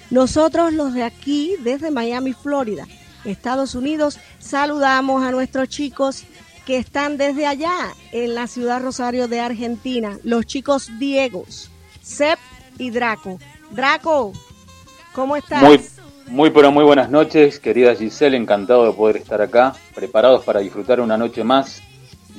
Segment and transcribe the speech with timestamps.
[0.09, 2.87] Nosotros los de aquí, desde Miami, Florida,
[3.23, 6.23] Estados Unidos, saludamos a nuestros chicos
[6.65, 11.69] que están desde allá en la ciudad Rosario de Argentina, los chicos Diegos,
[12.01, 12.39] Sep
[12.79, 13.37] y Draco.
[13.69, 14.33] Draco,
[15.13, 15.61] ¿cómo estás?
[15.61, 15.77] Muy
[16.53, 21.17] pero muy buenas noches, querida Giselle, encantado de poder estar acá, preparados para disfrutar una
[21.17, 21.81] noche más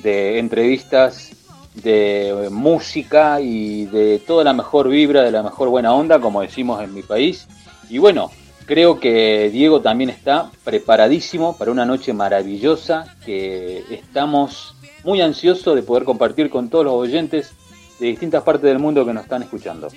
[0.03, 1.31] de entrevistas,
[1.75, 6.83] de música y de toda la mejor vibra, de la mejor buena onda, como decimos
[6.83, 7.47] en mi país.
[7.89, 8.31] Y bueno,
[8.67, 15.83] creo que Diego también está preparadísimo para una noche maravillosa que estamos muy ansiosos de
[15.83, 17.53] poder compartir con todos los oyentes
[17.99, 19.89] de distintas partes del mundo que nos están escuchando.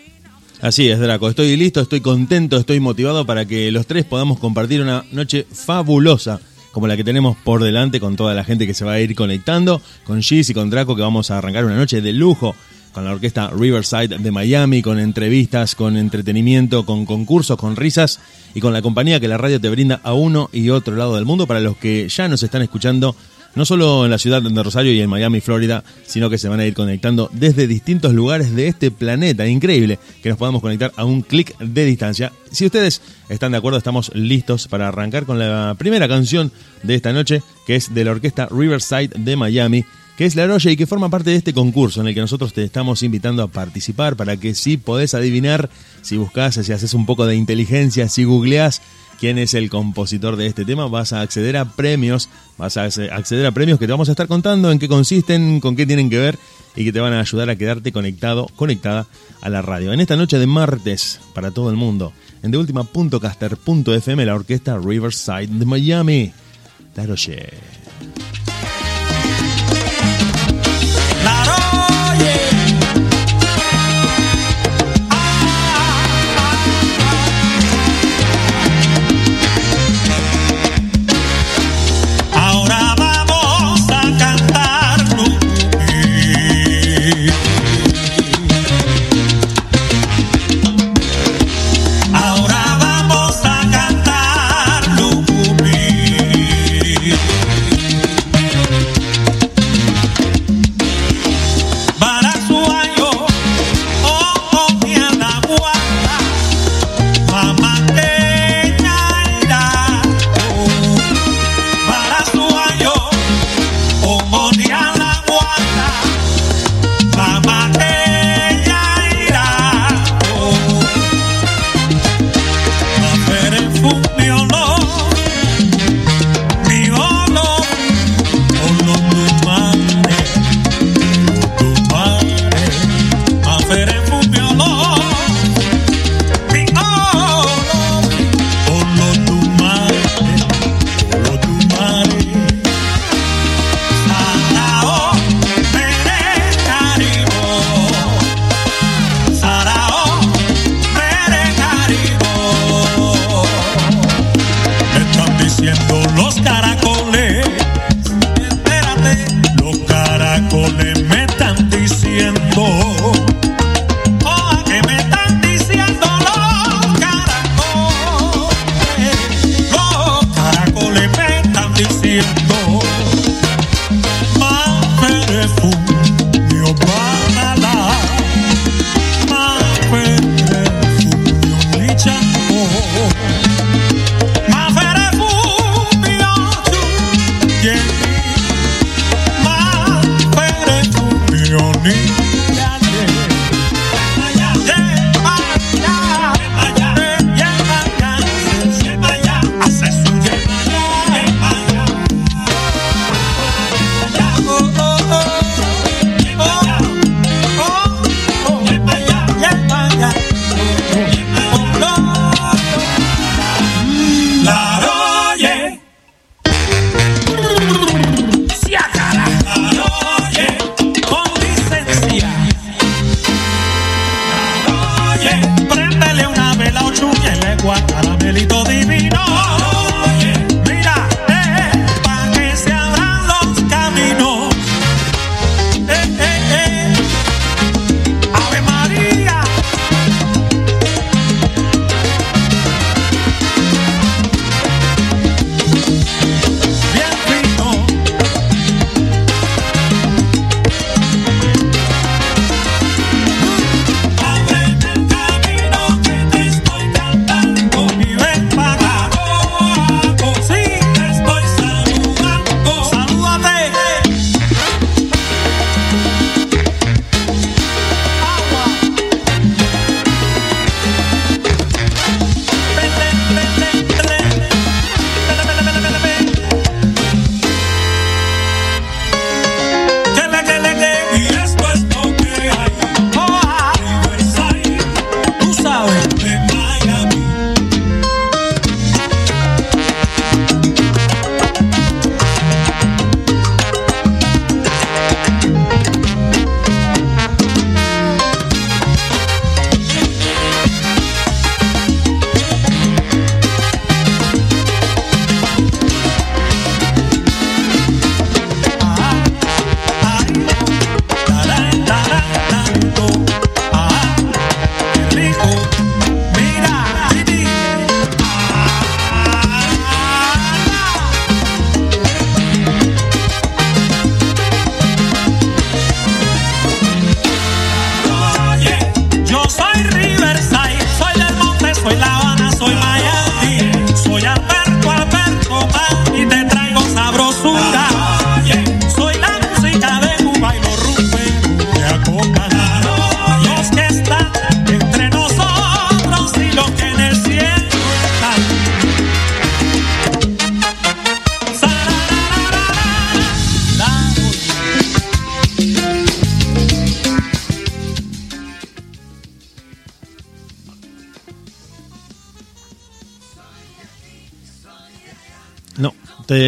[0.61, 1.29] Así es, Draco.
[1.29, 6.39] Estoy listo, estoy contento, estoy motivado para que los tres podamos compartir una noche fabulosa
[6.71, 9.15] como la que tenemos por delante con toda la gente que se va a ir
[9.15, 12.55] conectando, con Giz y con Draco que vamos a arrancar una noche de lujo
[12.91, 18.19] con la orquesta Riverside de Miami, con entrevistas, con entretenimiento, con concursos, con risas
[18.53, 21.25] y con la compañía que la radio te brinda a uno y otro lado del
[21.25, 23.15] mundo para los que ya nos están escuchando
[23.55, 26.59] no solo en la ciudad de Rosario y en Miami, Florida, sino que se van
[26.59, 29.47] a ir conectando desde distintos lugares de este planeta.
[29.47, 32.31] Increíble que nos podamos conectar a un clic de distancia.
[32.51, 36.51] Si ustedes están de acuerdo, estamos listos para arrancar con la primera canción
[36.83, 39.85] de esta noche, que es de la orquesta Riverside de Miami
[40.17, 42.51] que es La Roya y que forma parte de este concurso en el que nosotros
[42.51, 45.69] te estamos invitando a participar para que si podés adivinar,
[46.01, 48.81] si buscas, si haces un poco de inteligencia, si googleás
[49.19, 53.45] quién es el compositor de este tema, vas a acceder a premios, vas a acceder
[53.45, 56.17] a premios que te vamos a estar contando en qué consisten, con qué tienen que
[56.17, 56.37] ver
[56.75, 59.07] y que te van a ayudar a quedarte conectado, conectada
[59.41, 59.93] a la radio.
[59.93, 62.13] En esta noche de martes, para todo el mundo,
[62.43, 66.31] en deultima.caster.fm, la orquesta Riverside de Miami.
[66.95, 67.05] La.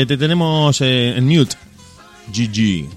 [0.10, 1.56] Te, tenemos eh, en mute.
[2.34, 2.90] GG.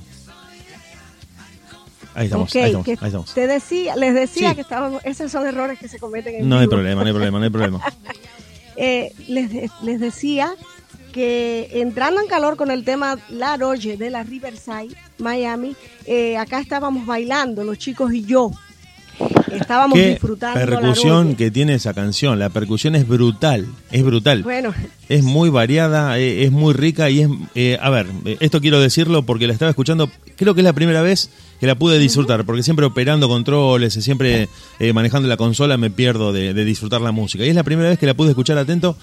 [2.14, 5.98] Ahí estamos, ahí estamos, Te decía, les decía que estábamos, esos son errores que se
[5.98, 7.80] cometen en No hay problema, no hay problema, no hay problema.
[8.76, 10.54] eh, les, les decía
[11.12, 15.76] que entrando en calor con el tema La Roche de la Riverside, Miami,
[16.06, 18.52] eh, acá estábamos bailando, los chicos y yo.
[19.52, 20.58] Estábamos Qué disfrutando.
[20.58, 22.38] percusión que tiene esa canción.
[22.38, 24.42] La percusión es brutal, es brutal.
[24.42, 24.74] Bueno.
[25.08, 27.28] Es muy variada, eh, es muy rica y es...
[27.54, 28.06] Eh, a ver,
[28.40, 31.30] esto quiero decirlo porque la estaba escuchando, creo que es la primera vez
[31.60, 34.48] que la pude disfrutar, porque siempre operando controles, siempre
[34.94, 37.44] manejando la consola me pierdo de, de disfrutar la música.
[37.44, 38.96] Y es la primera vez que la pude escuchar atento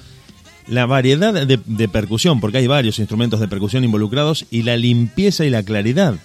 [0.70, 5.50] la variedad de, percusión, porque hay varios instrumentos de percusión involucrados, y la limpieza y
[5.50, 6.16] la claridad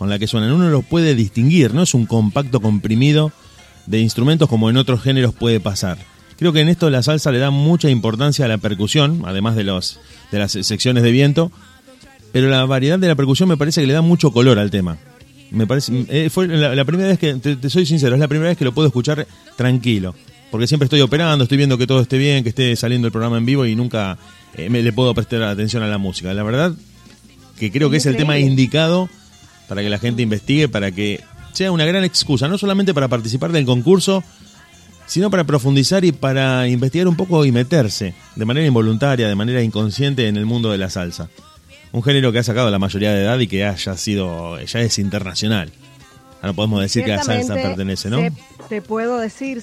[0.00, 0.52] con la que suenan.
[0.52, 3.32] Uno los puede distinguir, no es un compacto comprimido
[3.84, 5.98] de instrumentos como en otros géneros puede pasar.
[6.38, 9.64] Creo que en esto la salsa le da mucha importancia a la percusión, además de,
[9.64, 10.00] los,
[10.32, 11.52] de las secciones de viento,
[12.32, 14.96] pero la variedad de la percusión me parece que le da mucho color al tema.
[15.50, 18.56] Me parece, eh, fue la, primera vez que, te, soy sincero, es la primera vez
[18.56, 20.14] que lo puedo escuchar tranquilo
[20.50, 23.36] porque siempre estoy operando, estoy viendo que todo esté bien, que esté saliendo el programa
[23.36, 24.16] en vivo y nunca
[24.54, 26.32] eh, me le puedo prestar atención a la música.
[26.32, 26.72] La verdad
[27.58, 29.10] que creo que es el tema indicado
[29.70, 31.22] para que la gente investigue, para que
[31.52, 34.24] sea una gran excusa, no solamente para participar del concurso,
[35.06, 39.62] sino para profundizar y para investigar un poco y meterse de manera involuntaria, de manera
[39.62, 41.30] inconsciente en el mundo de la salsa.
[41.92, 44.98] Un género que ha sacado la mayoría de edad y que haya sido, ya es
[44.98, 45.70] internacional.
[46.42, 48.18] No podemos decir que a salsa pertenece, ¿no?
[48.68, 49.62] te puedo decir,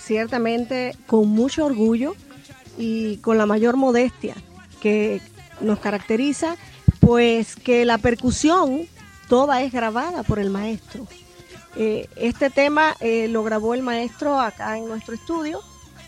[0.00, 2.16] ciertamente con mucho orgullo
[2.76, 4.34] y con la mayor modestia
[4.80, 5.20] que
[5.60, 6.56] nos caracteriza,
[6.98, 8.88] pues que la percusión
[9.34, 11.08] toda es grabada por el maestro.
[11.74, 15.60] Eh, este tema eh, lo grabó el maestro acá en nuestro estudio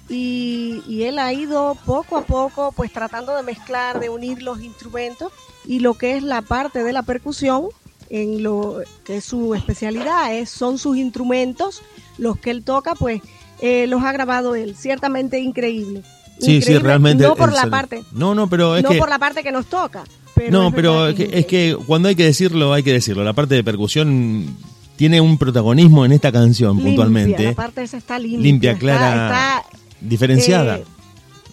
[0.08, 4.60] y, y, él ha ido poco a poco pues tratando de mezclar, de unir los
[4.60, 5.32] instrumentos
[5.64, 7.70] y lo que es la parte de la percusión
[8.10, 11.82] en lo que es su especialidad, es, son sus instrumentos,
[12.18, 13.22] los que él toca, pues
[13.60, 16.04] eh, los ha grabado él, ciertamente increíble.
[16.38, 17.24] Sí, sí, realmente.
[17.24, 18.04] No por la parte.
[18.12, 20.04] No, no, pero es no por la parte que nos toca.
[20.50, 23.24] No, pero es que, cuando hay que decirlo, hay que decirlo.
[23.24, 24.56] La parte de percusión
[24.96, 27.44] tiene un protagonismo en esta canción puntualmente.
[27.44, 28.40] La parte esa está limpia.
[28.40, 29.64] Limpia, clara,
[30.00, 30.78] diferenciada.
[30.78, 30.84] Eh,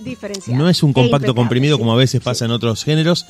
[0.04, 0.58] diferenciada.
[0.58, 3.26] No es un compacto e comprimido como a veces pasa en otros géneros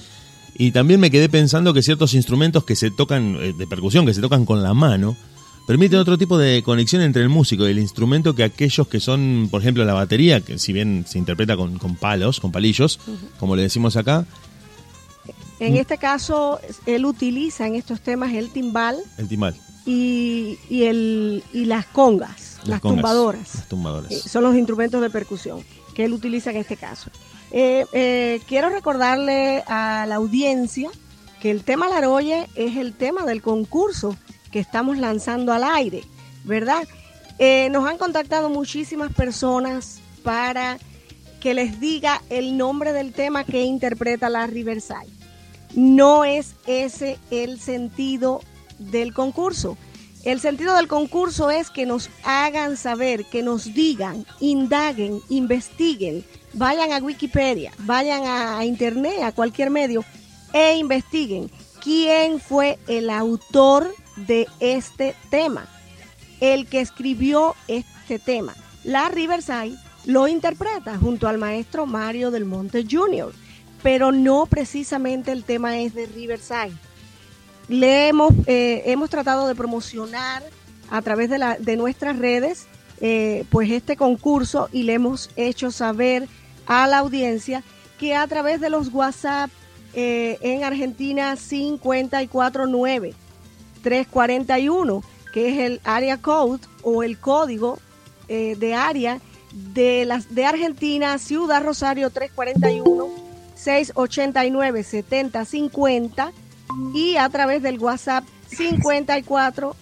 [0.55, 4.13] y también me quedé pensando que ciertos instrumentos que se tocan, eh, de percusión, que
[4.13, 5.17] se tocan con la mano,
[5.65, 9.47] permiten otro tipo de conexión entre el músico y el instrumento que aquellos que son,
[9.49, 12.99] por ejemplo, la batería, que si bien se interpreta con, palos, con palillos,
[13.39, 14.27] como le decimos acá.
[15.63, 18.97] En este caso, él utiliza en estos temas el timbal.
[19.17, 19.55] El timbal.
[19.85, 23.55] Y, y, el, y las congas, las, tumbadoras.
[23.55, 24.11] Las tumbadoras.
[24.11, 27.11] Eh, son los instrumentos de percusión que él utiliza en este caso.
[27.51, 30.89] Eh, eh, quiero recordarle a la audiencia
[31.41, 34.15] que el tema Laroye es el tema del concurso
[34.51, 36.03] que estamos lanzando al aire,
[36.43, 36.87] ¿verdad?
[37.71, 40.77] Nos han contactado muchísimas personas para
[41.41, 45.22] que les diga el nombre del tema que interpreta la Riverside.
[45.75, 48.41] No es ese el sentido
[48.79, 49.77] del concurso.
[50.23, 56.91] El sentido del concurso es que nos hagan saber, que nos digan, indaguen, investiguen vayan
[56.91, 60.05] a Wikipedia, vayan a, Internet, a cualquier medio
[60.53, 61.49] e investiguen
[61.81, 65.65] quién fue el autor de este tema,
[66.39, 68.53] el que escribió este tema.
[68.83, 73.33] La Riverside lo interpreta junto al maestro Mario del Monte Jr.,
[73.83, 76.71] pero no precisamente el tema es de Riverside.
[77.67, 80.41] Le hemos, eh, hemos tratado de promocionar
[80.89, 82.65] a través de, la, de nuestras redes
[83.01, 86.29] eh, pues este concurso y le hemos hecho saber
[86.65, 87.63] a la audiencia
[87.99, 89.49] que a través de los WhatsApp
[89.93, 93.13] eh, en Argentina 549
[93.81, 97.79] 341, que es el área code o el código
[98.29, 99.19] de área
[99.51, 103.22] de las de Argentina, Ciudad Rosario 341
[103.63, 106.31] 689 7050
[106.93, 109.75] y a través del WhatsApp 54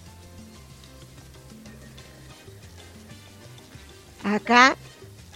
[4.22, 4.76] acá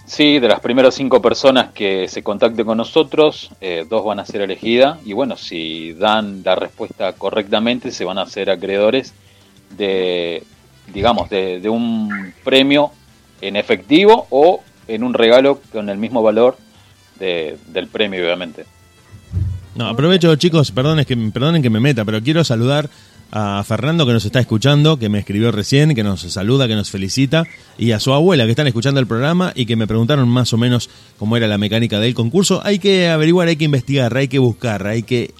[0.06, 4.26] Sí, de las primeras cinco personas que se contacten con nosotros, eh, dos van a
[4.26, 9.14] ser elegidas y bueno, si dan la respuesta correctamente, se van a ser acreedores
[9.76, 10.42] de,
[10.92, 12.90] digamos, de, un premio
[13.40, 16.56] en efectivo o en un regalo con el mismo valor
[17.18, 18.64] del premio, obviamente.
[19.74, 22.90] No, aprovecho, chicos, perdonen que, perdonen que me meta, pero quiero saludar
[23.32, 26.90] a Fernando que nos está escuchando, que me escribió recién, que nos saluda, que nos
[26.90, 27.46] felicita,
[27.78, 30.58] y a su abuela que están escuchando el programa y que me preguntaron más o
[30.58, 32.60] menos cómo era la mecánica del concurso.
[32.64, 35.32] Hay que averiguar, hay que investigar, hay que buscar, hay que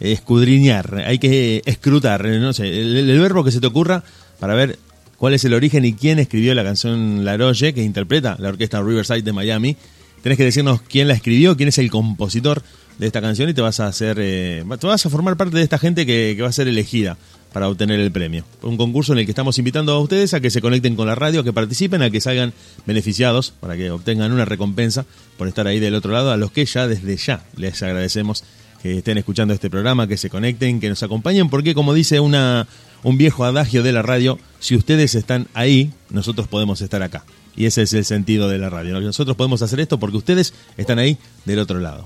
[0.00, 4.02] escudriñar, hay que escrutar, no sé, el, verbo que se te ocurra
[4.40, 4.78] para ver
[5.18, 8.80] cuál es el origen y quién escribió la canción La Roche, que interpreta la orquesta
[8.80, 9.76] Riverside de Miami.
[10.22, 12.62] Tenés que decirnos quién la escribió, quién es el compositor
[12.98, 15.62] de esta canción y te vas a hacer, eh, te vas a formar parte de
[15.62, 17.16] esta gente que, va a ser elegida
[17.52, 18.44] para obtener el premio.
[18.62, 21.14] Un concurso en el que estamos invitando a ustedes a que se conecten con la
[21.14, 22.52] radio, a que participen, a que salgan
[22.86, 25.04] beneficiados, para que obtengan una recompensa
[25.36, 28.44] por estar ahí del otro lado, a los que ya desde ya les agradecemos
[28.82, 32.68] que estén escuchando este programa, que se conecten, que nos acompañen, porque como dice una,
[33.02, 37.24] un viejo adagio de la radio, si ustedes están ahí, nosotros podemos estar acá.
[37.56, 39.00] Y ese es el sentido de la radio.
[39.00, 42.04] Nosotros podemos hacer esto porque ustedes están ahí del otro lado.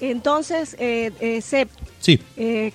[0.00, 2.20] Entonces, eh, eh, Sep, sí.
[2.36, 2.72] Eh,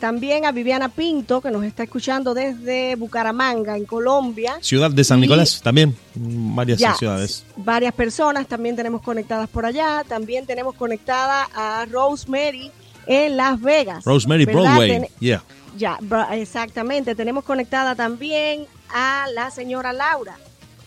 [0.00, 4.58] también a Viviana Pinto, que nos está escuchando desde Bucaramanga, en Colombia.
[4.60, 7.44] Ciudad de San Nicolás, también, varias ciudades.
[7.56, 10.04] Varias personas también tenemos conectadas por allá.
[10.08, 12.70] También tenemos conectada a Rosemary
[13.06, 14.04] en Las Vegas.
[14.04, 15.42] Rosemary Broadway, yeah.
[15.76, 15.98] Ya,
[16.32, 17.14] exactamente.
[17.14, 20.36] Tenemos conectada también a la señora Laura,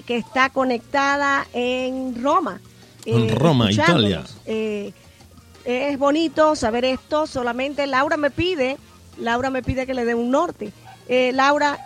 [0.05, 2.61] que está conectada en Roma.
[3.05, 4.23] En Roma, Italia.
[4.45, 4.93] Eh,
[5.65, 8.77] es bonito saber esto, solamente Laura me pide,
[9.19, 10.71] Laura me pide que le dé un norte.
[11.09, 11.77] Eh, Laura,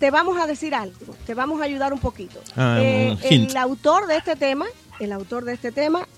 [0.00, 2.40] te vamos a decir algo, te vamos a ayudar un poquito.
[2.56, 4.66] Ah, eh, el autor de este tema,
[4.98, 6.08] el autor de este tema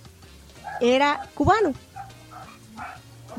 [0.81, 1.75] era cubano.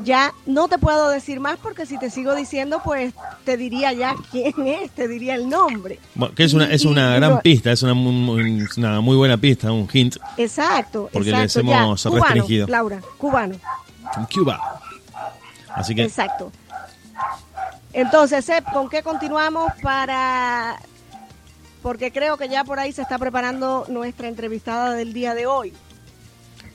[0.04, 3.12] Ya no te puedo decir más porque si te sigo diciendo, pues
[3.44, 5.98] te diría ya quién es, te diría el nombre.
[6.34, 9.88] que es una, es una gran pista, es una muy, una muy buena pista, un
[9.92, 10.16] hint.
[10.36, 11.08] Exacto.
[11.12, 12.66] Porque les hemos restringido.
[12.66, 13.56] Laura, cubano.
[14.32, 14.80] Cuba.
[15.74, 16.02] Así que.
[16.02, 16.50] Exacto.
[17.92, 20.80] Entonces, Seb, ¿con qué continuamos para.?
[21.82, 25.72] Porque creo que ya por ahí se está preparando nuestra entrevistada del día de hoy.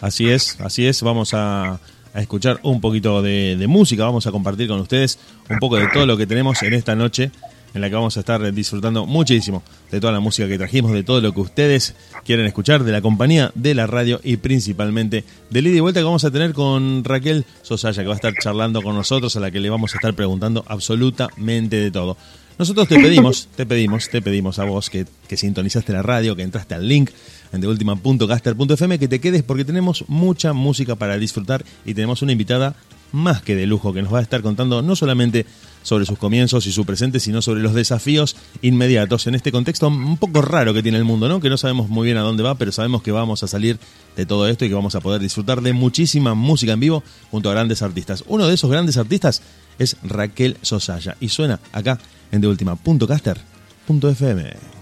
[0.01, 1.01] Así es, así es.
[1.03, 1.79] Vamos a
[2.15, 5.19] a escuchar un poquito de, música, vamos a compartir con ustedes
[5.50, 7.29] un poco de todo lo que tenemos en esta noche
[7.74, 11.03] en la que vamos a estar disfrutando muchísimo de toda la música que trajimos, de
[11.03, 11.93] todo lo que ustedes
[12.24, 16.05] quieren escuchar, de la compañía, de la radio y principalmente del ida y vuelta que
[16.05, 19.51] vamos a tener con Raquel Sosaya, que va a estar charlando con nosotros, a la
[19.51, 22.15] que le vamos a estar preguntando absolutamente de todo.
[22.57, 26.43] Nosotros te pedimos, te pedimos, te pedimos a vos que, que sintonizaste la radio, que
[26.43, 27.10] entraste al link
[27.55, 32.75] en deultima.caster.fm, que te quedes porque tenemos mucha música para disfrutar y tenemos una invitada
[33.12, 35.45] más que de lujo que nos va a estar contando no solamente
[35.83, 40.17] sobre sus comienzos y su presente, sino sobre los desafíos inmediatos en este contexto un
[40.17, 41.39] poco raro que tiene el mundo, ¿no?
[41.39, 43.79] Que no sabemos muy bien a dónde va, pero sabemos que vamos a salir
[44.15, 47.50] de todo esto y que vamos a poder disfrutar de muchísima música en vivo junto
[47.50, 48.24] a grandes artistas.
[48.27, 49.41] Uno de esos grandes artistas
[49.79, 52.00] es Raquel Sosaya y suena acá
[52.31, 54.75] en deultima.caster.fm.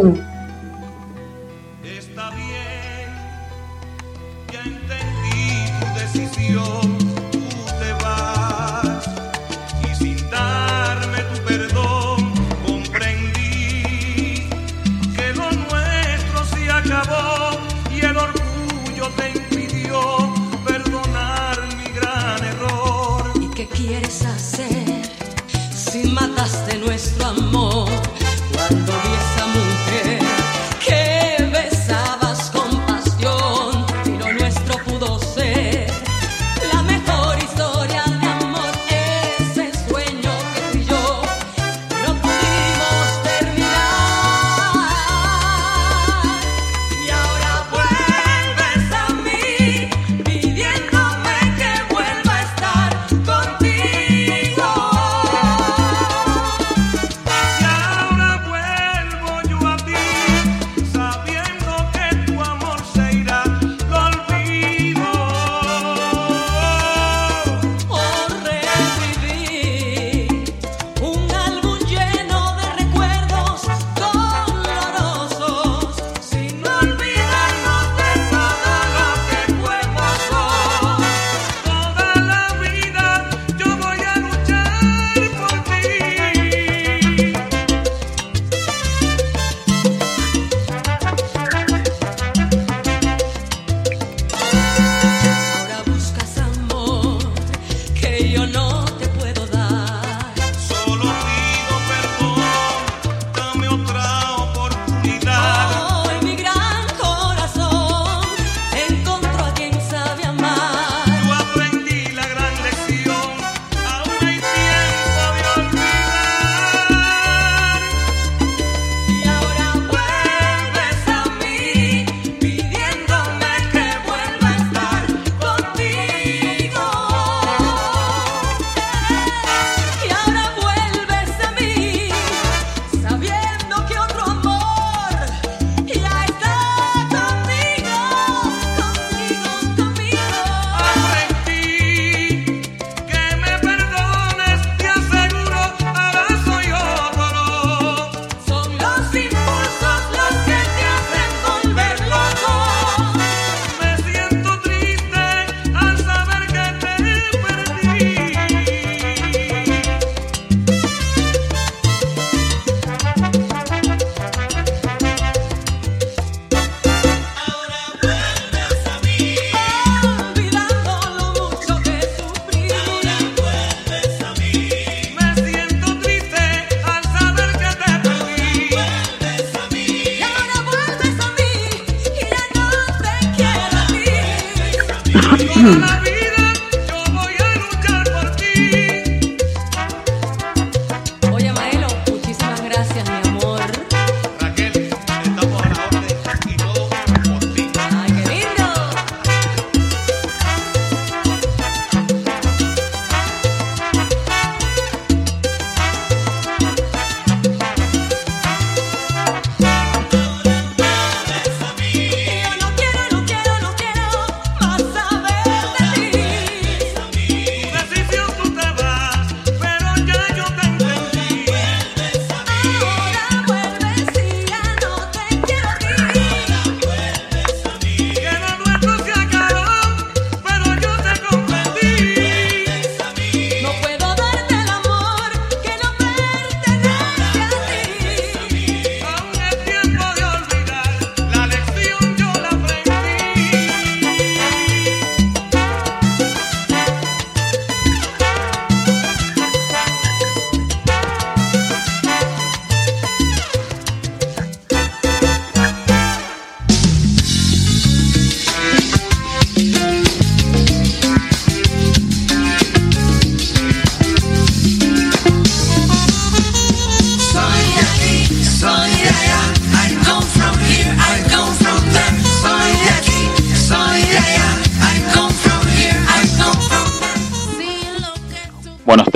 [0.00, 0.29] Está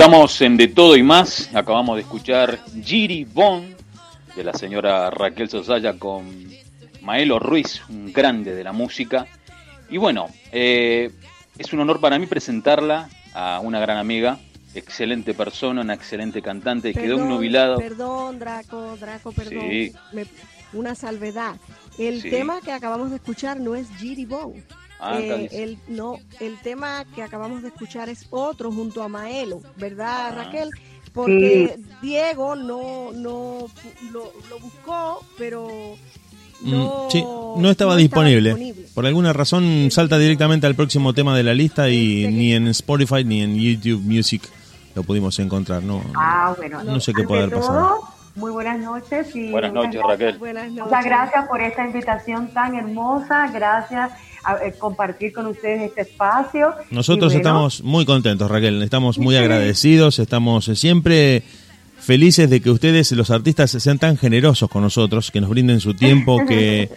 [0.05, 1.49] estamos en De Todo y Más.
[1.55, 3.75] Acabamos de escuchar Giri Bon
[4.35, 6.47] de la señora Raquel Sosaya con
[7.01, 9.25] Maelo Ruiz, un grande de la música.
[9.89, 11.09] Y bueno, eh,
[11.57, 14.37] es un honor para mí presentarla a una gran amiga,
[14.75, 16.93] excelente persona, una excelente cantante.
[16.93, 17.77] Quedó un nubilado.
[17.77, 19.63] Perdón, Draco, Draco, perdón.
[19.71, 19.91] Sí.
[20.13, 20.27] Me-
[20.73, 21.55] una salvedad.
[21.97, 22.29] El Sí.
[22.29, 24.63] tema que acabamos de escuchar no es Giri Bone.
[24.99, 29.61] Ah, Eh, el, no, el tema que acabamos de escuchar es otro junto a Maelo,
[29.77, 30.31] ¿verdad, Ah.
[30.43, 30.69] Raquel?
[31.13, 33.67] Porque Diego no, no
[34.11, 35.67] lo, lo buscó, pero
[36.61, 38.73] Mm, no, sí, no estaba disponible.
[38.93, 43.25] Por alguna razón salta directamente al próximo tema de la lista y ni en Spotify
[43.25, 44.41] ni en YouTube Music
[44.95, 45.83] lo pudimos encontrar.
[45.83, 46.81] No, Ah, bueno.
[46.83, 47.89] no sé qué puede haber pasado.
[47.99, 49.35] todo, Muy buenas noches.
[49.35, 50.37] Y Buenas noches, Raquel.
[50.37, 50.85] Buenas noches.
[50.85, 53.47] Muchas gracias por esta invitación tan hermosa.
[53.53, 54.11] Gracias
[54.45, 56.73] a eh, compartir con ustedes este espacio.
[56.91, 58.81] Nosotros bueno, estamos muy contentos, Raquel.
[58.83, 60.19] Estamos muy agradecidos.
[60.19, 61.43] Estamos eh, siempre
[61.99, 65.93] felices de que ustedes, los artistas, sean tan generosos con nosotros, que nos brinden su
[65.95, 66.89] tiempo, que,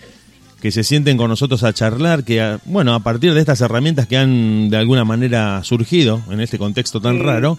[0.61, 4.06] que se sienten con nosotros a charlar, que, a- bueno, a partir de estas herramientas
[4.06, 7.22] que han de alguna manera surgido en este contexto tan Sí.
[7.22, 7.58] raro,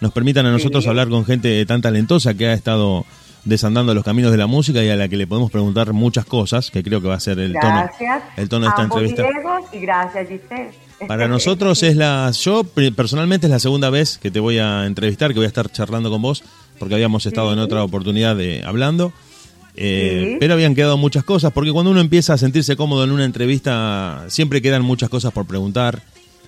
[0.00, 0.90] nos permitan a nosotros Sí.
[0.90, 3.04] hablar con gente tan talentosa que ha estado
[3.44, 6.70] desandando los caminos de la música y a la que le podemos preguntar muchas cosas,
[6.70, 7.88] que creo que va a ser el tono,
[8.36, 9.22] el tono de esta entrevista.
[9.72, 10.70] Y gracias, Giselle.
[11.06, 12.30] Para nosotros es la.
[12.30, 12.64] Yo
[12.96, 16.10] personalmente es la segunda vez que te voy a entrevistar, que voy a estar charlando
[16.10, 16.42] con vos,
[16.78, 19.12] porque habíamos estado en otra oportunidad de hablando.
[19.76, 20.36] eh, Sí.
[20.40, 24.24] Pero habían quedado muchas cosas, porque cuando uno empieza a sentirse cómodo en una entrevista,
[24.28, 26.00] siempre quedan muchas cosas por preguntar,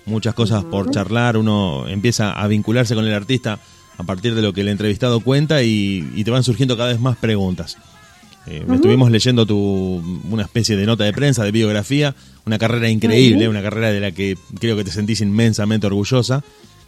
[0.05, 1.35] muchas cosas por charlar.
[1.37, 3.59] Uno empieza a vincularse con el artista
[3.97, 6.99] a partir de lo que el entrevistado cuenta y, y te van surgiendo cada vez
[6.99, 7.77] más preguntas.
[8.47, 13.49] Eh, Estuvimos leyendo tu, una especie de nota de prensa, de biografía, una carrera increíble,
[13.49, 16.43] una carrera de la que creo que te sentís inmensamente orgullosa,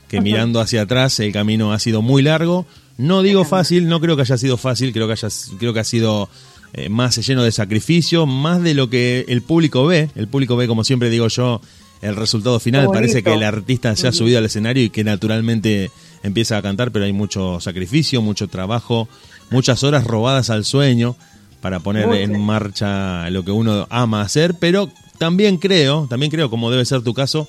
[0.07, 2.65] que mirando hacia atrás el camino ha sido muy largo.
[2.97, 5.27] No digo fácil, no creo que haya sido fácil, creo que, haya,
[5.59, 6.29] creo que ha sido
[6.73, 10.09] eh, más lleno de sacrificio, más de lo que el público ve.
[10.15, 11.61] El público ve, como siempre digo yo,
[12.01, 12.87] el resultado final.
[12.91, 15.91] Parece que el artista se ha subido al escenario y que naturalmente
[16.23, 19.07] empieza a cantar, pero hay mucho sacrificio, mucho trabajo,
[19.49, 21.15] muchas horas robadas al sueño
[21.61, 26.71] para poner en marcha lo que uno ama hacer, pero también creo, también creo, como
[26.71, 27.47] debe ser tu caso,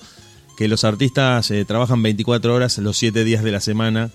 [0.56, 4.10] que los artistas eh, trabajan 24 horas los 7 días de la semana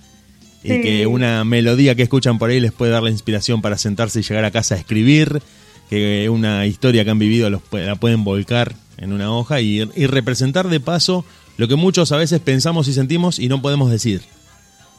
[0.64, 4.20] y que una melodía que escuchan por ahí les puede dar la inspiración para sentarse
[4.20, 5.42] y llegar a casa a escribir,
[5.90, 10.08] que una historia que han vivido los, la pueden volcar en una hoja y, y
[10.08, 11.24] representar de paso
[11.58, 14.24] lo que muchos a veces pensamos y sentimos y no podemos decir.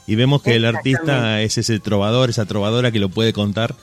[0.07, 3.75] Y vemos que el artista es ese trovador, esa trovadora que lo puede contar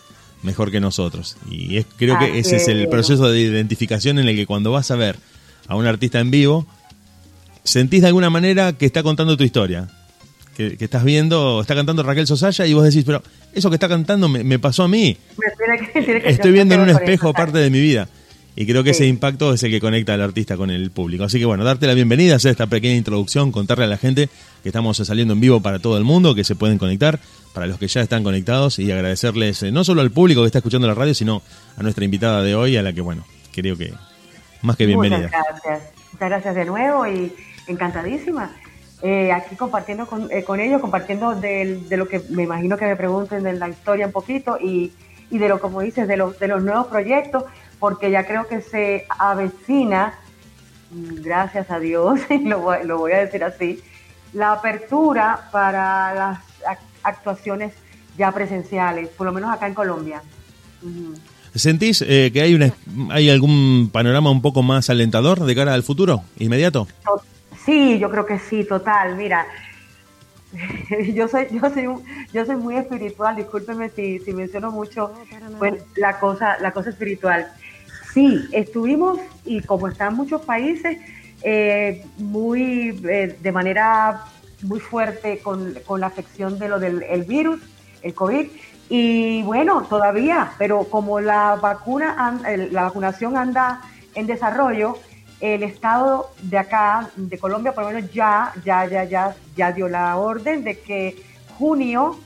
[0.41, 1.37] mejor que nosotros.
[1.49, 2.87] Y es, creo que ese es el es.
[2.87, 5.17] proceso de identificación en el que cuando vas a ver
[5.67, 6.65] a un artista en vivo,
[7.63, 9.89] sentís de alguna manera que está contando tu historia.
[10.55, 13.89] Que, que estás viendo, está cantando Raquel Sosaya y vos decís, pero eso que está
[13.89, 15.17] cantando me, me pasó a mí.
[15.37, 18.07] Me tiene que- tiene que- Estoy viendo en un espejo parte de mi vida.
[18.55, 21.23] Y creo que ese impacto es el que conecta al artista con el público.
[21.23, 24.29] Así que bueno, darte la bienvenida, hacer esta pequeña introducción, contarle a la gente
[24.61, 27.19] que estamos saliendo en vivo para todo el mundo, que se pueden conectar,
[27.53, 30.59] para los que ya están conectados y agradecerles eh, no solo al público que está
[30.59, 31.41] escuchando la radio, sino
[31.77, 33.91] a nuestra invitada de hoy, a la que bueno, creo que
[34.61, 35.17] más que bienvenida.
[35.17, 35.63] Muchas gracias.
[35.63, 37.33] Muchas muchas gracias de nuevo y
[37.67, 38.51] encantadísima.
[39.01, 42.85] Eh, aquí compartiendo con, eh, con ellos, compartiendo del- de, lo que me imagino que
[42.85, 44.91] me pregunten de la historia un poquito y,
[45.29, 47.43] y de lo, como dices, de los, de los nuevos proyectos,
[47.83, 50.13] porque ya creo que se avecina,
[50.89, 53.81] gracias a Dios, lo, voy- lo voy a decir así,
[54.31, 57.73] la apertura para las ac- actuaciones
[58.17, 60.21] ya presenciales, por lo menos acá en Colombia.
[61.53, 62.71] ¿Sentís eh, que hay, una,
[63.09, 66.87] hay algún panorama un poco más alentador de cara al futuro inmediato?
[67.03, 67.21] To-
[67.65, 69.17] Sí, yo creo que sí, total.
[69.17, 69.45] Mira,
[71.13, 73.35] yo soy, yo soy, un- yo soy muy espiritual.
[73.35, 75.11] Discúlpeme si, si menciono mucho
[75.51, 77.47] No, pues, la cosa, la cosa espiritual.
[78.13, 80.97] Sí, estuvimos y como están muchos países
[81.41, 84.25] eh, muy eh, de manera
[84.61, 87.59] muy fuerte con, con la afección de lo del el virus,
[88.01, 88.47] el COVID.
[88.89, 92.39] Y bueno, todavía, pero como la vacuna,
[92.71, 93.81] la vacunación anda
[94.13, 94.99] en desarrollo,
[95.41, 99.89] el estado de acá, de Colombia, por lo menos ya, ya, ya, ya, ya dio
[99.89, 101.21] la orden de que
[101.57, 102.19] junio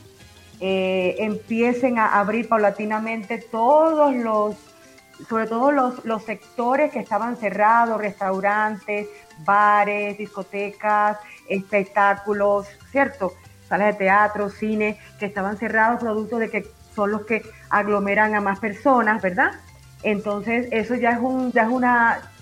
[0.60, 4.56] eh, empiecen a abrir paulatinamente todos los,
[5.28, 9.08] sobre todo los, los sectores que estaban cerrados, restaurantes,
[9.44, 11.16] bares, discotecas,
[11.48, 13.32] espectáculos, ¿cierto?
[13.68, 18.40] Salas de teatro, cine, que estaban cerrados producto de que son los que aglomeran a
[18.40, 19.52] más personas, ¿verdad?
[20.02, 22.32] Entonces, eso ya es un, ya es una,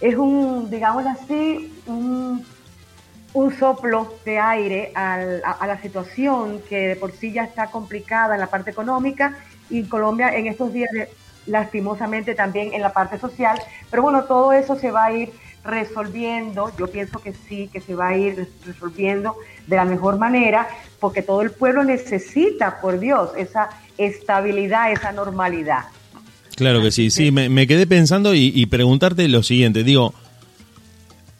[0.00, 2.44] es un, digamos así, un,
[3.32, 7.70] un soplo de aire al- a, a la situación que de por sí ya está
[7.70, 9.36] complicada en la parte económica
[9.70, 10.90] y Colombia en estos días
[11.46, 13.58] lastimosamente también en la parte social,
[13.90, 15.30] pero bueno, todo eso se va a ir
[15.64, 20.68] resolviendo, yo pienso que sí, que se va a ir resolviendo de la mejor manera,
[21.00, 25.84] porque todo el pueblo necesita, por Dios, esa estabilidad, esa normalidad.
[26.54, 30.14] Claro que sí, sí, me, me quedé pensando y, y preguntarte lo siguiente, digo,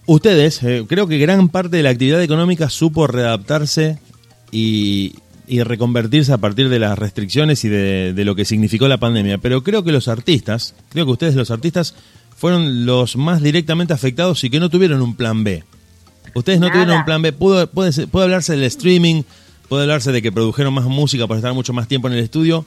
[0.06, 3.98] ustedes, eh, creo que gran parte de la actividad económica supo readaptarse
[4.50, 5.14] y,
[5.46, 9.38] y reconvertirse a partir de las restricciones y de, de lo que significó la pandemia,
[9.38, 11.94] pero creo que los artistas, creo que ustedes los artistas
[12.37, 15.64] fueron los más directamente afectados y que no tuvieron un plan B.
[16.35, 16.80] Ustedes no Nada.
[16.80, 19.22] tuvieron un plan B, puede, puede hablarse del streaming,
[19.68, 22.66] puede hablarse de que produjeron más música para estar mucho más tiempo en el estudio,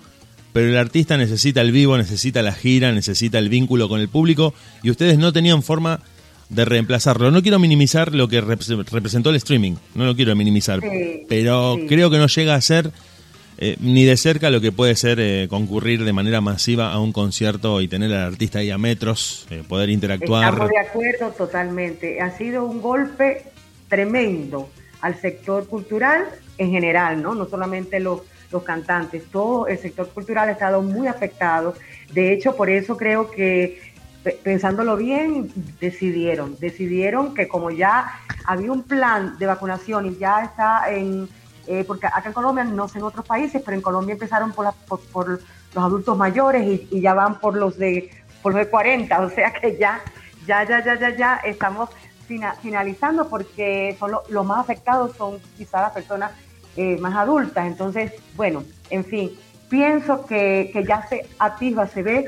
[0.54, 4.54] pero el artista necesita el vivo, necesita la gira, necesita el vínculo con el público
[4.82, 6.00] y ustedes no tenían forma
[6.50, 7.32] de reemplazarlo.
[7.32, 11.76] No quiero minimizar lo que repre- representó el streaming, no lo quiero minimizar, Sí, pero
[11.76, 11.86] sí.
[11.88, 12.92] creo que no llega a ser
[13.62, 17.12] eh, ni de cerca lo que puede ser eh, concurrir de manera masiva a un
[17.12, 20.46] concierto y tener al artista ahí a metros, eh, poder interactuar.
[20.54, 22.22] Estamos de acuerdo totalmente.
[22.22, 23.44] Ha sido un golpe
[23.90, 24.70] tremendo
[25.02, 26.26] al sector cultural
[26.58, 27.36] en general, ¿no?
[27.36, 31.76] No solamente los, los cantantes, todo el sector cultural ha estado muy afectado.
[32.14, 33.80] De hecho, por eso creo que,
[34.44, 38.12] pensándolo bien, decidieron, decidieron que como ya
[38.46, 41.30] había un plan de vacunación y ya está en,
[41.68, 44.66] eh, porque acá en Colombia, no sé en otros países, pero en Colombia empezaron por,
[44.66, 45.30] la- por, por
[45.74, 49.52] los adultos mayores y, ya van por los de por los de 40, o sea
[49.52, 50.00] que ya,
[50.48, 51.90] ya, ya, ya, ya, ya estamos
[52.28, 56.32] fina- finalizando porque son lo- los más afectados son quizás las personas
[56.78, 57.68] eh, más adultas.
[57.68, 59.32] Entonces, bueno, en fin,
[59.70, 62.26] pienso que, que ya se atisba, se ve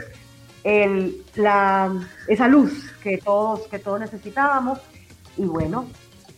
[0.63, 1.91] el, la,
[2.28, 2.71] esa luz
[3.04, 4.80] que todos, que todos necesitábamos
[5.38, 5.88] y bueno,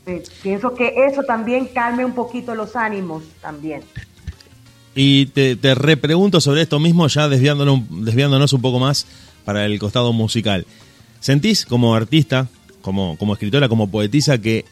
[0.06, 3.82] eh, pienso que eso también calme un poquito los ánimos también.
[4.96, 9.08] Y te, te repregunto sobre esto mismo, ya desviándonos, desviándonos un poco más
[9.44, 10.66] para el costado musical.
[11.20, 12.48] ¿Sentís como artista,
[12.82, 14.66] como, como escritora, como poetisa, que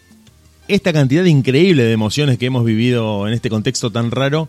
[0.67, 4.47] esta cantidad increíble de emociones que hemos vivido en este contexto tan raro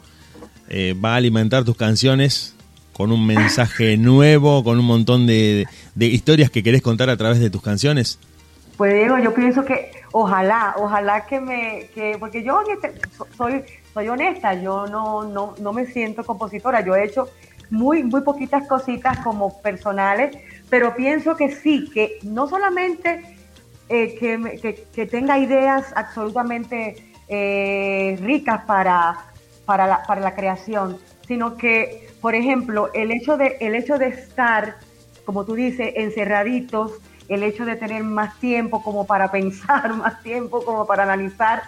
[0.68, 2.54] eh, va a alimentar tus canciones
[2.92, 7.40] con un mensaje nuevo, con un montón de, de historias que querés contar a través
[7.40, 8.18] de tus canciones?
[8.76, 12.60] Pues Diego, yo pienso que ojalá, ojalá que me, que, porque yo
[13.36, 13.62] soy,
[13.94, 17.28] soy honesta, yo no, no, no me siento compositora, yo he hecho
[17.70, 20.36] muy, muy poquitas cositas como personales,
[20.68, 23.22] pero pienso que sí, que no solamente
[23.88, 26.96] eh, que- que tenga ideas absolutamente
[27.28, 29.16] eh, ricas para,
[29.64, 34.06] para, la, para la creación, sino que, por ejemplo, el hecho de, el hecho de
[34.06, 34.76] estar,
[35.26, 36.92] como tú dices, encerraditos,
[37.28, 41.64] el hecho de tener más tiempo como para pensar, más tiempo como para analizar,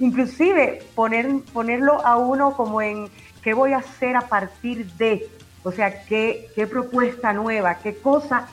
[0.00, 3.08] inclusive poner, ponerlo a uno como en
[3.42, 5.28] qué voy a hacer a partir de,
[5.62, 8.48] o sea, qué, qué propuesta nueva, qué cosa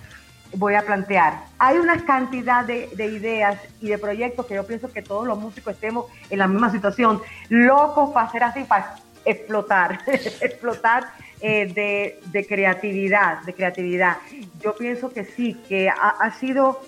[0.54, 1.46] voy a plantear.
[1.58, 5.40] Hay una cantidad de, de ideas y de proyectos que yo pienso que todos los
[5.40, 11.08] músicos estemos en la misma situación, locos para hacer así, para explotar, explotar
[11.42, 14.18] eh, de, creatividad, de creatividad.
[14.62, 16.82] Yo pienso que sí, que ha, sido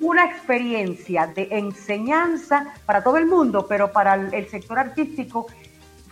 [0.00, 5.46] una experiencia de enseñanza para todo el mundo, pero para el, sector artístico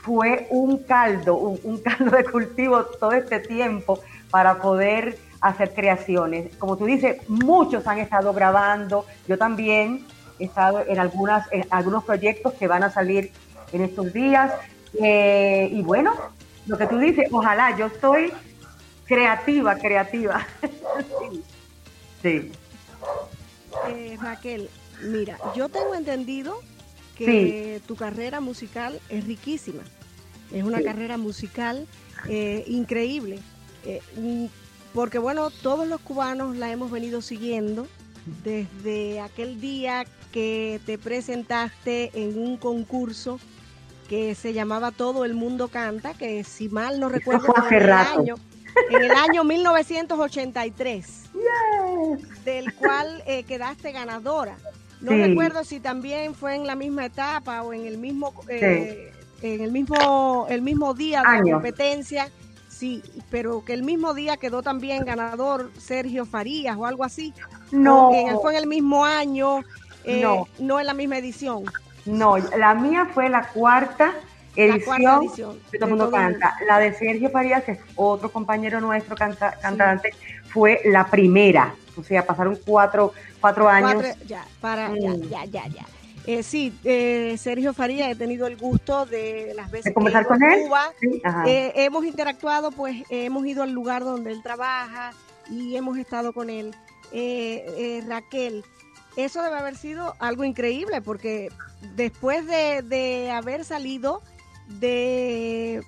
[0.03, 3.99] fue un caldo, un, caldo de cultivo todo este tiempo
[4.31, 6.55] para poder hacer creaciones.
[6.57, 10.05] Como tú dices, muchos han estado grabando, yo también
[10.39, 13.33] he estado en, algunas, algunos proyectos que van a salir
[13.73, 14.53] en estos días.
[15.01, 16.15] Eh, y bueno,
[16.67, 18.33] lo que tú dices, ojalá, yo estoy
[19.07, 20.47] creativa, creativa.
[21.21, 21.43] sí.
[22.23, 22.53] sí.
[23.89, 24.69] Eh, Raquel,
[25.05, 26.59] mira, yo tengo entendido
[27.17, 29.83] que tu carrera musical es riquísima.
[30.53, 30.85] Es una Sí.
[30.85, 31.87] carrera musical
[32.29, 33.39] eh, increíble.
[33.85, 34.47] Eh, mm,
[34.95, 37.87] porque bueno, todos los cubanos la hemos venido siguiendo
[38.43, 43.39] desde aquel día que te presentaste en un concurso
[44.09, 48.35] que se llamaba Todo el Mundo Canta, que si mal no recuerdo en el año,
[48.91, 51.23] en el año 1983
[52.45, 54.57] del cual eh, quedaste ganadora.
[55.01, 55.23] No Sí.
[55.23, 59.71] recuerdo si también fue en la misma etapa o en el mismo eh, en el
[59.71, 62.31] mismo el mismo día de la competencia.
[62.69, 67.33] Sí, pero que el mismo día quedó también ganador Sergio Farías o algo así.
[67.71, 68.09] No.
[68.11, 69.61] O en el- fue en el mismo año,
[70.05, 70.47] eh, No.
[70.59, 71.65] no en la misma edición.
[72.07, 74.15] No, la mía fue la cuarta
[74.55, 76.57] edición, cuarta edición de Todo Mundo Canta.
[76.67, 80.11] La de Sergio Farías, que es otro compañero nuestro canta- cantante,
[80.49, 81.75] fue la primera.
[81.99, 83.95] O sea, pasaron cuatro, cuatro años.
[83.95, 85.23] Cuatro- ya, para, ya, Mm.
[85.29, 85.87] ya, ya, ya.
[86.27, 90.11] Eh, sí, eh, Sergio Farías, he tenido el gusto de las veces ¿De que he
[90.11, 90.63] ido con él?
[90.65, 91.23] Cuba, Sí.
[91.47, 95.13] Eh, hemos interactuado, pues hemos ido al lugar donde él trabaja
[95.51, 96.75] y hemos estado con él.
[97.13, 98.65] Eh, eh, Raquel,
[99.17, 101.51] eso debe haber sido algo increíble porque
[101.95, 104.23] después de, de haber salido
[104.69, 105.83] de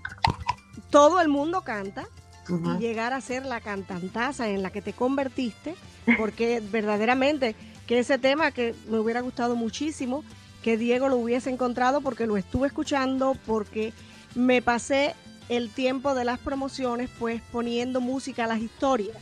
[0.90, 2.06] todo el mundo canta
[2.48, 5.74] y llegar a ser la cantantaza en la que te convertiste,
[6.16, 7.54] porque verdaderamente
[7.86, 10.24] que ese tema que me hubiera gustado muchísimo
[10.62, 13.92] que Diego lo hubiese encontrado porque lo estuve escuchando, porque
[14.34, 15.14] me pasé
[15.48, 19.16] el tiempo de las promociones pues poniendo música a las historias,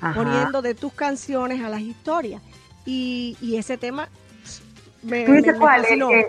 [0.00, 0.14] Ajá.
[0.14, 2.42] poniendo de tus canciones a las historias.
[2.86, 4.08] Y, y ese tema
[5.02, 5.84] me, ¿Tú dices me- cuál?
[5.84, 6.26] Eh,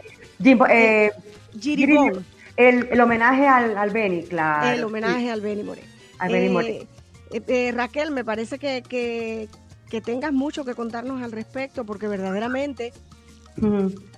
[0.70, 1.12] eh,
[1.60, 2.26] Jiribón,
[2.58, 4.70] el, el homenaje al, al Beni, claro.
[4.70, 5.84] el homenaje al Benny Moré.
[6.20, 6.88] Al Benny Eh,
[7.32, 9.50] eh, eh, Raquel, me parece que, que,
[9.90, 12.94] que tengas mucho que contarnos al respecto, porque verdaderamente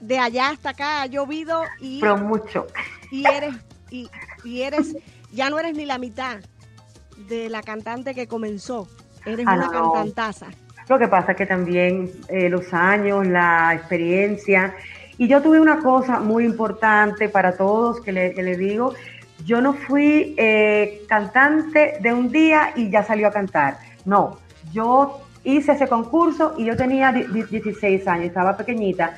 [0.02, 2.66] de allá hasta acá ha llovido y, Pero mucho.
[3.12, 3.56] y eres
[3.92, 4.10] y,
[4.44, 4.96] y eres
[5.32, 6.40] ya no eres ni la mitad
[7.28, 8.88] de la cantante que comenzó.
[9.26, 9.72] Eres Ah, una no.
[9.92, 10.48] cantantaza.
[10.90, 14.74] Lo que pasa es que también eh, los años, la experiencia.
[15.18, 18.94] Y yo tuve una cosa muy importante para todos que le, que le digo.
[19.46, 23.78] Yo no fui eh, cantante de un día y ya salió a cantar.
[24.06, 24.40] No,
[24.72, 29.18] yo hice ese concurso y yo tenía di- di- 16 años, estaba pequeñita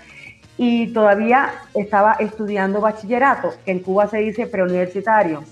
[0.57, 5.43] y todavía estaba estudiando bachillerato, que en Cuba se dice preuniversitario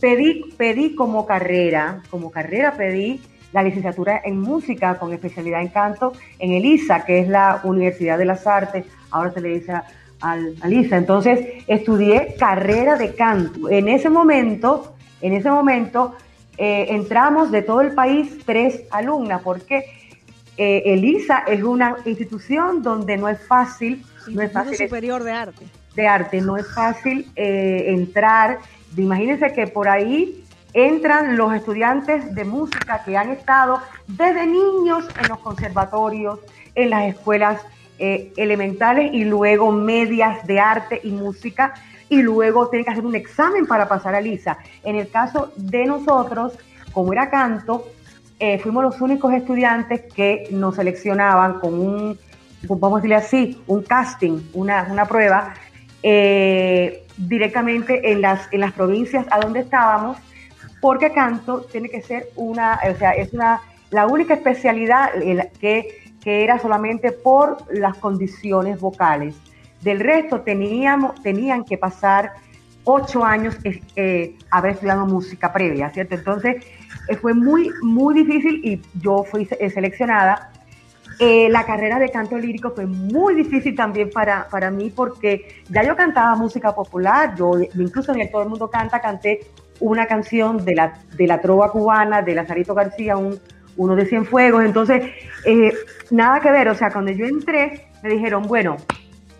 [0.00, 3.20] pedí, pedí como carrera, como carrera pedí
[3.52, 8.18] la licenciatura en música con especialidad en canto en el ISA, que es la Universidad
[8.18, 9.72] de las Artes, ahora se le dice
[10.20, 10.96] al, al ISA.
[10.96, 13.68] Entonces estudié carrera de canto.
[13.68, 16.14] En ese momento, en ese momento
[16.58, 19.84] eh, entramos de todo el país tres alumnas, porque
[20.56, 25.32] eh, el ISA es una institución donde no es fácil, no es fácil Superior de
[25.32, 25.64] Arte.
[25.96, 28.58] de arte no es fácil eh, entrar.
[28.96, 30.41] Imagínense que por ahí
[30.74, 36.40] entran los estudiantes de música que han estado desde niños en los conservatorios,
[36.74, 37.60] en las escuelas
[37.98, 41.74] eh, elementales y luego medias de arte y música
[42.08, 44.58] y luego tienen que hacer un examen para pasar a LISA.
[44.82, 46.52] En el caso de nosotros,
[46.92, 47.86] como era canto,
[48.38, 52.18] eh, fuimos los únicos estudiantes que nos seleccionaban con un,
[52.68, 55.54] vamos a decirle así, un casting, una, una prueba,
[56.02, 60.18] eh, directamente en las, en las provincias a donde estábamos,
[60.82, 65.12] porque canto tiene que ser una, o sea, es una, la única especialidad
[65.60, 69.36] que, que era solamente por las condiciones vocales.
[69.80, 72.32] Del resto teníamos, tenían que pasar
[72.82, 73.56] ocho años
[73.94, 76.16] eh, haber estudiado música previa, ¿cierto?
[76.16, 76.64] Entonces
[77.08, 80.50] eh, fue muy, muy difícil y yo fui eh, seleccionada.
[81.20, 85.84] Eh, la carrera de canto lírico fue muy difícil también para, para mí porque ya
[85.84, 89.46] yo cantaba música popular, yo incluso en el Todo el Mundo Canta canté
[89.82, 93.38] una canción de la, de la trova cubana, de Lazarito García, un,
[93.76, 95.02] uno de Cienfuegos, entonces
[95.44, 95.72] eh,
[96.10, 98.76] nada que ver, o sea, cuando yo entré me dijeron, bueno,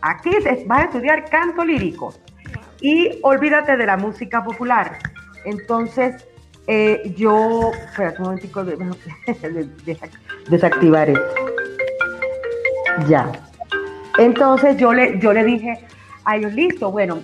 [0.01, 0.31] aquí
[0.67, 2.13] vas a estudiar canto lírico
[2.81, 4.99] y olvídate de la música popular.
[5.45, 6.27] Entonces,
[6.67, 8.77] eh, yo, espera un momentico, de-
[10.49, 11.25] desactivar esto.
[13.09, 13.31] Ya.
[14.19, 15.79] Entonces yo le, yo le dije
[16.25, 17.21] a ellos, listo, bueno,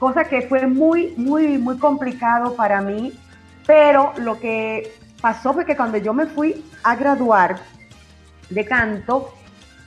[0.00, 3.12] cosa que fue muy, muy, muy complicado para mí,
[3.66, 4.90] pero lo que
[5.20, 7.60] pasó fue que cuando yo me fui a graduar
[8.48, 9.32] de canto,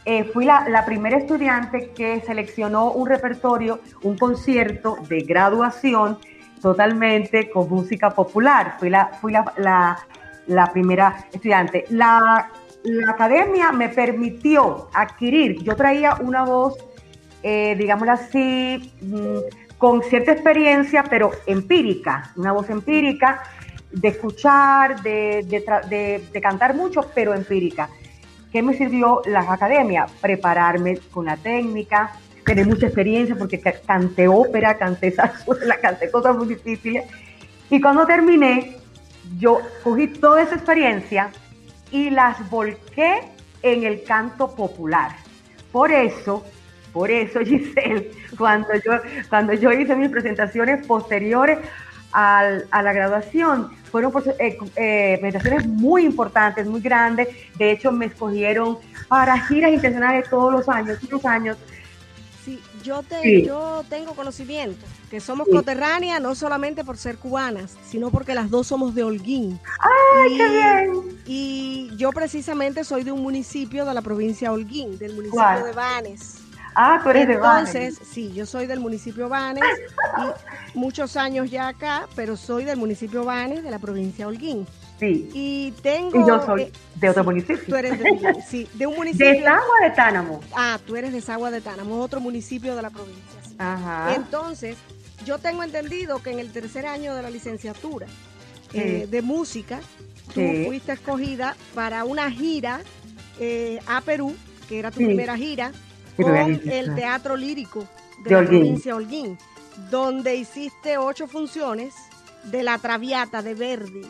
[0.05, 6.19] eh, fui la, la primera estudiante que seleccionó un repertorio, un concierto de graduación
[6.61, 8.75] totalmente con música popular.
[8.79, 9.97] Fui la, fui la,
[10.47, 11.85] la- primera estudiante.
[11.89, 12.49] La,
[12.83, 16.75] la academia me permitió adquirir, yo traía una voz,
[17.41, 19.37] eh, digámoslo así, mm,
[19.77, 23.43] con cierta experiencia, pero empírica, una voz empírica,
[23.91, 27.89] de escuchar, de, de de- cantar mucho, pero empírica.
[28.51, 30.05] ¿Qué me sirvió la academia?
[30.21, 32.11] Prepararme con la técnica,
[32.45, 37.05] tener mucha experiencia porque ca- canté ópera, canté zarzuela, canté cosas muy difíciles.
[37.69, 38.77] Y cuando terminé,
[39.37, 41.31] yo cogí toda esa experiencia
[41.91, 43.21] y las volqué
[43.61, 45.11] en el canto popular.
[45.71, 46.43] Por eso,
[46.93, 48.93] por eso, Giselle, cuando yo,
[49.29, 51.57] cuando yo hice mis presentaciones posteriores
[52.11, 57.27] al- a la graduación, fueron pues, eh, eh, presentaciones muy importantes, muy grandes.
[57.57, 58.77] De hecho, me escogieron
[59.07, 61.57] para giras internacionales todos los años, todos los años.
[62.45, 63.45] Sí, yo, te, Sí.
[63.45, 65.53] yo tengo conocimiento que somos Sí.
[65.53, 69.59] coterráneas no solamente por ser cubanas, sino porque las dos somos de Holguín.
[69.79, 71.19] ¡Ay, y, qué bien!
[71.25, 75.63] y yo precisamente soy de un municipio de la provincia de Holguín, del municipio ¿Cuál?
[75.63, 76.39] de Banes.
[76.75, 79.63] Ah, tú eres de Entonces, sí, yo soy del municipio Banes
[80.17, 84.67] y muchos años ya acá, pero soy del municipio Banes de la provincia de Holguín.
[84.99, 85.29] Sí.
[85.33, 86.19] Y tengo...
[86.19, 87.63] Y yo soy eh, de otro sí, municipio.
[87.67, 89.43] Tú eres de, sí, de un De municipio...
[89.43, 90.39] Sagua de Tánamo.
[90.55, 93.39] Ah, tú eres de Sagua de Tánamo, otro municipio de la provincia.
[93.47, 93.55] sí.
[93.59, 94.13] Ajá.
[94.15, 94.77] Entonces,
[95.25, 98.07] yo tengo entendido que en el tercer año de la licenciatura
[98.73, 99.79] eh, de música,
[100.33, 102.81] tú fuiste escogida para una gira
[103.39, 104.35] eh, a Perú,
[104.67, 105.71] que era tu primera gira,
[106.17, 107.87] con el Teatro Lírico
[108.23, 108.59] de, De la Holguín.
[108.59, 109.37] provincia de Holguín,
[109.89, 111.93] donde hiciste ocho funciones
[112.45, 114.05] de La Traviata de Verdi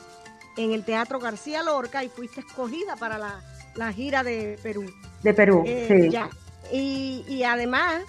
[0.58, 3.42] en el Teatro García Lorca y fuiste escogida para la,
[3.76, 4.86] la gira de Perú.
[5.24, 6.10] De Perú, Eh, sí.
[6.10, 6.30] ya.
[6.72, 8.02] Y, y además,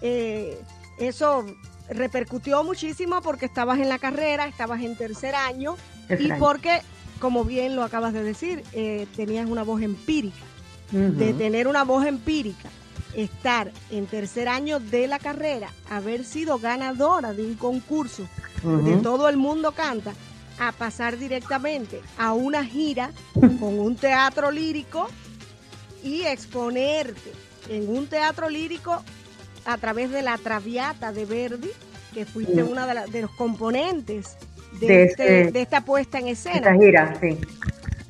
[0.00, 0.60] eh,
[0.98, 1.44] eso
[1.88, 5.76] repercutió muchísimo porque estabas en la carrera, estabas en tercer año
[6.18, 6.80] y porque,
[7.20, 10.44] como bien lo acabas de decir, eh, tenías una voz empírica.
[10.90, 12.68] De tener una voz empírica,
[13.16, 18.26] estar en tercer año de la carrera, haber sido ganadora de un concurso
[18.62, 20.12] de todo el mundo canta,
[20.58, 23.10] a pasar directamente a una gira
[23.58, 25.08] con un teatro lírico
[26.04, 27.32] y exponerte
[27.68, 29.02] en un teatro lírico
[29.64, 31.70] a través de la Traviata de Verdi,
[32.12, 32.68] que fuiste Mm.
[32.68, 34.36] una de, la- de los componentes
[34.80, 36.56] de, De este- este- de esta puesta en escena.
[36.56, 37.38] Esta gira, sí.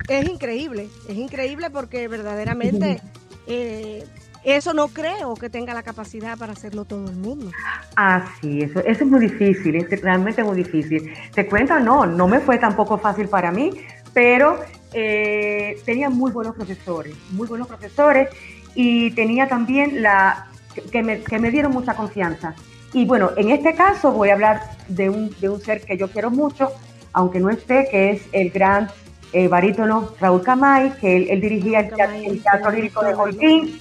[0.09, 3.01] Es increíble, es increíble porque verdaderamente
[3.47, 4.05] eh,
[4.43, 7.51] eso no creo que tenga la capacidad para hacerlo todo el mundo.
[7.95, 11.13] Ah, sí, eso, eso es muy difícil, es realmente muy difícil.
[11.33, 13.71] Te cuento, no, no me fue tampoco fácil para mí,
[14.13, 14.59] pero
[14.93, 18.29] eh, tenía muy buenos profesores, muy buenos profesores
[18.75, 20.47] y tenía también la
[20.91, 22.53] que- me, que me dieron mucha confianza.
[22.93, 26.09] Y bueno, en este caso voy a hablar de un, de un ser que yo
[26.11, 26.69] quiero mucho,
[27.13, 28.87] aunque no esté, que es el gran
[29.31, 33.13] eh, barítono Raúl Camay, que él, él dirigía el, Camay, el Teatro Lírico de.
[33.15, 33.79] Holguín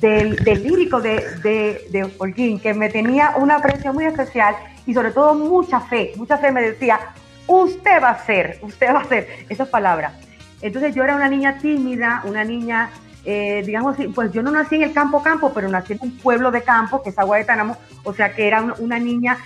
[0.00, 4.54] del, lírico de, de, de Holguín, que me tenía una aprecio muy especial
[4.86, 6.98] y sobre todo mucha fe, mucha fe me decía,
[7.46, 10.12] usted va a ser, usted va a ser, esas palabras.
[10.60, 12.90] Entonces yo era una niña tímida, una niña,
[13.24, 16.16] eh, digamos, así, pues yo no nací en el campo campo, pero nací en un
[16.18, 19.38] pueblo de campo, que es Agua de Tánamo, o sea que era una niña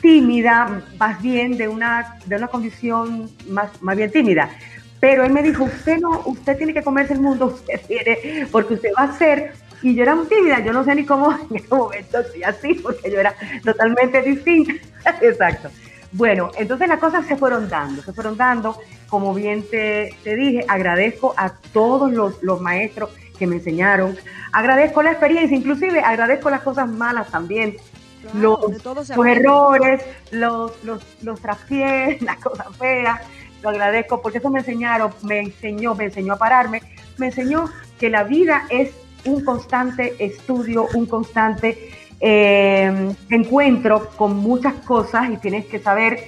[0.00, 4.50] tímida, más bien de una, de una condición más, más bien tímida.
[4.98, 8.74] Pero él me dijo, usted no, usted tiene que comerse el mundo, usted tiene, porque
[8.74, 11.56] usted va a ser, y yo era muy tímida, yo no sé ni cómo en
[11.56, 14.74] este momento estoy así, porque yo era totalmente distinta.
[15.20, 15.70] Exacto.
[16.12, 18.76] Bueno, entonces las cosas se fueron dando, se fueron dando,
[19.08, 24.16] como bien te, te dije, agradezco a todos los, los maestros que me enseñaron,
[24.52, 27.76] agradezco la experiencia, inclusive agradezco las cosas malas también,
[28.20, 33.20] Claro, los, los errores, los, los, los traspiés, las cosas feas,
[33.62, 36.82] lo agradezco porque eso me enseñaron, me enseñó, me enseñó a pararme,
[37.16, 38.90] me enseñó que la vida es
[39.24, 41.90] un constante estudio, un constante
[42.20, 46.18] eh, encuentro con muchas cosas y tienes que saber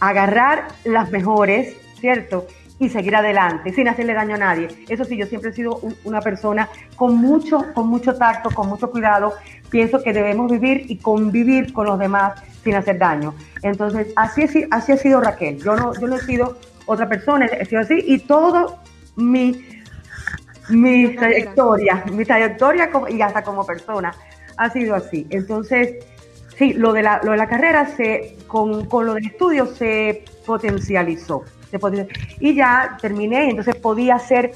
[0.00, 2.46] agarrar las mejores, ¿cierto?
[2.78, 4.68] Y seguir adelante sin hacerle daño a nadie.
[4.88, 8.68] Eso sí, yo siempre he sido un- una persona con mucho, con mucho tacto, con
[8.68, 9.32] mucho cuidado.
[9.70, 13.34] Pienso que debemos vivir y convivir con los demás sin hacer daño.
[13.62, 15.58] Entonces, así, es, así ha sido Raquel.
[15.62, 18.78] Yo no, yo no he sido otra persona, he sido así y todo
[19.16, 19.64] mi
[20.68, 24.14] mi trayectoria, mi trayectoria como- y hasta como persona
[24.56, 25.26] ha sido así.
[25.30, 26.04] Entonces,
[26.56, 30.24] sí, lo de la, lo de la carrera se, con, con lo del estudio se
[30.46, 31.42] potencializó.
[31.70, 32.08] se
[32.38, 34.52] y ya terminé, y entonces podía hacer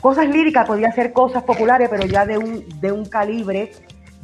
[0.00, 3.72] cosas líricas, podía hacer cosas populares, pero ya de un, de un calibre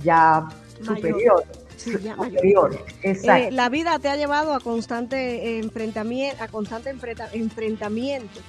[0.02, 0.40] ya
[0.80, 0.96] Mayor.
[0.96, 1.44] superior.
[1.76, 2.84] Sí, ya superior.
[3.02, 3.48] Exacto.
[3.48, 8.40] Eh, la vida te ha llevado a constante enfrentamiento, a constante enfrenta- enfrentamiento,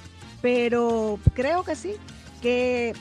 [0.42, 1.94] pero creo que sí,
[2.46, 2.92] que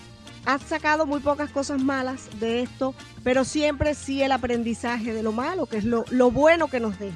[0.46, 5.32] has sacado muy pocas cosas malas de esto, pero siempre sí el aprendizaje de lo
[5.32, 7.16] malo, que es lo, lo bueno que nos deja.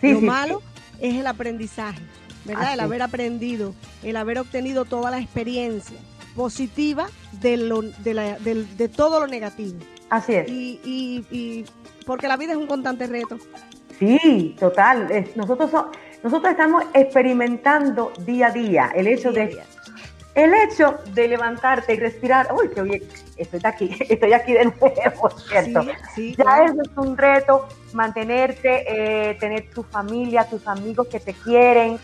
[0.00, 0.62] Sí, lo sí, malo
[1.00, 2.00] es el aprendizaje,
[2.46, 2.64] ¿verdad?
[2.64, 5.98] Así El haber aprendido, el haber obtenido toda la experiencia
[6.34, 7.08] positiva
[7.42, 9.78] de, lo, de, la- de todo lo negativo.
[10.08, 10.48] Así es.
[10.48, 11.64] Y, y, y
[12.06, 13.38] porque la vida es un constante reto.
[13.98, 15.08] Sí, total.
[15.34, 15.90] Nosotros, so-
[16.22, 19.62] nosotros estamos experimentando día a día el hecho Día de.
[20.36, 22.52] El hecho de levantarte y respirar.
[22.52, 23.02] Uy, qué bien,
[23.36, 25.82] estoy aquí, estoy aquí de nuevo, ¿cierto?
[25.82, 26.64] Sí, sí, ya claro.
[26.66, 28.84] eso es un reto, mantenerte,
[29.30, 31.98] eh, tener tu familia, tus amigos que te quieren,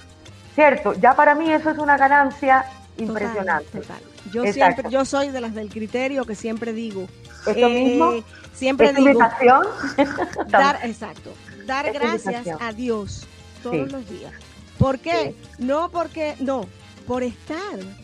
[0.54, 0.94] ¿cierto?
[0.94, 2.64] Ya para mí eso es una ganancia
[2.96, 3.78] Total, impresionante.
[3.78, 4.00] total.
[4.32, 4.52] Yo Exacto.
[4.82, 7.06] siempre, yo soy de las del criterio que siempre digo.
[7.46, 8.12] Esto eh, mismo
[8.54, 9.18] Siempre es digo,
[10.48, 11.32] dar, exacto,
[11.66, 13.26] dar Es gracias a Dios
[13.62, 13.92] todos Sí.
[13.92, 14.32] los días.
[14.78, 15.34] ¿Por qué?
[15.58, 16.66] No porque, no,
[17.02, 17.58] por estar.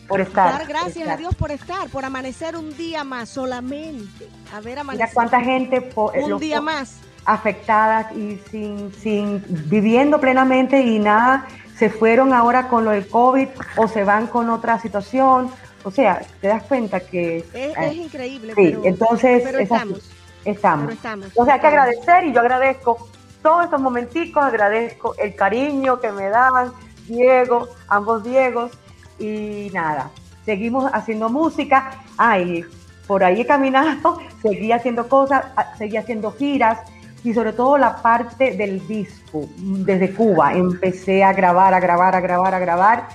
[0.07, 0.51] por estar.
[0.59, 1.09] Dar gracias estar.
[1.13, 4.27] a Dios por estar, por amanecer un día más solamente.
[4.53, 6.97] Haber Mira amanecido cuánta gente po- un los- día más.
[7.25, 11.45] afectadas y sin, sin viviendo plenamente y nada,
[11.77, 13.47] se fueron ahora con lo del COVID
[13.77, 15.49] o se van con otra situación.
[15.83, 20.09] O sea, te das cuenta que Es, eh, es increíble, sí, pero, entonces pero estamos.
[20.43, 20.85] estamos.
[20.87, 21.27] Pero estamos.
[21.35, 23.07] O sea, hay que agradecer y yo agradezco
[23.41, 26.71] todos estos momenticos, agradezco el cariño que me dan
[27.07, 28.71] Diego, ambos Diegos
[29.19, 30.09] y nada,
[30.45, 31.91] seguimos haciendo música.
[32.17, 32.63] Ay,
[33.07, 36.79] por ahí he caminado, seguí haciendo cosas, a- seguí haciendo giras
[37.23, 40.53] y sobre todo la parte del disco desde Cuba.
[40.53, 43.07] Empecé a grabar, a grabar, a grabar, a grabar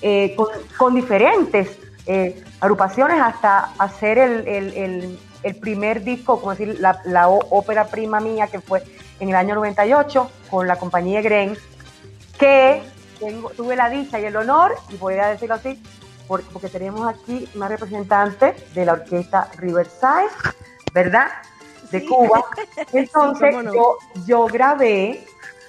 [0.00, 0.34] eh,
[0.78, 1.76] con, diferentes
[2.06, 8.20] eh, agrupaciones hasta hacer el, el- el- primer disco, como decir, la, la ópera prima
[8.20, 8.82] mía que fue
[9.20, 11.56] en el año 98 con la compañía Gren,
[12.38, 12.80] que
[13.24, 15.82] tengo- tuve la dicha y el honor, y voy a decirlo así,
[16.26, 20.28] por- porque tenemos aquí una representante de la orquesta Riverside,
[20.92, 21.28] ¿verdad?
[21.90, 22.06] De Sí.
[22.06, 22.44] Cuba.
[22.92, 23.72] Entonces, no.
[23.74, 25.24] yo, yo grabé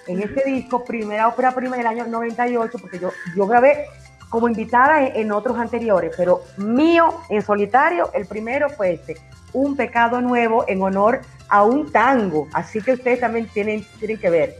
[0.07, 3.85] en este disco, primera ópera prima del año 98, porque yo, yo grabé
[4.29, 9.15] como invitada en, en otros anteriores, pero mío en solitario, el primero fue este,
[9.53, 14.29] Un pecado nuevo en honor a un tango, así que ustedes también tienen, tienen que
[14.31, 14.55] ver.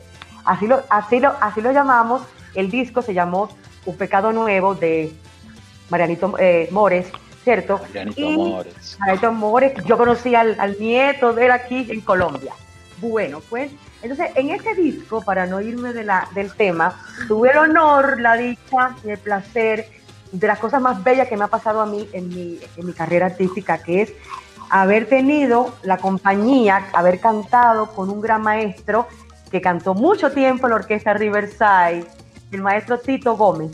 [0.46, 2.22] Así lo, así, lo, así lo llamamos,
[2.56, 3.50] el disco se llamó
[3.86, 5.12] Un pecado nuevo de
[5.90, 7.08] Marianito eh, Mores,
[7.44, 7.80] ¿cierto?
[7.80, 8.98] Marianito Y- Mores.
[9.00, 12.54] Marianito Mores, yo conocí al, al nieto de él aquí en Colombia.
[13.02, 16.98] Bueno, pues, entonces en este disco, para no irme de la, del tema,
[17.28, 19.88] tuve el honor, la dicha y el placer
[20.32, 22.94] de las cosas más bellas que me ha pasado a mí en mi, en mi
[22.94, 24.14] carrera artística, que es
[24.70, 29.08] haber tenido la compañía, haber cantado con un gran maestro
[29.52, 32.08] que cantó mucho tiempo en la orquesta Riverside,
[32.54, 33.72] el maestro Tito Gómez.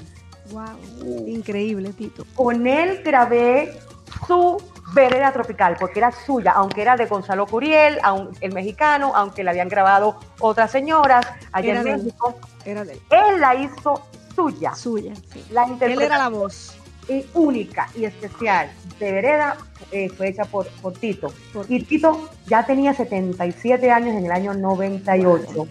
[0.52, 2.26] Wow, increíble, Tito.
[2.36, 3.78] Con él grabé
[4.26, 4.58] su
[4.94, 9.52] vereda tropical, porque era suya, aunque era de Gonzalo Curiel, aun- el mexicano, aunque la
[9.52, 11.98] habían grabado otras señoras allá Era en de él.
[12.04, 12.40] México.
[12.66, 13.00] Era de él.
[13.12, 14.02] Él la hizo
[14.36, 14.74] suya.
[14.74, 15.14] suya.
[15.32, 15.46] sí.
[15.52, 16.76] La Él era la voz.
[17.34, 18.70] única y especial
[19.00, 19.58] de Vereda
[19.92, 21.32] eh, fue hecha por, por Tito.
[21.54, 25.68] Por Y Tito ya tenía 77 años en el año 98.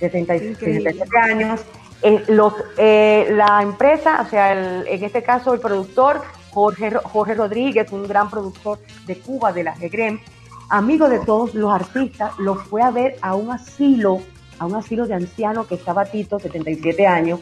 [0.00, 0.92] 70 y- Increíble.
[0.92, 1.60] 77 años.
[2.02, 6.22] Eh, los, eh, la empresa, o sea, el- en este caso el productor,
[6.52, 10.20] Jorge, Jorge Rodríguez, un gran productor de Cuba, de la GEGREM,
[10.70, 14.20] amigo de todos los artistas, lo fue a ver a un asilo,
[14.58, 17.40] a un asilo de ancianos que estaba Tito, 77 años,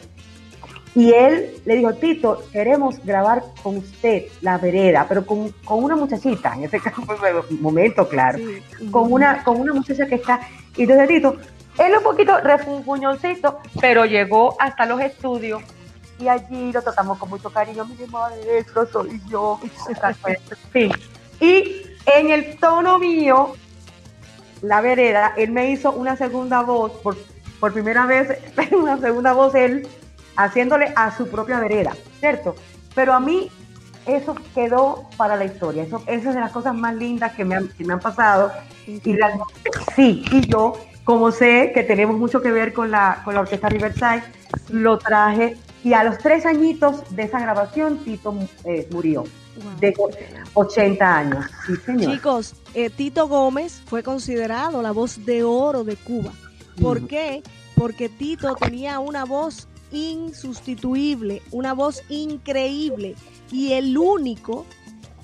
[0.95, 5.95] y él le dijo, Tito, queremos grabar con usted la vereda, pero con, con una
[5.95, 7.03] muchachita, en ese caso
[7.59, 8.89] momento, claro, Sí.
[8.89, 10.39] con una, con una muchacha que está,
[10.75, 11.35] y entonces Tito,
[11.77, 15.61] él un poquito refunfuñoncito, pero llegó hasta los estudios
[16.19, 19.59] y allí lo tratamos con mucho cariño, mi maestro, soy yo,
[20.73, 20.91] sí,
[21.39, 23.53] y en el tono mío,
[24.61, 27.15] la vereda, él me hizo una segunda voz, por,
[27.59, 28.39] por primera vez,
[28.71, 29.87] una segunda voz él,
[30.35, 32.55] haciéndole a su propia vereda, ¿cierto?
[32.95, 33.51] Pero a mí
[34.07, 37.55] eso quedó para la historia, eso, eso es de las cosas más lindas que me
[37.55, 38.51] han, que me han pasado.
[38.87, 39.53] Y realmente,
[39.95, 40.73] sí, y yo,
[41.07, 44.23] como sé que tenemos mucho que ver con la, con la Orquesta Riverside,
[44.71, 48.35] lo traje Y a los tres añitos de esa grabación, Tito
[48.65, 49.79] eh, murió, Wow.
[49.79, 49.93] de
[50.53, 51.45] 80 años.
[51.65, 52.11] Sí, señor.
[52.13, 56.33] Chicos, eh, Tito Gómez fue considerado la voz de oro de Cuba.
[56.81, 57.41] ¿Por qué?
[57.75, 63.15] Porque Tito tenía una voz insustituible, una voz increíble
[63.49, 64.65] y el único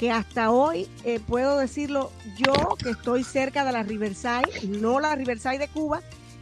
[0.03, 5.15] que hasta hoy eh, puedo decirlo yo que estoy cerca de la Riverside, no la
[5.15, 6.01] Riverside de Cuba,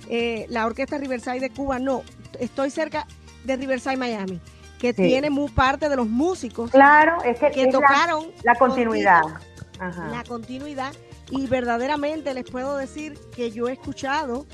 [0.09, 2.01] eh, la orquesta Riverside de Cuba, no,
[2.39, 3.05] estoy cerca
[3.43, 4.39] de Riverside Miami,
[4.80, 5.03] que Sí.
[5.03, 8.70] tiene muy parte de los músicos Claro, es que, que es la- tocaron la, con
[8.70, 9.22] continuidad.
[9.80, 10.07] Ajá.
[10.07, 10.91] la continuidad
[11.30, 14.47] y verdaderamente les puedo decir que yo he escuchado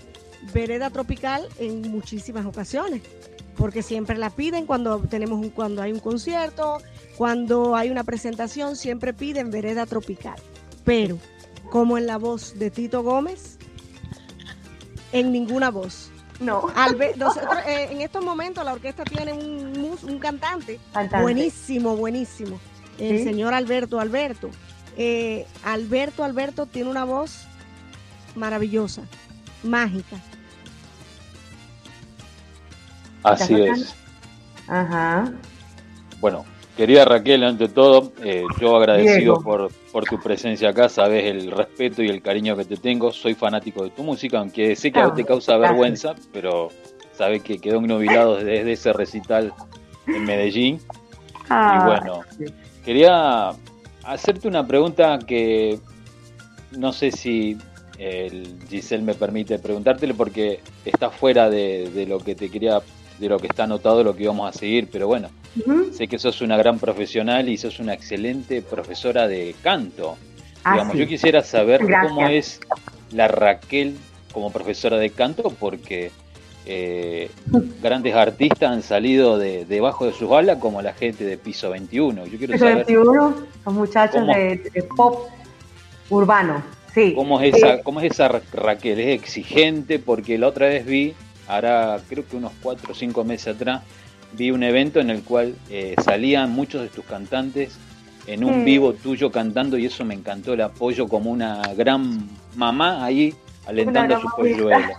[0.54, 3.02] Vereda Tropical en muchísimas ocasiones
[3.58, 6.78] porque siempre la piden cuando tenemos un, cuando hay un concierto,
[7.18, 10.36] cuando hay una presentación siempre piden Vereda Tropical,
[10.86, 11.18] pero
[11.72, 13.58] como en la voz de Tito Gómez
[15.12, 16.12] en ninguna voz.
[16.40, 21.24] No, Albe- nosotros, eh, en estos momentos la orquesta tiene un, cantante cantante.
[21.24, 22.60] Buenísimo, buenísimo.
[23.00, 23.24] El Sí.
[23.24, 24.50] señor Alberto Alberto.
[24.98, 27.46] Eh, Alberto Alberto tiene una voz
[28.36, 29.02] maravillosa,
[29.64, 30.18] mágica.
[33.24, 33.96] Así es.
[34.68, 35.32] Ajá.
[36.20, 36.46] Bueno,
[36.76, 42.02] querida Raquel, ante todo, eh, yo agradecido por, por tu presencia acá, sabes el respeto
[42.04, 45.08] y el cariño que te tengo, soy fanático de tu música, aunque sé que a
[45.08, 46.70] vos te Ah, causa vergüenza, pero
[47.14, 49.54] sabes que quedó nubilado desde ese recital
[50.08, 50.80] en Medellín.
[51.50, 52.22] Ah, Y bueno,
[52.84, 53.52] quería
[54.04, 55.80] hacerte una pregunta que
[56.78, 57.58] no sé si
[57.98, 62.82] el Giselle me permite preguntártelo porque está fuera de, de lo que te quería,
[63.20, 65.30] de lo que está anotado, lo que íbamos a seguir, pero bueno,
[65.92, 70.18] sé que sos una gran profesional y sos una excelente profesora de canto.
[70.64, 71.00] Ah, Digamos, sí.
[71.00, 72.14] yo quisiera saber Gracias.
[72.14, 72.60] cómo es
[73.12, 73.98] la Raquel
[74.32, 76.12] como profesora de canto, porque
[76.66, 77.32] eh,
[77.82, 82.26] grandes artistas han salido de debajo de sus alas, como la gente de Piso 21.
[82.28, 85.30] Yo quiero Piso saber 21, son muchachos de pop
[86.10, 86.77] urbano.
[86.98, 87.14] Sí.
[87.16, 89.00] cómo es esa, Eh, cómo es esa Ra- Raquel.
[89.00, 91.14] Es exigente, porque la otra vez vi,
[91.48, 93.84] ahora creo que unos cuatro o cinco meses atrás,
[94.34, 97.78] vi un evento en el cual eh, salían muchos de tus cantantes
[98.26, 103.06] en un vivo tuyo cantando y eso me encantó el apoyo como una gran mamá
[103.06, 103.34] ahí
[103.68, 104.94] alentando a su gran polluelo.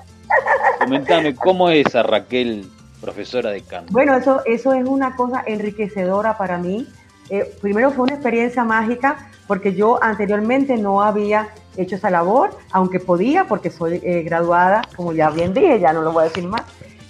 [0.79, 2.65] Comentame, ¿cómo es esa Raquel
[3.01, 3.93] profesora de canto?
[3.93, 6.87] Bueno, eso, eso es una cosa enriquecedora para mí.
[7.31, 13.01] Eh, primero fue una experiencia mágica porque yo anteriormente no había hecho esa labor, aunque
[13.01, 16.45] podía porque soy eh, graduada, como ya bien dije, ya no lo voy a decir
[16.47, 16.63] más,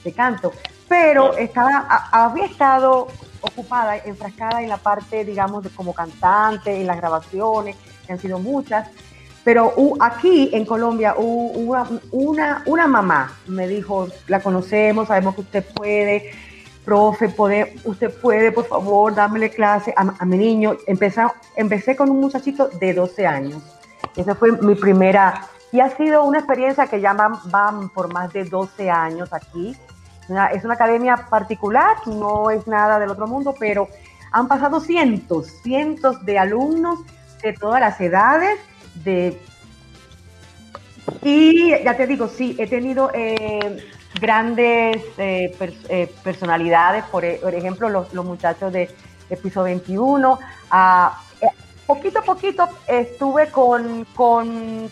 [0.04, 0.52] de canto.
[0.88, 3.08] Pero estaba, a- había estado
[3.40, 8.38] ocupada, enfrascada en la parte, digamos, de como cantante, en las grabaciones, que han sido
[8.38, 8.88] muchas.
[9.44, 15.34] Pero hu- aquí en Colombia hu- una, una, una mamá me dijo, la conocemos, sabemos
[15.34, 16.30] que usted puede,
[16.84, 20.76] profe, puede, usted puede, por favor, dámele clase a, a mi niño.
[20.86, 21.22] Empecé,
[21.56, 23.62] empecé con un muchachito de 12 años.
[24.16, 28.44] Esa fue mi primera, y ha sido una experiencia que ya van, por más de
[28.44, 29.76] 12 años aquí.
[30.28, 33.88] Una- es una academia particular, no es nada del otro mundo, pero
[34.32, 37.00] han pasado cientos, cientos de alumnos
[37.42, 38.58] de todas las edades,
[39.04, 39.40] de
[41.22, 43.82] y ya te digo, sí, he tenido eh,
[44.20, 45.56] grandes eh,
[45.88, 48.90] eh, personalidades, por, e- por ejemplo, los, los muchachos de,
[49.28, 50.38] de Piso 21.
[50.70, 51.46] ah, eh,
[51.88, 54.88] poquito a poquito estuve con, con,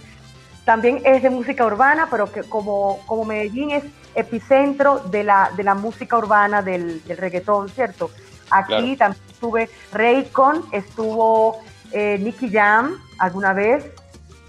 [0.65, 3.85] también es de música urbana, pero que como, como Medellín es
[4.15, 8.11] epicentro de la, de la música urbana del, del reggaetón, ¿cierto?
[8.51, 8.97] Aquí Claro.
[8.97, 11.59] también estuve Raycon, estuvo
[11.93, 13.85] eh, Nicky Jam alguna vez,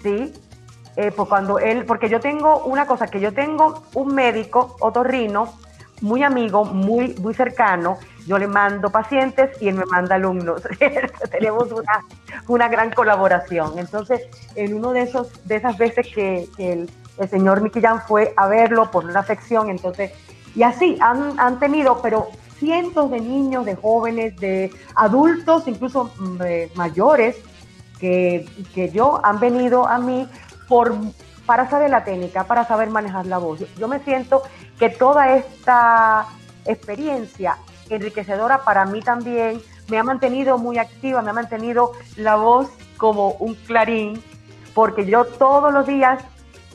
[0.02, 0.32] ¿sí?
[0.96, 5.52] Eh, por cuando él, porque yo tengo una cosa, que yo tengo un médico otorrino
[6.00, 10.60] muy amigo, muy, muy cercano, yo le mando pacientes y él me manda alumnos.
[11.30, 12.04] Tenemos una,
[12.46, 13.78] una gran colaboración.
[13.78, 14.20] Entonces,
[14.54, 18.90] en uno de esos, de esas veces que, el, el señor Jam fue a verlo
[18.90, 20.12] por una afección, entonces,
[20.54, 26.42] y así han, han tenido, pero cientos de niños, de jóvenes, de adultos, incluso mm,
[26.74, 27.36] mayores,
[27.98, 30.28] que, que yo han venido a mí
[30.68, 30.94] por,
[31.46, 33.60] para saber la técnica, para saber manejar la voz.
[33.78, 34.42] Yo me siento
[34.78, 36.26] que toda esta
[36.66, 37.56] experiencia
[37.94, 39.60] enriquecedora para mí también.
[39.88, 44.22] Me ha mantenido muy activa, me ha mantenido la voz como un clarín,
[44.74, 46.22] porque yo todos los días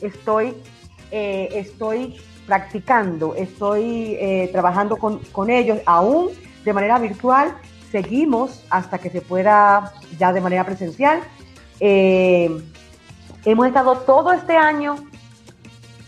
[0.00, 0.54] estoy,
[1.10, 6.30] eh, estoy practicando, estoy eh, trabajando con, con ellos, aún
[6.64, 7.54] de manera virtual,
[7.90, 11.20] seguimos hasta que se pueda ya de manera presencial.
[11.80, 12.50] Eh,
[13.44, 14.96] hemos estado todo este año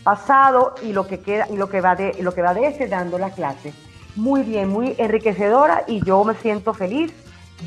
[0.03, 2.87] pasado y lo que queda y lo que va de lo que va de este
[2.87, 3.73] dando la clase
[4.17, 7.13] muy bien, muy enriquecedora y yo me siento feliz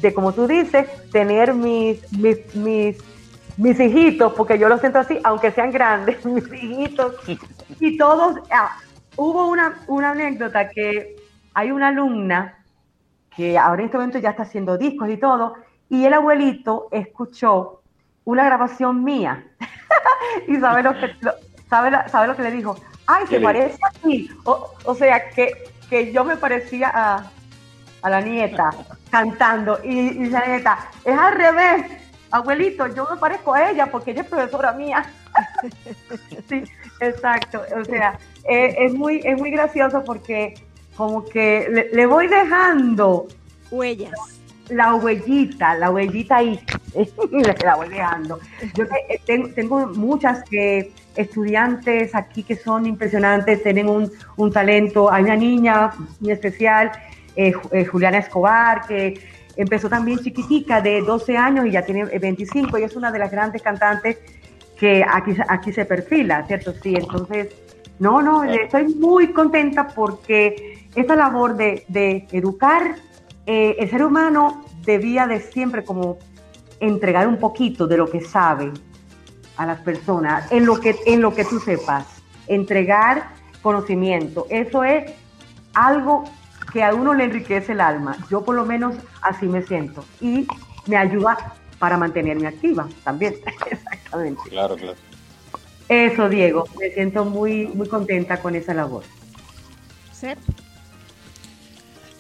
[0.01, 2.99] de, como tú dices, tener mis, mis, mis,
[3.57, 7.15] mis hijitos, porque yo los siento así, aunque sean grandes, mis hijitos,
[7.79, 8.77] y todos, ah,
[9.17, 11.17] hubo una, una anécdota que
[11.55, 12.57] hay una alumna
[13.37, 15.55] que ahora en este momento ya está haciendo discos y todo,
[15.89, 17.81] y el abuelito escuchó
[18.25, 19.45] una grabación mía.
[20.49, 21.35] y sabe lo que, lo-
[21.69, 22.77] sabe, sabe lo que le dijo.
[23.07, 24.31] Ay, ¿Qué se parece a ti.
[24.45, 27.31] O, o sea, que, que yo me parecía a,
[28.03, 28.71] a la nieta
[29.11, 29.79] cantando.
[29.85, 31.87] Y, y la nieta, es al revés.
[32.31, 35.05] Abuelito, yo me parezco a ella porque ella es profesora mía.
[36.49, 36.63] sí,
[37.01, 37.63] exacto.
[37.81, 40.55] O sea, es, muy, es muy gracioso porque
[40.97, 43.27] como que le, le voy dejando
[43.71, 44.13] Huellas.
[44.69, 46.61] la huellita, la huellita ahí,
[47.65, 48.39] la voy dejando.
[48.75, 55.11] Yo te- tengo, tengo muchas eh, estudiantes aquí que son impresionantes, tienen un, un talento.
[55.11, 55.91] Hay una niña
[56.21, 56.91] muy especial,
[57.37, 59.21] eh, eh, Juliana Escobar, que
[59.57, 63.19] empezó también chiquitica de 12 años y ya tiene eh, 25 y es una de
[63.19, 64.19] las grandes cantantes
[64.79, 66.73] que aquí, aquí se perfila, ¿cierto?
[66.83, 67.49] Sí, entonces,
[67.99, 72.97] no, no, eh, estoy muy contenta porque esta labor de, de educar,
[73.47, 76.19] eh, el ser humano debía de siempre como
[76.81, 78.73] entregar un poquito de lo que sabe
[79.61, 82.07] a las personas, en lo que, en lo que tú sepas,
[82.47, 83.29] entregar
[83.61, 84.47] conocimiento.
[84.49, 85.13] Eso es
[85.75, 86.25] algo
[86.73, 88.17] que a uno le enriquece el alma.
[88.31, 90.49] Yo por lo menos así me siento y
[90.87, 91.37] me ayuda
[91.79, 93.35] para mantenerme activa también.
[93.71, 94.41] Exactamente.
[94.49, 94.97] Claro, claro.
[95.91, 99.05] Eso, Diego, me siento muy, muy contenta con esa labor.
[100.11, 100.39] Sep.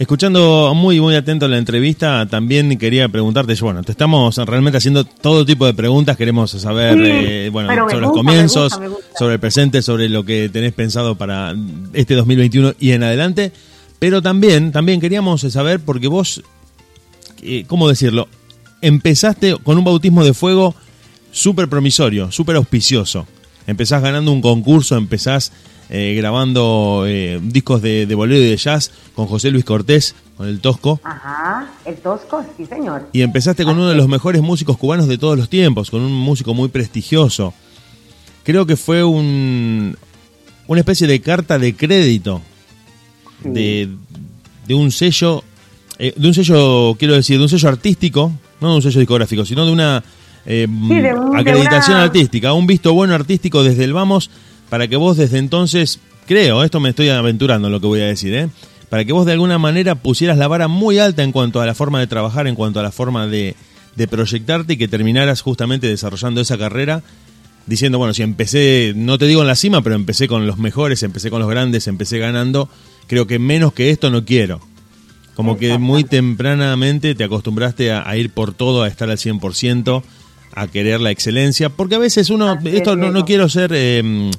[0.00, 5.44] Escuchando muy, muy atento la entrevista, también quería preguntarte, bueno, te estamos realmente haciendo todo
[5.44, 9.18] tipo de preguntas, queremos saber, Sí, eh, bueno, sobre los me comienzos, gusta, me gusta.
[9.18, 11.54] sobre el presente, sobre lo que tenés pensado para
[11.92, 13.52] este 2021 y en adelante,
[13.98, 16.42] pero también, también queríamos saber, porque vos,
[17.42, 18.26] eh, ¿cómo decirlo?
[18.80, 20.74] Empezaste con un bautismo de fuego
[21.30, 23.26] súper promisorio, súper auspicioso.
[23.66, 25.52] Empezás ganando un concurso, empezás
[25.90, 30.46] eh, grabando eh, discos de, de bolero y de jazz con José Luis Cortés, con
[30.48, 31.00] el Tosco.
[31.02, 33.08] Ajá, el Tosco, sí, señor.
[33.12, 36.12] Y empezaste con uno de los mejores músicos cubanos de todos los tiempos, con un
[36.12, 37.52] músico muy prestigioso.
[38.44, 39.96] Creo que fue un,
[40.66, 42.40] una especie de carta de crédito
[43.44, 43.88] de,
[44.66, 45.42] de un sello,
[45.98, 49.44] eh, de un sello, quiero decir, de un sello artístico, no de un sello discográfico,
[49.44, 50.04] sino de una
[50.46, 54.30] de un- de acreditación una- artística, un visto bueno artístico desde el vamos,
[54.70, 58.06] para que vos desde entonces, creo, esto me estoy aventurando en lo que voy a
[58.06, 58.48] decir, ¿eh?
[58.88, 61.74] para que vos de alguna manera pusieras la vara muy alta en cuanto a la
[61.74, 63.54] forma de trabajar, en cuanto a la forma de,
[63.96, 67.02] de proyectarte y que terminaras justamente desarrollando esa carrera
[67.66, 71.02] diciendo, bueno, si empecé, no te digo en la cima, pero empecé con los mejores,
[71.02, 72.68] empecé con los grandes, empecé ganando,
[73.06, 74.60] creo que menos que esto no quiero.
[75.34, 80.02] Como que muy tempranamente te acostumbraste a, a ir por todo, a estar al 100%,
[80.52, 84.30] a querer la excelencia, porque a veces uno, esto no, no quiero ser eh,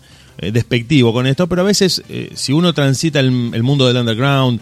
[0.49, 4.59] despectivo con esto, pero a veces eh, si uno transita el, el mundo del underground,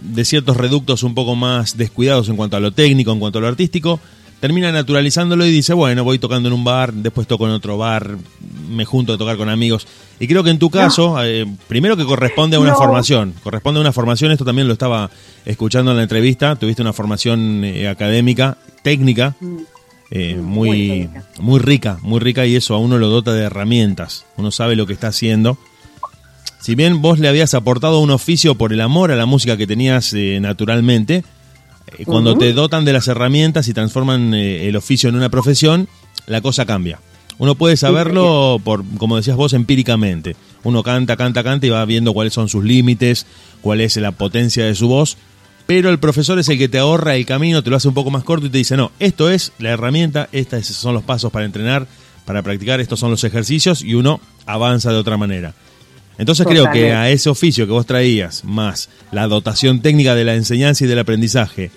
[0.00, 3.42] de ciertos reductos un poco más descuidados en cuanto a lo técnico, en cuanto a
[3.42, 4.00] lo artístico,
[4.40, 8.16] termina naturalizándolo y dice, bueno, voy tocando en un bar, después toco en otro bar,
[8.70, 9.86] me junto a tocar con amigos.
[10.20, 12.76] Y creo que en tu caso, eh, primero que corresponde a una No.
[12.76, 15.10] formación, corresponde a una formación, esto también lo estaba
[15.44, 19.34] escuchando en la entrevista, tuviste una formación eh, académica, técnica,
[20.10, 24.50] eh, muy muy, rica, muy rica y eso a uno lo dota de herramientas, uno
[24.50, 25.58] sabe lo que está haciendo.
[26.60, 29.66] Si bien vos le habías aportado un oficio por el amor a la música que
[29.66, 31.24] tenías eh, naturalmente,
[31.98, 35.88] eh, cuando te dotan de las herramientas y transforman el oficio en una profesión,
[36.26, 37.00] la cosa cambia.
[37.38, 40.34] Uno puede saberlo, por, como decías vos, empíricamente.
[40.64, 43.26] Uno canta, canta, canta y va viendo cuáles son sus límites,
[43.60, 45.16] cuál es la potencia de su voz.
[45.68, 48.10] Pero el profesor es el que te ahorra el camino, te lo hace un poco
[48.10, 51.44] más corto y te dice, no, esto es la herramienta, estos son los pasos para
[51.44, 51.86] entrenar,
[52.24, 55.52] para practicar, estos son los ejercicios y uno avanza de otra manera.
[56.16, 60.36] Entonces creo que a ese oficio que vos traías, más la dotación técnica de la
[60.36, 61.70] enseñanza y del aprendizaje,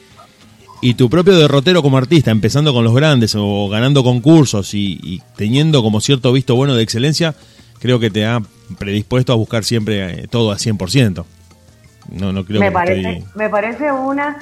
[0.82, 5.22] y tu propio derrotero como artista, empezando con los grandes o ganando concursos y, y
[5.36, 7.36] teniendo como cierto visto bueno de excelencia,
[7.80, 8.42] creo que te ha
[8.80, 11.26] predispuesto a buscar siempre eh, todo al 100%.
[12.10, 14.38] No, no creo me que parece, estoy- me parece una,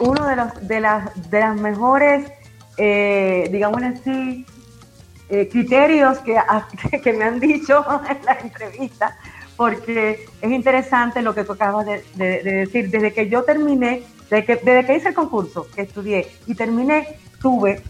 [0.00, 2.26] uno de los de las de las mejores,
[2.76, 4.44] eh, digamos así,
[5.28, 6.36] eh, criterios que,
[7.02, 9.16] que me han dicho en la entrevista,
[9.56, 12.90] porque es interesante lo que tú acabas de, de- de decir.
[12.90, 17.16] Desde que yo terminé, desde que, desde que hice el concurso, que estudié y terminé,
[17.40, 17.82] tuve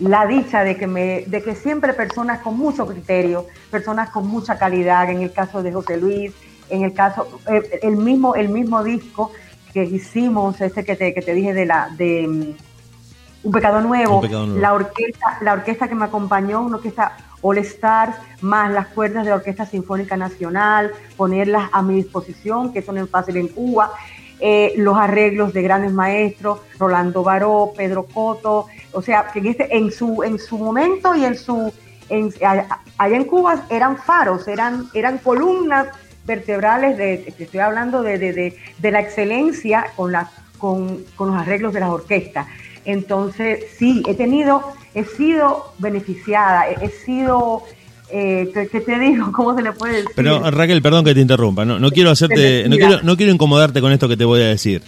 [0.00, 4.58] la dicha de que me de que siempre personas con mucho criterio, personas con mucha
[4.58, 6.34] calidad, en el caso de José Luis,
[6.70, 9.30] En el caso, eh, el mismo, el mismo disco
[9.72, 14.16] que hicimos, este que te, que te dije de la, de mm, Un Pecado Nuevo,
[14.16, 14.60] Un Pecado Nuevo.
[14.60, 19.30] la orquesta, la orquesta que me acompañó, una orquesta All Stars, más las cuerdas de
[19.30, 23.92] la Orquesta Sinfónica Nacional, ponerlas a mi disposición, que eso no es fácil en Cuba,
[24.40, 29.76] eh, los arreglos de grandes maestros, Rolando Baró, Pedro Coto, o sea, que en, este,
[29.76, 31.72] en, su, en su momento y en su,
[32.08, 32.66] en- allá
[32.98, 35.88] allá en Cuba eran faros, eran, eran columnas
[36.26, 41.28] vertebrales, de, te estoy hablando de, de, de, de la excelencia con, la, con, con
[41.30, 42.46] los arreglos de las orquestas.
[42.84, 44.62] Entonces, sí, he tenido,
[44.94, 47.62] he sido beneficiada, he, he sido,
[48.10, 49.32] eh, ¿qué, qué te digo?
[49.36, 50.10] ¿Cómo se le puede decir?
[50.14, 53.32] Pero Raquel, perdón que te interrumpa, no, no quiero hacerte, Te no quiero, no quiero
[53.32, 54.82] incomodarte con esto que te voy a decir,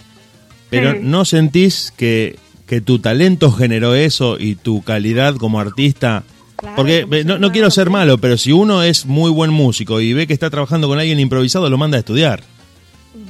[0.69, 0.99] pero Sí.
[1.01, 2.37] ¿no sentís que,
[2.67, 6.23] que tu talento generó eso y tu calidad como artista?
[6.59, 10.13] Claro, Porque no, no quiero ser malo, pero si uno es muy buen músico y
[10.13, 12.43] ve que está trabajando con alguien improvisado, lo manda a estudiar.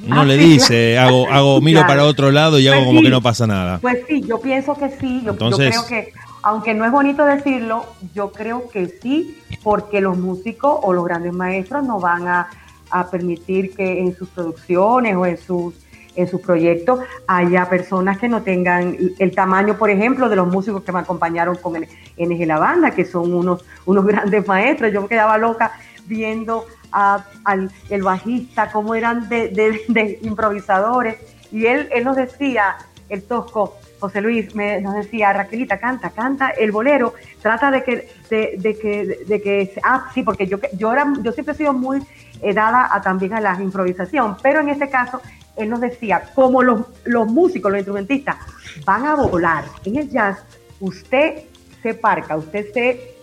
[0.05, 2.99] No Ah, le sí, dice, hago, hago, miro para otro lado y hago Pues como
[2.99, 3.05] sí.
[3.05, 3.79] que no pasa nada.
[3.79, 6.11] Pues sí, yo pienso que sí, yo, yo Entonces- creo que,
[6.41, 11.33] aunque no es bonito decirlo, yo creo que sí, porque los músicos o los grandes
[11.33, 12.47] maestros no van a,
[12.89, 15.73] a permitir que en sus producciones o en sus
[16.19, 20.83] en sus proyectos haya personas que no tengan el tamaño, por ejemplo, de los músicos
[20.83, 24.91] que me acompañaron con NG La Banda, que son unos, unos grandes maestros.
[24.91, 25.71] Yo me quedaba loca
[26.05, 31.17] viendo al el bajista, cómo eran de, de- de improvisadores.
[31.51, 32.75] Y él, él nos decía,
[33.09, 38.09] el tosco, José Luis, me, nos decía, Raquelita, canta, canta el bolero, trata de que,
[38.29, 41.73] de, de que, de que, ah, sí, porque yo, yo, era, yo siempre he sido
[41.73, 42.01] muy
[42.41, 45.21] eh, dada a, también a la improvisación, pero en este caso,
[45.59, 48.37] él nos decía, como los, los músicos, los instrumentistas,
[48.85, 50.39] van a volar en el jazz,
[50.79, 51.43] usted
[51.83, 53.15] se parca, usted se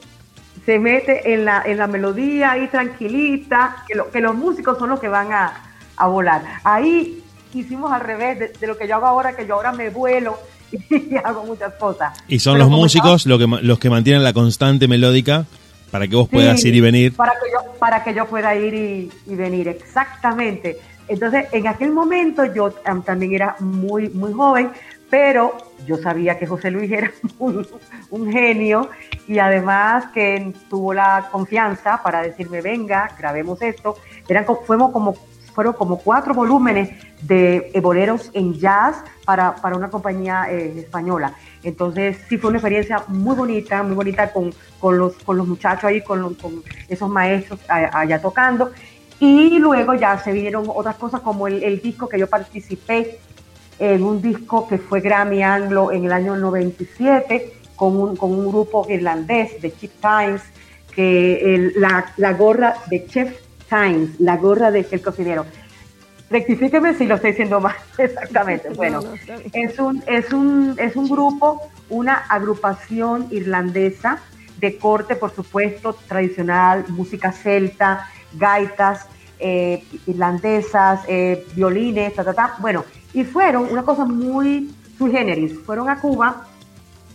[0.65, 4.89] se mete en la, en la melodía ahí tranquilita, que, lo- que los músicos son
[4.91, 5.53] los que van a,
[5.97, 6.43] a volar.
[6.65, 7.23] Ahí
[7.55, 10.37] hicimos al revés de, de lo que yo hago ahora, que yo ahora me vuelo
[10.91, 12.19] y hago muchas cosas.
[12.27, 15.45] Y son Pero los músicos lo que, los que mantienen la constante melódica
[15.93, 17.15] para que vos Sí, puedas ir y venir.
[17.15, 20.79] Para que yo, para que yo pueda ir y, y venir, exactamente.
[21.09, 24.71] Entonces, en aquel momento yo am, también era muy, muy joven,
[25.09, 27.67] pero yo sabía que José Luis era un,
[28.11, 28.91] un genio
[29.29, 33.97] y además que tuvo la confianza para decirme, venga, grabemos esto.
[34.29, 35.15] Eran, fuimos como,
[35.55, 36.91] fueron como cuatro volúmenes
[37.23, 41.33] de eh, boleros en jazz para, para una compañía eh, española.
[41.63, 45.85] Entonces sí fue una experiencia muy bonita, muy bonita con, con, los, con los muchachos
[45.85, 48.71] ahí, con, con esos maestros allá tocando.
[49.21, 53.19] Y luego ya se vinieron otras cosas como el, el disco que yo participé
[53.79, 58.49] en un disco que fue Grammy Anglo en el año 97 con un, con un
[58.49, 60.43] grupo irlandés de Chip Times,
[60.95, 63.37] que el- la, la gorra de Chef
[63.69, 65.45] Times, la gorra de el cocinero.
[66.31, 68.71] Rectifíqueme si lo estoy diciendo mal, exactamente.
[68.71, 69.17] Bueno, No, no,
[69.53, 74.19] es un, es un, es un grupo, una agrupación irlandesa
[74.59, 78.09] de corte, por supuesto, tradicional, música celta,
[78.39, 79.07] gaitas
[79.39, 82.55] eh, irlandesas, eh, violines, ta, ta, ta.
[82.59, 85.53] Bueno, y fueron una cosa muy sui generis.
[85.65, 86.47] Fueron a Cuba,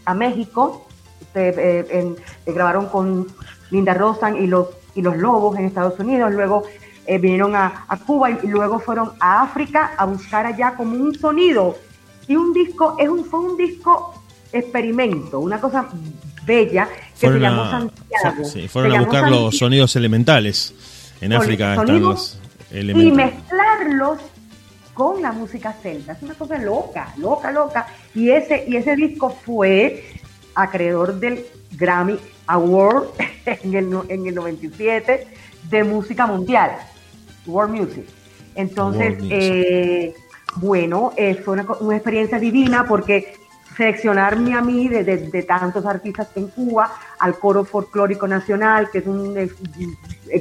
[0.05, 0.87] a México,
[1.33, 2.15] eh, eh, en-
[2.45, 3.27] eh, grabaron con
[3.71, 6.63] Linda Rosan y los, y los Lobos en Estados Unidos, luego
[7.07, 10.95] eh, vinieron a, a Cuba y, y luego fueron a África a buscar allá como
[10.95, 11.75] un sonido
[12.27, 14.13] y un disco, es un, fue un disco
[14.51, 15.87] experimento, una cosa
[16.45, 16.87] bella
[17.19, 18.43] que Fueron se llamó a, Santiago.
[18.45, 19.45] sí, Se fueron a buscar Santiago.
[19.45, 20.73] los sonidos elementales.
[21.21, 22.39] En África están los
[22.71, 23.33] y elementales.
[23.33, 24.19] mezclarlos
[24.93, 26.13] con la música celta.
[26.13, 27.87] Es una cosa loca, loca, loca.
[28.13, 30.03] Y ese, y ese disco fue
[30.55, 31.45] acreedor del
[31.77, 33.05] Grammy Award
[33.45, 35.27] en el, en el 97
[35.69, 36.71] de música mundial,
[37.45, 38.05] World Music.
[38.55, 39.37] Entonces, World Music.
[39.39, 40.13] eh,
[40.55, 43.35] bueno, eh, fue una, una experiencia divina porque
[43.75, 49.07] seleccionarme a mí de, de- tantos artistas en Cuba al coro folclórico nacional, que es
[49.07, 49.49] un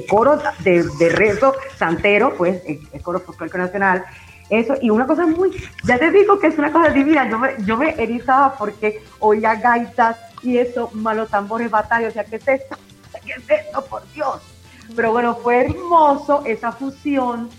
[0.09, 4.03] coro de, de rezo santero, pues el, coro folclórico nacional,
[4.49, 5.51] eso, y una cosa muy,
[5.85, 9.55] ya te digo que es una cosa divina, yo me, yo me erizaba porque oía
[9.55, 12.75] gaitas y eso, malos tambores, batallas, o sea, ¿qué es esto?
[13.25, 14.41] ¿Qué es esto, por Dios?
[14.95, 17.49] Pero bueno, fue hermoso esa fusión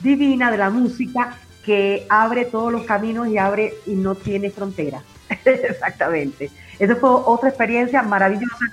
[0.00, 5.02] divina de la música que abre todos los caminos y abre y no tiene fronteras.
[5.44, 6.50] Exactamente.
[6.78, 8.66] Esa fue otra experiencia maravillosa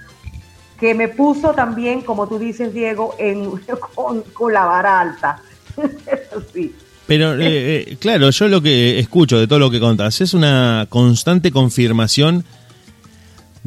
[0.79, 3.51] que me puso también, como tú dices, Diego, en,
[4.33, 5.41] con, la vara alta.
[6.53, 6.73] Sí.
[7.07, 10.87] Pero eh, eh, claro, yo lo que escucho de todo lo que contás es una
[10.89, 12.43] constante confirmación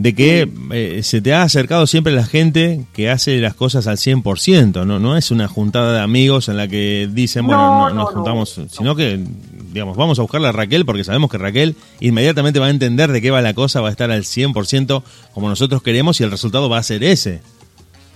[0.03, 3.98] de que eh, se te ha acercado siempre la gente que hace las cosas al
[3.98, 7.88] 100%, no no es una juntada de amigos en la que dicen, bueno, No, no-
[7.90, 8.16] no, nos no.
[8.16, 9.20] juntamos, sino que
[9.72, 13.20] digamos, vamos a buscarle a Raquel porque sabemos que Raquel inmediatamente va a entender de
[13.20, 15.03] qué va la cosa, va a estar al 100%
[15.34, 17.40] como nosotros queremos y el resultado va a ser ese.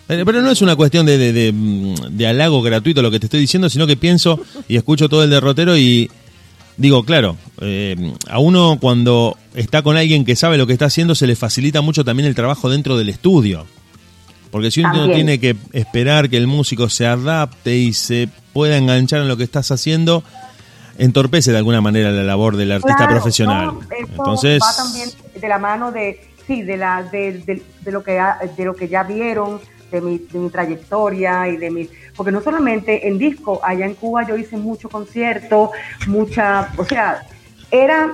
[0.07, 3.21] Pero, pero no es una cuestión de, de, de, mm, de halago gratuito lo que
[3.21, 6.11] te estoy diciendo, sino que pienso y escucho todo el derrotero y
[6.77, 11.15] digo, claro, eh, a uno cuando está con alguien que sabe lo que está haciendo
[11.15, 13.67] se le facilita mucho también el trabajo dentro del estudio.
[14.51, 15.15] Porque si uno También.
[15.15, 19.43] tiene que esperar que el músico se adapte y se pueda enganchar en lo que
[19.45, 20.23] estás haciendo,
[20.97, 23.67] entorpece de alguna manera la labor del artista Claro, profesional.
[23.67, 25.09] no, Entonces, va también
[25.41, 28.77] de la mano de sí de la de, de- de lo que ha- de lo
[28.77, 33.19] que ya vieron de mi, de mi trayectoria y de mi porque no solamente en
[33.19, 35.71] disco allá en Cuba yo hice mucho concierto
[36.07, 37.23] mucha o sea
[37.71, 38.13] era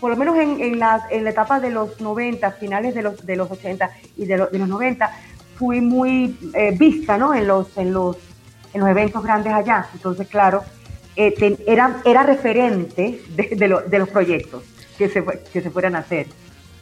[0.00, 3.24] por lo menos en, en la, en la etapa de los 90 finales de los
[3.24, 5.10] de los 80 y de, los- de los 90
[5.56, 8.16] fui muy eh, vista no en los en los
[8.74, 10.62] en los eventos grandes allá entonces claro
[11.16, 14.62] eh, era, era referente de, de lo- de los proyectos
[14.98, 16.26] que se, que se fueran a hacer.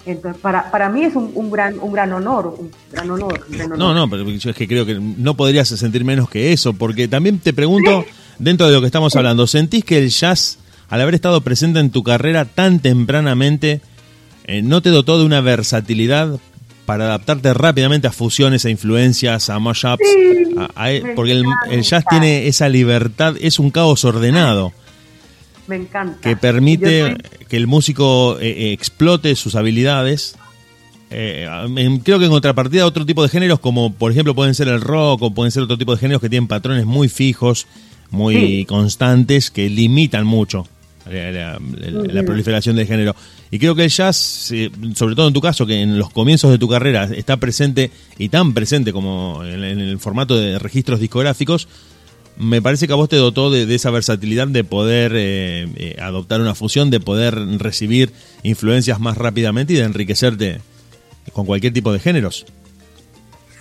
[0.06, 3.44] Entonces, para, para mí es un, un gran, un gran honor, un gran honor.
[3.48, 3.78] un gran honor.
[3.78, 7.08] No, no, pero yo es que creo que no podrías sentir menos que eso, porque
[7.08, 8.04] también te pregunto,
[8.38, 10.58] dentro de lo que estamos hablando, ¿sentís que el jazz,
[10.88, 13.80] al haber estado presente en tu carrera tan tempranamente,
[14.46, 16.38] eh, no te dotó de una versatilidad
[16.86, 20.02] para adaptarte rápidamente a fusiones, a influencias, a mashups?
[20.04, 24.72] Sí, a- a- me porque el, el jazz tiene esa libertad, es un caos ordenado
[25.66, 26.20] Me encanta.
[26.20, 27.16] que permite soy-
[27.48, 30.36] que el músico eh, eh, explote sus habilidades.
[31.10, 34.68] Eh, en- creo que en contrapartida otro tipo de géneros como por ejemplo pueden ser
[34.68, 37.66] el rock o pueden ser otro tipo de géneros que tienen patrones muy fijos,
[38.10, 38.64] muy Sí.
[38.66, 40.66] constantes, que limitan mucho
[41.10, 42.24] la, la- la Ujú.
[42.26, 43.14] proliferación del género.
[43.50, 46.50] Y creo que el jazz, eh, sobre todo en tu caso, que en los comienzos
[46.50, 50.98] de tu carrera está presente y tan presente como en, en el formato de registros
[51.00, 51.68] discográficos,
[52.36, 55.96] me parece que a vos te dotó de, de esa versatilidad de poder eh, eh,
[56.00, 58.10] adoptar una fusión, de poder recibir
[58.42, 60.60] influencias más rápidamente y de enriquecerte
[61.32, 62.44] con cualquier tipo de géneros.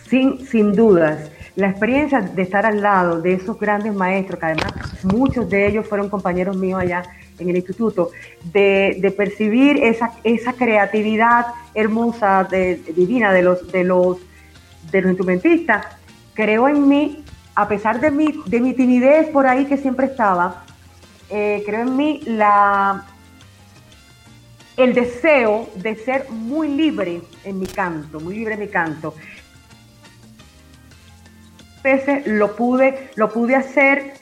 [0.10, 1.20] Sin, sin dudas.
[1.56, 4.74] La experiencia de estar al lado de esos grandes maestros, que además
[5.04, 7.04] muchos de ellos fueron compañeros míos allá
[7.38, 8.10] en el instituto,
[8.52, 12.48] de, percibir esa, esa creatividad hermosa,
[12.96, 14.18] divina de los, de, los,
[14.92, 15.86] de los instrumentistas,
[16.34, 17.24] creó en mí,
[17.54, 20.66] a pesar de mi, de mi timidez por ahí que siempre estaba,
[21.30, 23.06] eh, creo en mí la,
[24.78, 29.14] el deseo de ser muy libre en mi canto, muy libre en mi canto.
[31.84, 34.14] Veces lo pude, lo pude hacer,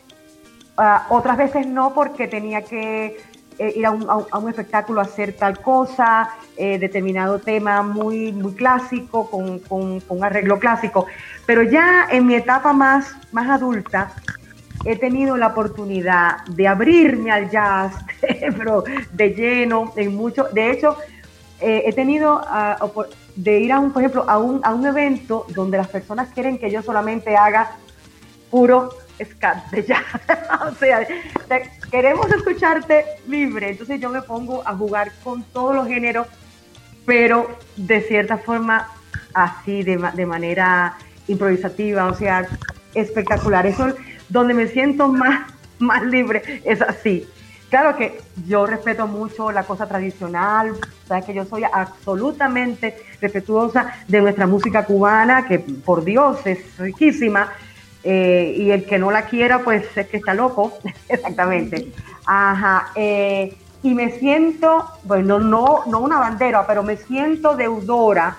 [0.78, 3.18] ah, otras veces no porque tenía que
[3.60, 8.32] eh, ir a un, a un- espectáculo a hacer tal cosa, eh, determinado tema muy,
[8.32, 11.06] muy clásico, con, con- con arreglo clásico.
[11.46, 14.12] Pero ya en mi etapa más, más adulta,
[14.84, 17.94] he tenido la oportunidad de abrirme al jazz,
[18.58, 20.46] pero de lleno, en mucho.
[20.52, 20.98] De hecho,
[21.60, 22.42] eh, he tenido
[22.80, 26.30] opor- de ir a un, por ejemplo, a un, a un evento donde las personas
[26.34, 27.72] quieren que yo solamente haga
[28.50, 28.90] puro
[29.24, 30.04] scat jazz.
[30.72, 31.08] o sea,
[31.90, 33.70] queremos escucharte libre.
[33.70, 36.28] Entonces yo me pongo a jugar con todos los géneros,
[37.06, 38.88] pero de cierta forma
[39.34, 42.48] así, de, de manera improvisativa, o sea,
[42.94, 43.66] espectacular.
[43.66, 43.96] Eso es
[44.30, 47.28] donde me siento más, más libre, es así.
[47.72, 50.74] Claro que yo respeto mucho la cosa tradicional,
[51.08, 57.54] sabes que yo soy absolutamente respetuosa de nuestra música cubana, que por Dios es riquísima,
[58.04, 61.94] eh, y el que no la quiera, pues es que está loco, exactamente.
[62.26, 68.36] Ajá, eh, y me siento, bueno, no, no una bandera, pero me siento deudora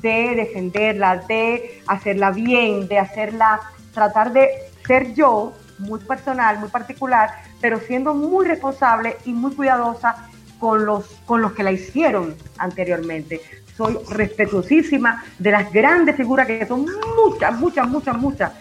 [0.00, 3.60] de defenderla, de hacerla bien, de hacerla,
[3.92, 4.48] tratar de
[4.86, 7.28] ser yo, muy personal, muy particular,
[7.60, 10.28] pero siendo muy responsable y muy cuidadosa
[10.58, 13.40] con los, con los que la hicieron anteriormente.
[13.76, 16.86] Soy respetuosísima de las grandes figuras que son
[17.16, 18.52] muchas, muchas, muchas, muchas,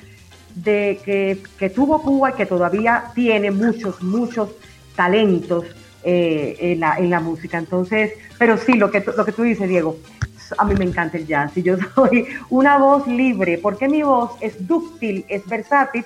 [0.56, 4.50] de que, que tuvo Cuba y que todavía tiene muchos, muchos
[4.96, 5.66] talentos
[6.04, 7.58] eh, en, la, en la música.
[7.58, 9.98] Entonces, pero sí, lo que, lo que tú dices, Diego,
[10.58, 14.32] a mí me encanta el jazz y yo soy una voz libre, porque mi voz
[14.41, 16.06] es dúctil, es versátil,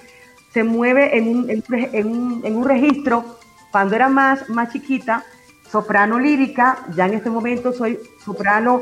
[0.53, 3.37] se mueve en un, en en un- en un registro,
[3.71, 5.23] cuando era más, más chiquita,
[5.71, 8.81] soprano lírica, ya en este momento soy soprano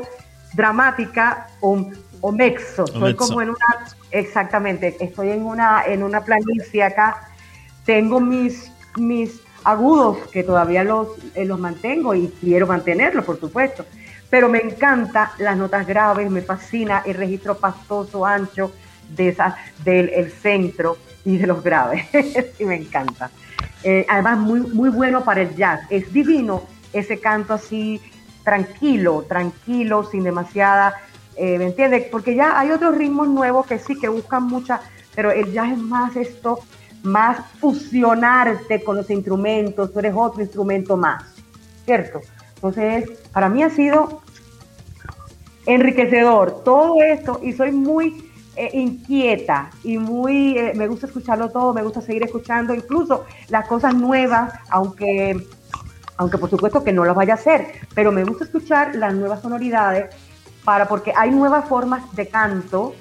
[0.54, 1.86] dramática o,
[2.22, 7.28] o mexo, soy como en una, exactamente, estoy en una, en una planicie acá,
[7.84, 13.84] tengo mis, mis agudos que todavía los, eh, los mantengo y quiero mantenerlos, por supuesto.
[14.30, 18.72] Pero me encanta las notas graves, me fascina el registro pastoso, ancho
[19.16, 20.96] de esa, del el centro
[21.28, 22.06] y de los graves.
[22.56, 23.30] sí, me encanta.
[23.84, 25.80] Eh, además, muy, muy bueno para el jazz.
[25.90, 26.62] Es divino
[26.92, 28.00] ese canto así
[28.42, 30.94] tranquilo, tranquilo, sin demasiada,
[31.36, 32.06] eh, ¿me entiendes?
[32.10, 34.80] Porque ya hay otros ritmos nuevos que sí, que buscan mucha,
[35.14, 36.60] pero el jazz es más esto,
[37.02, 41.24] más fusionarte con los instrumentos, tú eres otro instrumento más,
[41.84, 42.22] ¿cierto?
[42.54, 44.22] Entonces, para mí ha sido
[45.66, 48.27] enriquecedor todo esto y soy muy
[48.58, 53.66] eh, inquieta y muy, eh, me gusta escucharlo todo, me gusta seguir escuchando incluso las
[53.66, 55.46] cosas nuevas, aunque,
[56.16, 59.40] aunque por supuesto que no las vaya a hacer, pero me gusta escuchar las nuevas
[59.42, 60.10] sonoridades
[60.64, 62.94] para, porque hay nuevas formas de canto.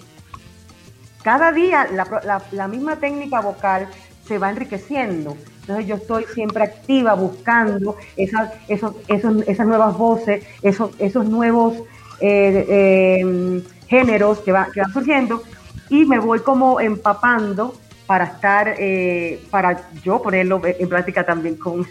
[1.24, 3.88] Cada día la, la- la misma técnica vocal
[4.26, 5.36] se va enriqueciendo.
[5.62, 11.74] Entonces yo estoy siempre activa buscando esas, esos, esos- esas nuevas voces, esos, esos nuevos
[12.22, 15.44] eh, géneros que, va- que van surgiendo
[15.90, 21.86] y me voy como empapando para estar, eh, para yo ponerlo en práctica también con,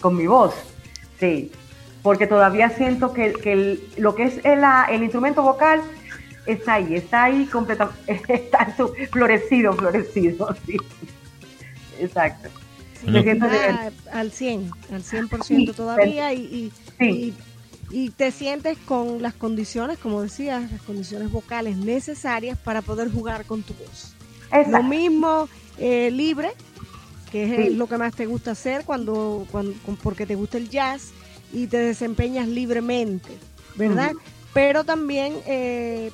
[0.00, 0.54] con mi voz.
[1.18, 1.50] Sí,
[2.02, 5.80] porque todavía siento que, que el- lo que es el, ah, el instrumento vocal
[6.46, 8.74] está ahí, está ahí completamente, está
[9.10, 10.76] florecido, florecido, sí.
[11.98, 12.48] Exacto.
[13.06, 13.62] Me siento bien.
[13.70, 17.04] Ah, al 100, al 100% Sí, todavía y, y, Sí.
[17.10, 17.34] y-
[17.90, 23.44] y te sientes con las condiciones, como decías, las condiciones vocales necesarias para poder jugar
[23.44, 24.12] con tu voz.
[24.50, 24.82] Lo Exacto.
[24.84, 26.50] mismo eh, libre,
[27.30, 27.74] que es eh, Sí.
[27.76, 31.10] lo que más te gusta hacer cuando, cuando porque te gusta el jazz
[31.52, 33.30] y te desempeñas libremente,
[33.76, 34.12] ¿verdad?
[34.52, 36.10] Pero también eh,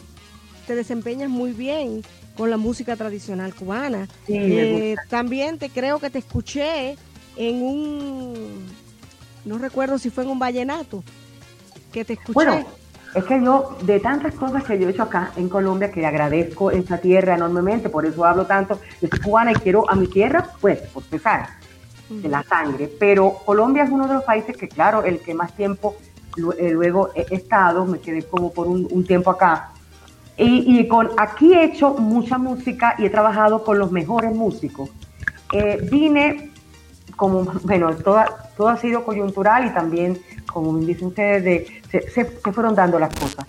[0.66, 2.02] te desempeñas muy bien
[2.36, 4.08] con la música tradicional cubana.
[4.26, 6.96] Sí, Eh, también te creo que te escuché
[7.36, 8.66] en un,
[9.44, 11.04] no recuerdo si fue en un vallenato,
[11.92, 12.32] que te escuché.
[12.32, 12.64] Bueno,
[13.14, 16.70] es que yo, de tantas cosas que yo he hecho acá en Colombia, que agradezco
[16.70, 20.48] esta tierra enormemente, por eso hablo tanto, yo soy cubana y quiero a mi tierra,
[20.60, 21.48] pues, por pesar
[22.08, 25.54] de la sangre, pero Colombia es uno de los países que, claro, el que más
[25.54, 25.96] tiempo
[26.58, 29.70] eh, luego he he estado, me quedé como por un, un tiempo acá,
[30.36, 34.90] y, y con aquí he hecho mucha música y he trabajado con los mejores músicos.
[35.52, 36.50] Eh, vine
[37.16, 38.26] como, bueno, toda,
[38.56, 40.20] todo ha sido coyuntural y también,
[40.52, 43.44] como dicen ustedes, de, se, se- se fueron dando las cosas.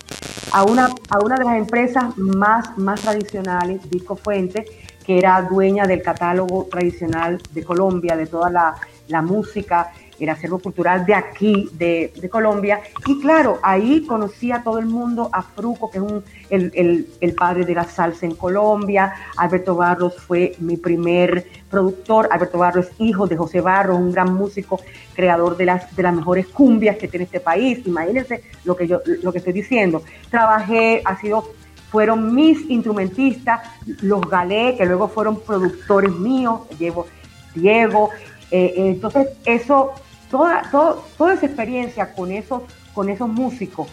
[0.52, 4.64] A una, a una de las empresas más, más tradicionales, Disco Fuente,
[5.04, 8.74] que era dueña del catálogo tradicional de Colombia, de toda la,
[9.08, 9.92] la música,
[10.24, 12.80] el acervo cultural de aquí, de, Colombia.
[13.06, 17.06] Y claro, ahí conocí a todo el mundo, a Fruco, que es un, el, el-
[17.20, 19.14] el padre de la salsa en Colombia.
[19.36, 22.28] Alberto Barros fue mi primer productor.
[22.30, 24.80] Alberto Barros hijo de José Barros, un gran músico,
[25.14, 27.80] creador de las, de las mejores cumbias que tiene este país.
[27.86, 30.02] Imagínense lo que yo lo que estoy diciendo.
[30.30, 31.44] Trabajé, ha sido
[31.90, 33.60] fueron mis instrumentistas,
[34.02, 37.06] los galé, que luego fueron productores míos, llevo
[37.54, 38.10] Diego.
[38.50, 39.92] eh, entonces, eso,
[40.34, 42.62] toda, todo- toda esa experiencia con esos,
[42.92, 43.86] con esos músicos,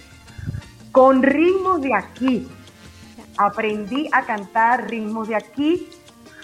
[0.92, 2.48] con ritmos de aquí,
[3.38, 5.88] aprendí a cantar ritmos de aquí,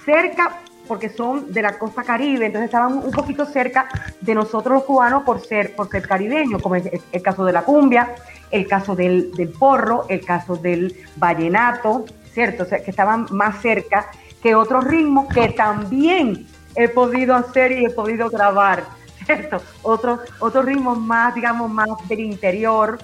[0.05, 3.89] cerca, porque son de la costa caribe, entonces estaban un poquito cerca
[4.21, 7.63] de nosotros los cubanos por ser, por ser caribeños, como es el, caso de la
[7.63, 8.13] cumbia,
[8.51, 12.63] el caso del, del porro, el caso del vallenato, ¿cierto?
[12.63, 14.11] O sea, que estaban más cerca
[14.43, 16.45] que otros ritmos que también
[16.75, 18.83] he podido hacer y he podido grabar,
[19.28, 19.61] ¿cierto?
[19.84, 22.97] Otros, otros ritmos más, digamos, más del interior,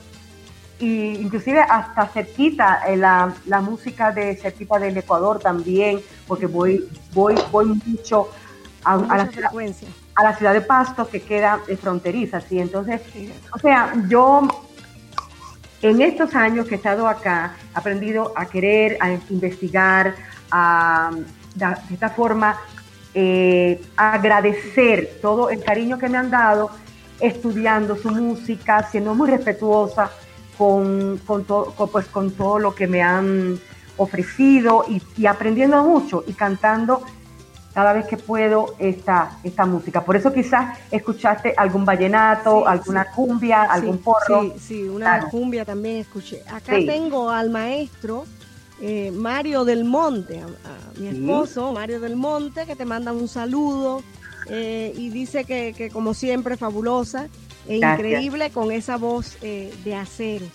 [0.80, 6.90] y inclusive hasta cerquita eh, la, la música de cerquita del Ecuador también, porque voy,
[7.14, 8.30] voy, voy mucho
[8.84, 9.52] a, a la ciudad,
[10.16, 12.60] a la ciudad de Pasto que queda fronteriza, ¿sí?
[12.60, 13.02] Entonces,
[13.54, 14.48] o sea, yo
[15.82, 20.16] en estos años que he estado acá, he aprendido a querer, a investigar,
[20.52, 21.12] a
[21.56, 22.58] de esta forma
[23.14, 26.70] eh, agradecer todo el cariño que me han dado,
[27.20, 30.12] estudiando su música, siendo muy respetuosa
[30.58, 33.60] con, con, to- con, pues, con todo lo que me han
[33.98, 37.02] ofrecido y, y aprendiendo mucho y cantando
[37.74, 40.04] cada vez que puedo esta, esta música.
[40.04, 43.10] Por eso quizás escuchaste algún vallenato, Sí, alguna sí.
[43.16, 44.42] cumbia, algún Sí, porro.
[44.42, 45.30] Sí, sí, una Claro.
[45.30, 46.42] cumbia también escuché.
[46.52, 48.26] Acá tengo al maestro
[48.86, 53.28] eh, Mario del Monte, a, a mi esposo Mario del Monte, que te manda un
[53.30, 54.04] saludo
[54.50, 57.30] eh, y dice que, que como siempre fabulosa
[57.66, 58.00] e Gracias.
[58.00, 60.46] increíble con esa voz eh, de acero.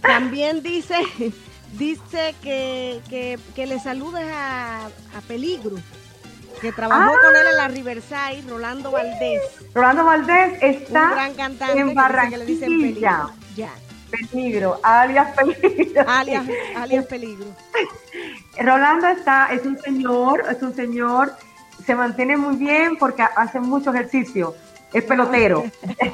[0.00, 0.94] También dice,
[1.78, 5.76] dice que, que, que le saludes a, a Peligro.
[6.62, 7.16] que trabajó Ah.
[7.22, 9.42] con él en la Riverside, Rolando Valdés.
[9.74, 13.26] Rolando Valdés Un está gran cantante en que dice que le dicen Barranquilla.
[13.56, 13.70] Ya,
[14.10, 16.04] Peligro, alias peligro.
[16.08, 16.44] alias,
[16.76, 17.46] alias peligro.
[18.60, 21.32] Rolando está, es un señor, es un señor,
[21.84, 24.54] se mantiene muy bien porque hace mucho ejercicio,
[24.92, 25.64] es pelotero,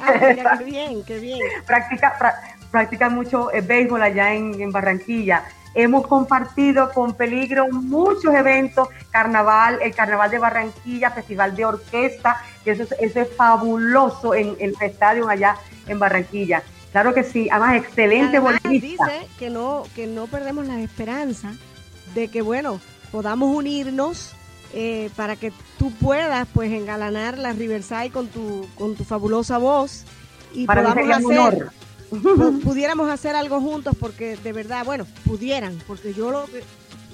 [0.01, 1.39] Ah, mira, qué bien, qué bien.
[1.65, 2.35] practica, pra-
[2.71, 5.45] practica mucho eh, béisbol allá en, en Barranquilla.
[5.73, 12.71] Hemos compartido con Peligro muchos eventos, carnaval, el carnaval de Barranquilla, festival de orquesta, que
[12.71, 15.57] eso es, eso es fabuloso en, en el estadio allá
[15.87, 16.63] en Barranquilla.
[16.95, 19.05] Claro que sí, además excelente Además, bolerista.
[19.05, 21.51] dice que no, que no perdemos la esperanza
[22.13, 22.79] de que, bueno,
[23.11, 24.31] podamos unirnos
[24.73, 30.05] eh, para que tú puedas, pues, engalanar la Riverside con tu, con tu fabulosa voz
[30.53, 32.61] y Para podamos hacer, honor.
[32.63, 36.45] pudiéramos hacer algo juntos porque de verdad, bueno, pudieran, porque yo lo,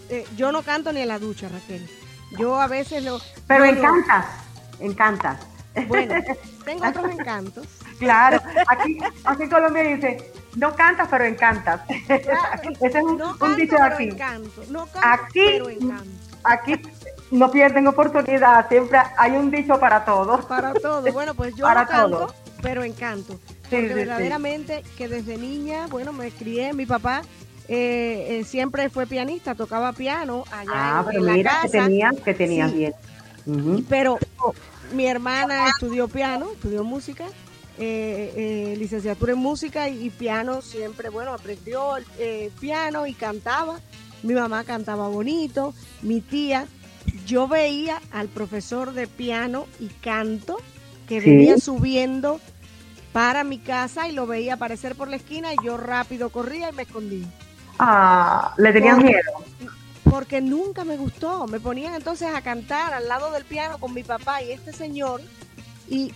[0.10, 1.90] eh, yo no canto ni en la ducha, Raquel.
[2.38, 4.28] Yo a veces lo, Pero encantas,
[4.80, 5.40] encantas.
[5.88, 6.16] Bueno,
[6.66, 7.68] tengo otros encantos.
[8.00, 11.82] Claro, aquí, aquí en Colombia dice, no cantas, pero encantas.
[12.10, 14.04] Ese es un, No un canto, dicho de aquí.
[14.06, 14.64] encanto.
[14.70, 16.10] No canto, Aquí, pero encanto.
[16.44, 16.82] aquí
[17.32, 20.46] no pierden oportunidad, siempre hay un dicho para todos.
[20.46, 21.12] Para todo.
[21.14, 23.34] Bueno, pues yo Para no canto, pero encanto.
[23.34, 23.94] Sí, Porque sí, sí.
[23.94, 27.22] verdaderamente que desde niña, bueno, me crié, mi papá
[27.70, 31.62] eh, eh, siempre fue pianista, tocaba piano allá Ah, en, pero en la mira casa.
[31.68, 32.78] que tenías, que tenías Sí.
[32.78, 32.94] bien.
[33.88, 34.18] Pero
[34.94, 37.26] mi hermana estudió piano, estudió música,
[37.78, 43.80] eh, eh, licenciatura en música y, y piano siempre, bueno, aprendió eh, piano y cantaba.
[44.24, 46.68] Mi mamá cantaba bonito, mi tía.
[47.26, 50.58] Yo veía al profesor de piano y canto
[51.08, 51.30] que Sí.
[51.30, 52.40] venía subiendo
[53.12, 56.74] para mi casa y lo veía aparecer por la esquina y yo rápido corría y
[56.74, 57.28] me escondía
[57.80, 59.72] Ah, le tenías Por- miedo.
[60.10, 61.48] Porque nunca me gustó.
[61.48, 65.22] Me ponían entonces a cantar al lado del piano con mi papá y este señor
[65.90, 66.14] y,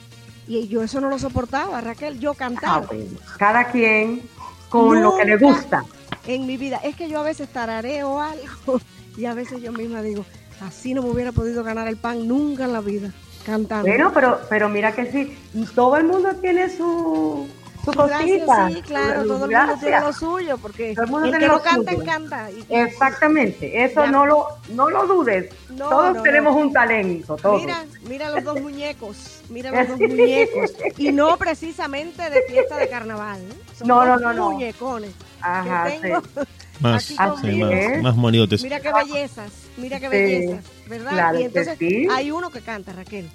[0.48, 3.18] y yo eso no lo soportaba, Raquel, yo Ah, cantaba bueno.
[3.38, 4.22] Cada quien
[4.70, 5.84] con lo que le gusta.
[6.28, 6.78] en mi vida.
[6.84, 8.80] Es que yo a veces tarareo algo
[9.18, 10.26] y a veces yo misma digo,
[10.62, 13.12] así no me hubiera podido ganar el pan nunca en la vida
[13.46, 13.88] cantando.
[13.88, 15.38] Bueno, pero, pero mira que sí,
[15.76, 17.48] todo el mundo tiene su,
[17.94, 18.68] su Gracias, cosita.
[18.70, 19.80] sí, claro, Su- todo el mundo gracias.
[19.80, 22.04] tiene lo suyo, porque Todo el mundo el tiene que lo no canta, suyo.
[22.04, 22.52] encanta.
[22.52, 24.12] Y- Exactamente, eso Ya.
[24.12, 25.54] no lo, no lo dudes.
[25.70, 26.62] No, todos no, tenemos no.
[26.62, 27.62] un talento, todos.
[27.62, 30.74] Mira, mira los dos muñecos, mira los dos muñecos.
[30.98, 33.56] Y no precisamente de fiesta de carnaval, ¿no?
[33.78, 34.52] Son No, dos no, no, no.
[34.52, 36.22] muñecones Ajá, que tengo
[36.82, 38.62] Más, aquí Así sí, más, más monigotes.
[38.62, 41.12] Mira qué bellezas, mira qué Sí, bellezas, ¿verdad?
[41.12, 42.06] claro y entonces sí.
[42.12, 43.30] hay uno que canta, Raquel,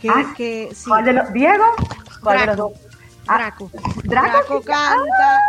[0.00, 1.64] que, Ah, que sí, ¿Cuál de los, Diego?
[2.22, 2.72] ¿Cuál de los
[3.24, 3.70] Draco.
[3.74, 4.28] Ah, Draco.
[4.32, 5.40] Draco, canta.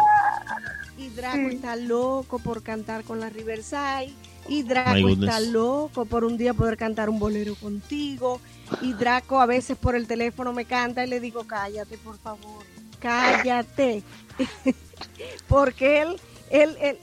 [0.97, 1.55] Y Draco Sí.
[1.55, 4.13] está loco por cantar con la Riverside.
[4.47, 8.39] Y Draco está loco por un día poder cantar un bolero contigo.
[8.81, 12.63] Y Draco a veces por el teléfono me canta y le digo cállate por favor,
[12.99, 14.01] cállate
[15.47, 16.19] porque él,
[16.49, 16.97] él, él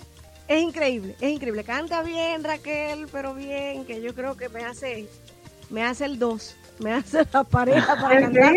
[0.49, 5.09] es increíble, es increíble, canta bien Raquel, pero bien, que yo creo que me hace,
[5.71, 8.25] me hace el dos, me hace la pareja para ¿Sí?
[8.35, 8.53] cantar.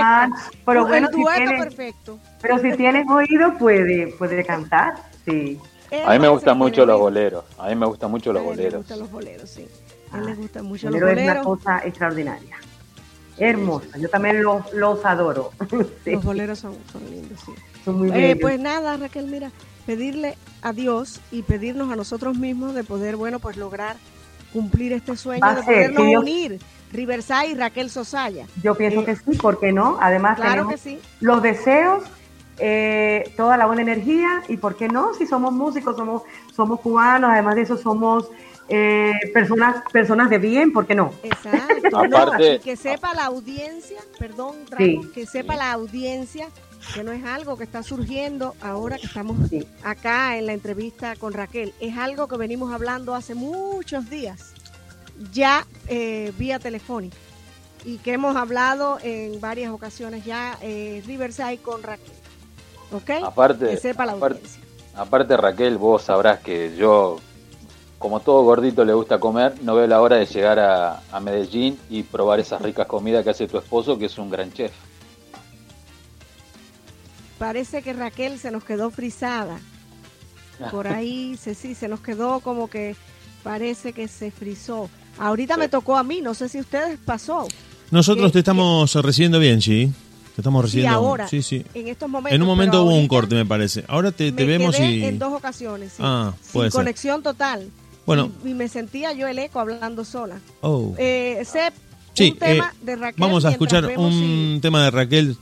[0.00, 0.28] Ah,
[0.66, 2.18] pero bueno, el si tienes, perfecto.
[2.40, 4.94] pero si tienes oído, puede, puede cantar.
[5.24, 5.58] Sí.
[5.90, 7.44] Él A mí me gustan mucho los boleros.
[7.58, 8.80] A mí me gustan mucho los boleros.
[8.82, 9.66] gustan los boleros, sí.
[10.12, 12.56] A él le gustan mucho El los bolero es una cosa extraordinaria.
[13.38, 13.96] Hermosa.
[13.98, 15.50] Yo también los, los adoro.
[16.04, 17.52] Sí, Los boleros son, son lindos, sí.
[17.84, 19.50] son muy Eh, pues nada, Raquel, mira,
[19.86, 23.96] pedirle a Dios y pedirnos a nosotros mismos de poder, bueno, pues lograr
[24.52, 26.60] cumplir este sueño de ser, podernos si Dios- unir.
[26.92, 28.46] Riverside y Raquel Sosaya.
[28.62, 29.98] Yo pienso eh, que sí, ¿por qué no?
[30.00, 30.98] Además Claro tenemos que sí.
[31.20, 32.04] los deseos,
[32.58, 35.14] eh, toda la buena energía y ¿por qué no?
[35.14, 36.22] Si somos músicos, somos,
[36.54, 38.28] somos cubanos, además de eso somos
[38.68, 41.12] eh, personas, personas de bien, ¿por qué no?
[41.22, 42.06] Exacto.
[42.08, 45.00] no, Aparte- y que sepa la audiencia, perdón, Draco, Sí.
[45.14, 46.48] que sepa la audiencia
[46.94, 49.36] que no es algo que está surgiendo ahora que estamos
[49.84, 51.74] acá en la entrevista con Raquel.
[51.78, 54.54] Es algo que venimos hablando hace muchos días,
[55.32, 57.16] ya eh, vía telefónica,
[57.84, 62.12] y que hemos hablado en varias ocasiones ya eh, Riverside con Raquel.
[62.92, 63.10] ¿Ok?
[63.24, 64.62] Aparte- que sepa la aparte- audiencia.
[64.96, 67.18] Aparte, Raquel, vos sabrás que yo,
[67.98, 71.78] como todo gordito le gusta comer, no veo la hora de llegar a, a Medellín
[71.88, 74.72] y probar esas ricas comidas que hace tu esposo, que es un gran chef.
[77.38, 79.58] Parece que Raquel se nos quedó frisada.
[80.70, 82.96] Por ahí, se, sí, se nos quedó como que
[83.42, 84.90] parece que se frizó.
[85.20, 87.46] Ahorita me tocó a mí, no sé si a ustedes pasó.
[87.90, 89.90] Nosotros que- te estamos recibiendo bien, sí.
[90.34, 90.96] Te estamos Sí, recibiendo.
[90.96, 91.64] ahora, Sí, sí.
[91.74, 92.34] en estos momentos.
[92.34, 93.84] En un momento hubo un corte, me parece.
[93.88, 95.04] Ahora te, te me vemos quedé y.
[95.04, 96.02] en dos ocasiones, sí.
[96.04, 96.78] Ah, Sin puede ser.
[96.78, 97.68] conexión total.
[98.06, 98.30] Bueno.
[98.44, 100.40] y, y me sentía yo el eco hablando sola.
[100.62, 100.94] Oh.
[100.98, 101.74] Eh, Sep,
[102.14, 103.20] Sí, un tema eh, de Raquel.
[103.20, 105.36] vamos a escuchar vemos un tema de Raquel.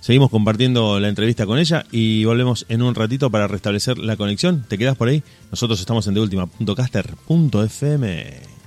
[0.00, 4.64] Seguimos compartiendo la entrevista con ella y volvemos en un ratito para restablecer la conexión.
[4.68, 5.22] ¿Te quedas por ahí?
[5.50, 8.57] Nosotros estamos en deultima.caster.fm.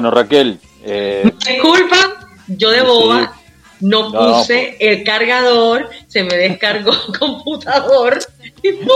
[0.00, 1.96] Bueno, Raquel, eh, Disculpa,
[2.48, 3.34] yo de boba
[3.80, 8.18] no No, puse el cargador, se me descargó el computador
[8.62, 8.86] y ¡pum!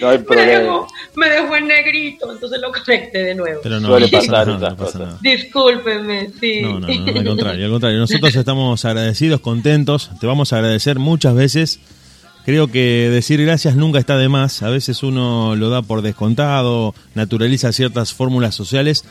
[0.00, 0.58] no hay Me problema.
[0.60, 0.86] dejó,
[1.16, 3.60] me dejó en negrito, entonces lo conecté de nuevo.
[3.62, 5.18] Pero no, Suele no pasa pasar nada, no pasa nada.
[5.20, 6.62] Discúlpenme, sí.
[6.62, 7.98] No, no, no, al contrario, al contrario.
[7.98, 10.10] Nosotros estamos agradecidos, contentos.
[10.18, 11.78] Te vamos a agradecer muchas veces.
[12.46, 14.62] Creo que decir gracias nunca está de más.
[14.62, 19.04] A veces uno lo da por descontado, naturaliza ciertas fórmulas sociales,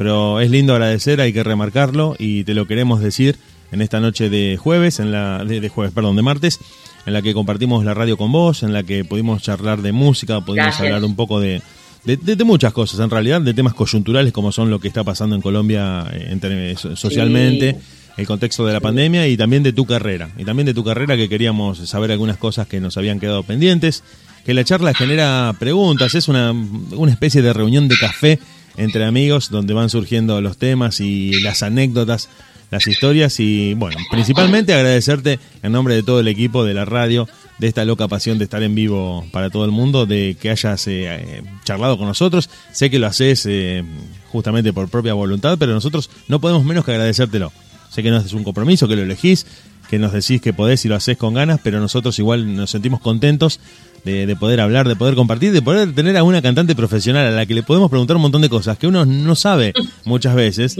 [0.00, 3.36] pero es lindo agradecer, hay que remarcarlo y te lo queremos decir
[3.70, 6.58] en esta noche de jueves, en la de, de jueves, perdón, de martes,
[7.04, 10.40] en la que compartimos la radio con vos, en la que pudimos charlar de música,
[10.40, 10.86] pudimos Gracias.
[10.86, 11.60] hablar un poco de,
[12.06, 15.04] de, de- de muchas cosas, en realidad, de temas coyunturales como son lo que está
[15.04, 17.76] pasando en Colombia eh, so- socialmente,
[18.16, 20.30] el contexto de la pandemia y también de tu carrera.
[20.38, 24.02] Y también de tu carrera que queríamos saber algunas cosas que nos habían quedado pendientes.
[24.46, 28.38] Que la charla genera preguntas, es una, una especie de reunión de café
[28.76, 32.28] entre amigos donde van surgiendo los temas y las anécdotas,
[32.70, 37.28] las historias y bueno, principalmente agradecerte en nombre de todo el equipo de la radio,
[37.58, 40.86] de esta loca pasión de estar en vivo para todo el mundo, de que hayas
[40.86, 42.48] eh, charlado con nosotros.
[42.72, 43.84] Sé que lo haces eh,
[44.30, 47.52] justamente por propia voluntad, pero nosotros no podemos menos que agradecértelo.
[47.90, 49.46] Sé que no es un compromiso, que lo elegís,
[49.90, 53.00] que nos decís que podés y lo haces con ganas, pero nosotros igual nos sentimos
[53.00, 53.58] contentos
[54.04, 57.30] de, de poder hablar, de poder compartir, de poder tener a una cantante profesional a
[57.30, 59.72] la que le podemos preguntar un montón de cosas que uno no sabe
[60.04, 60.76] muchas veces.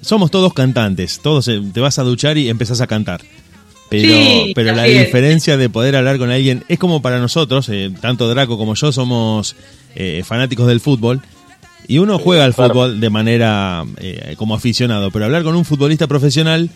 [0.00, 3.20] Somos todos cantantes, todos eh, te vas a duchar y empezás a cantar.
[3.88, 4.98] Pero, Sí, pero la es.
[5.06, 8.90] diferencia de poder hablar con alguien es como para nosotros, eh, tanto Draco como yo
[8.90, 9.54] somos
[9.94, 11.20] eh, fanáticos del fútbol.
[11.88, 16.06] Y uno juega al fútbol de manera eh, como aficionado, pero hablar con un futbolista
[16.06, 16.70] profesional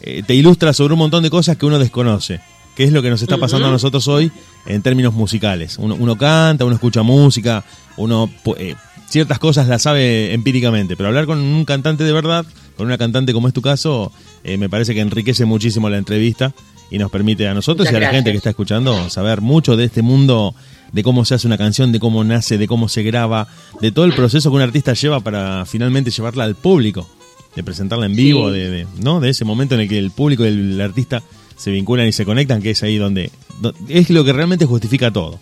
[0.00, 2.40] eh, te ilustra sobre un montón de cosas que uno desconoce,
[2.76, 4.30] que es lo que nos está pasando a nosotros hoy
[4.66, 5.78] en términos musicales.
[5.78, 7.64] Uno, uno canta, uno escucha música,
[7.96, 8.74] uno eh,
[9.08, 12.44] ciertas cosas las sabe empíricamente, pero hablar con un cantante de verdad,
[12.76, 14.12] con una cantante como es tu caso,
[14.44, 16.52] eh, me parece que enriquece muchísimo la entrevista
[16.90, 19.76] y nos permite a nosotros Muchas y a la gente que está escuchando saber mucho
[19.76, 20.54] de este mundo,
[20.92, 23.48] de cómo se hace una canción, de cómo nace, de cómo se graba,
[23.80, 27.08] de todo el proceso que un artista lleva para finalmente llevarla al público,
[27.56, 28.58] de presentarla en vivo, Sí.
[28.58, 29.18] de, de- ¿no?
[29.18, 31.22] de ese momento en el que el público y el artista
[31.56, 33.30] se vinculan y se conectan, que es ahí donde,
[33.60, 35.38] do- es lo que realmente justifica todo.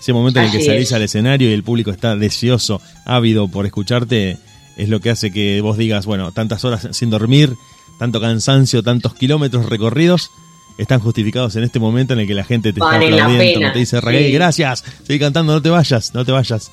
[0.00, 0.92] Ese momento en el que salís es.
[0.92, 4.38] al escenario y el público está deseoso, ávido por escucharte,
[4.76, 7.52] es lo que hace que vos digas, bueno, tantas horas sin dormir,
[7.98, 10.30] tanto cansancio, tantos kilómetros recorridos,
[10.78, 13.78] están justificados en este momento en el que la gente te está Vale aplaudiendo, te
[13.80, 14.32] dice, Raquel, sí.
[14.32, 16.70] gracias, seguí cantando, no te vayas, no te vayas.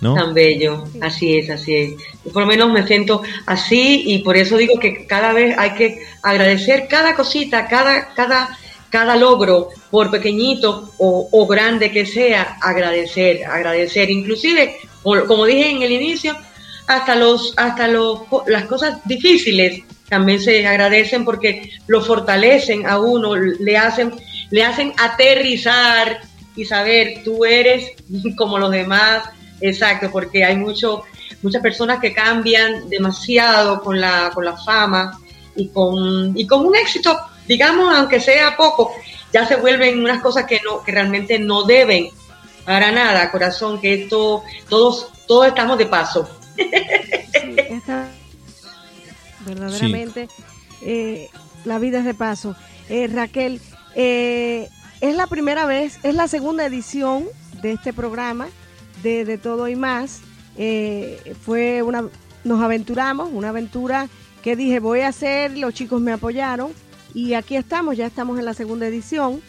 [0.00, 0.14] ¿No?
[0.14, 1.92] Tan bello, así es, así es.
[2.24, 6.02] Por lo menos me siento así y por eso digo que cada vez hay que
[6.22, 8.58] agradecer cada cosita, cada, cada,
[8.90, 14.10] cada logro, por pequeñito o, grande que sea, agradecer, agradecer.
[14.10, 16.36] Inclusive, como, como dije en el inicio,
[16.86, 23.36] hasta los, hasta los, las cosas difíciles también se agradecen porque lo fortalecen a uno,
[23.36, 24.12] le hacen,
[24.50, 26.20] le hacen aterrizar
[26.56, 27.92] y saber tú eres
[28.36, 29.22] como los demás,
[29.60, 31.04] exacto, porque hay mucho,
[31.42, 35.18] muchas personas que cambian demasiado con la, con la fama
[35.56, 38.92] y con, y con un éxito, digamos, aunque sea poco,
[39.32, 42.08] ya se vuelven unas cosas que no, que realmente no deben
[42.64, 46.28] para nada, corazón, que esto, todos, todos estamos de paso.
[46.56, 48.08] Sí, esta-
[49.46, 50.28] verdaderamente
[50.82, 51.28] eh,
[51.64, 52.54] la vida es de paso.
[52.88, 53.60] Eh, Raquel,
[53.94, 54.68] eh,
[55.00, 57.26] es la primera vez, es la segunda edición
[57.62, 58.48] de este programa
[59.02, 60.20] de, de todo y más.
[60.56, 62.04] Eh, fue una,
[62.44, 64.08] nos aventuramos, una aventura
[64.42, 66.72] que dije voy a hacer, los chicos me apoyaron
[67.14, 69.40] y aquí estamos, ya estamos en la segunda edición.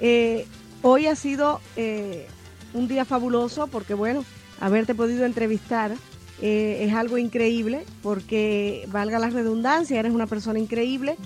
[0.00, 0.46] Eh,
[0.82, 2.26] hoy ha sido eh,
[2.72, 4.24] un día fabuloso porque bueno,
[4.60, 5.92] haberte podido entrevistar
[6.42, 11.16] es algo increíble porque valga la redundancia, eres una persona increíble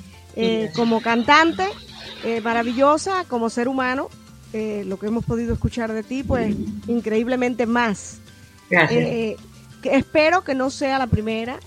[0.77, 1.67] como cantante,
[2.45, 4.11] maravillosa, como ser humano,
[4.53, 6.55] lo que hemos podido escuchar de ti, pues
[6.87, 8.21] increíblemente más.
[8.71, 9.03] Gracias.
[9.05, 9.37] Eh,
[9.83, 11.59] que espero que no sea la primera,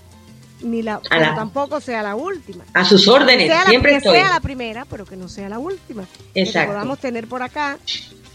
[0.60, 2.64] ni la, pero la- tampoco sea la última.
[2.74, 4.16] a sus órdenes, Sea la- siempre que estoy.
[4.18, 6.04] sea la primera, pero que no sea la última.
[6.34, 6.72] Que Exacto.
[6.72, 7.78] podamos tener por acá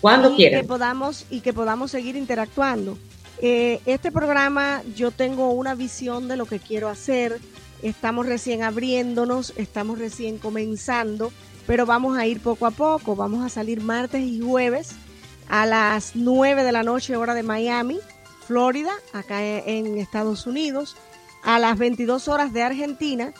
[0.02, 0.62] Cuando quieran.
[0.62, 2.98] que podamos y que podamos seguir interactuando.
[3.40, 7.40] Eh, este programa yo tengo una visión de lo que quiero hacer.
[7.84, 11.32] Estamos recién abriéndonos, estamos recién comenzando,
[11.68, 13.16] pero vamos a ir poco a poco.
[13.16, 14.96] Vamos a salir martes y jueves
[15.48, 18.00] a las 9 de la noche hora de Miami,
[18.48, 20.96] Florida, acá en Estados Unidos,
[21.44, 23.34] a las 22 horas de Argentina,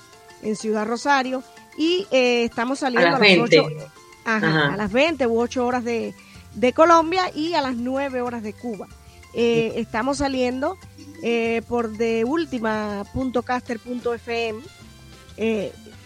[0.44, 1.42] en Ciudad Rosario,
[1.78, 3.60] y eh, estamos saliendo A a las las, 20.
[3.60, 3.92] 8,
[4.26, 4.74] Ajá, Ajá.
[4.74, 6.14] a las 20 u 8 horas de,
[6.56, 8.88] de Colombia y a las 9 horas de Cuba.
[9.34, 10.78] Eh, estamos saliendo
[11.24, 14.62] eh, por de última.caster.fm.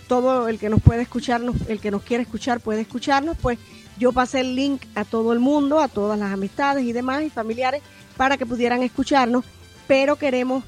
[0.08, 3.58] Todo el que nos puede escucharnos, el que nos quiere escuchar puede escucharnos, pues
[3.98, 7.30] yo pasé el link a todo el mundo, a todas las amistades y demás y
[7.30, 7.82] familiares
[8.22, 9.44] para que pudieran escucharnos,
[9.88, 10.64] pero queremos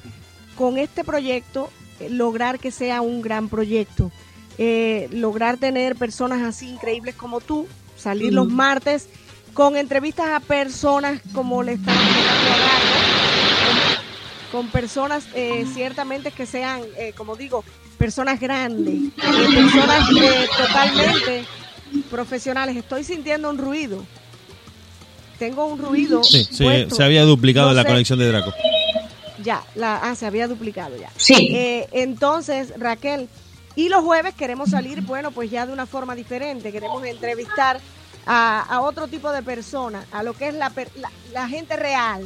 [0.56, 1.70] con este proyecto
[2.00, 4.10] eh, lograr que sea un gran proyecto,
[4.58, 9.08] eh, lograr tener personas así increíbles como tú, salir los martes
[9.52, 11.92] con entrevistas a personas como le Gato,
[14.50, 17.62] con, personas eh, ciertamente que sean, eh, como digo,
[17.96, 21.44] personas grandes, personas eh, totalmente
[22.10, 22.74] profesionales.
[22.74, 24.04] Estoy sintiendo un ruido.
[25.38, 26.22] Tengo un ruido.
[26.22, 27.88] Sí, se, había duplicado No la sé.
[27.88, 28.52] conexión de Draco.
[29.42, 31.10] Ya, la, ah, se había duplicado ya.
[31.16, 31.48] Sí.
[31.52, 33.28] Eh, entonces, Raquel,
[33.76, 36.72] y los jueves queremos salir, bueno, pues ya de una forma diferente.
[36.72, 37.80] Queremos entrevistar
[38.24, 41.76] a, a otro tipo de personas, a lo que es la, per- la, la gente
[41.76, 42.22] real,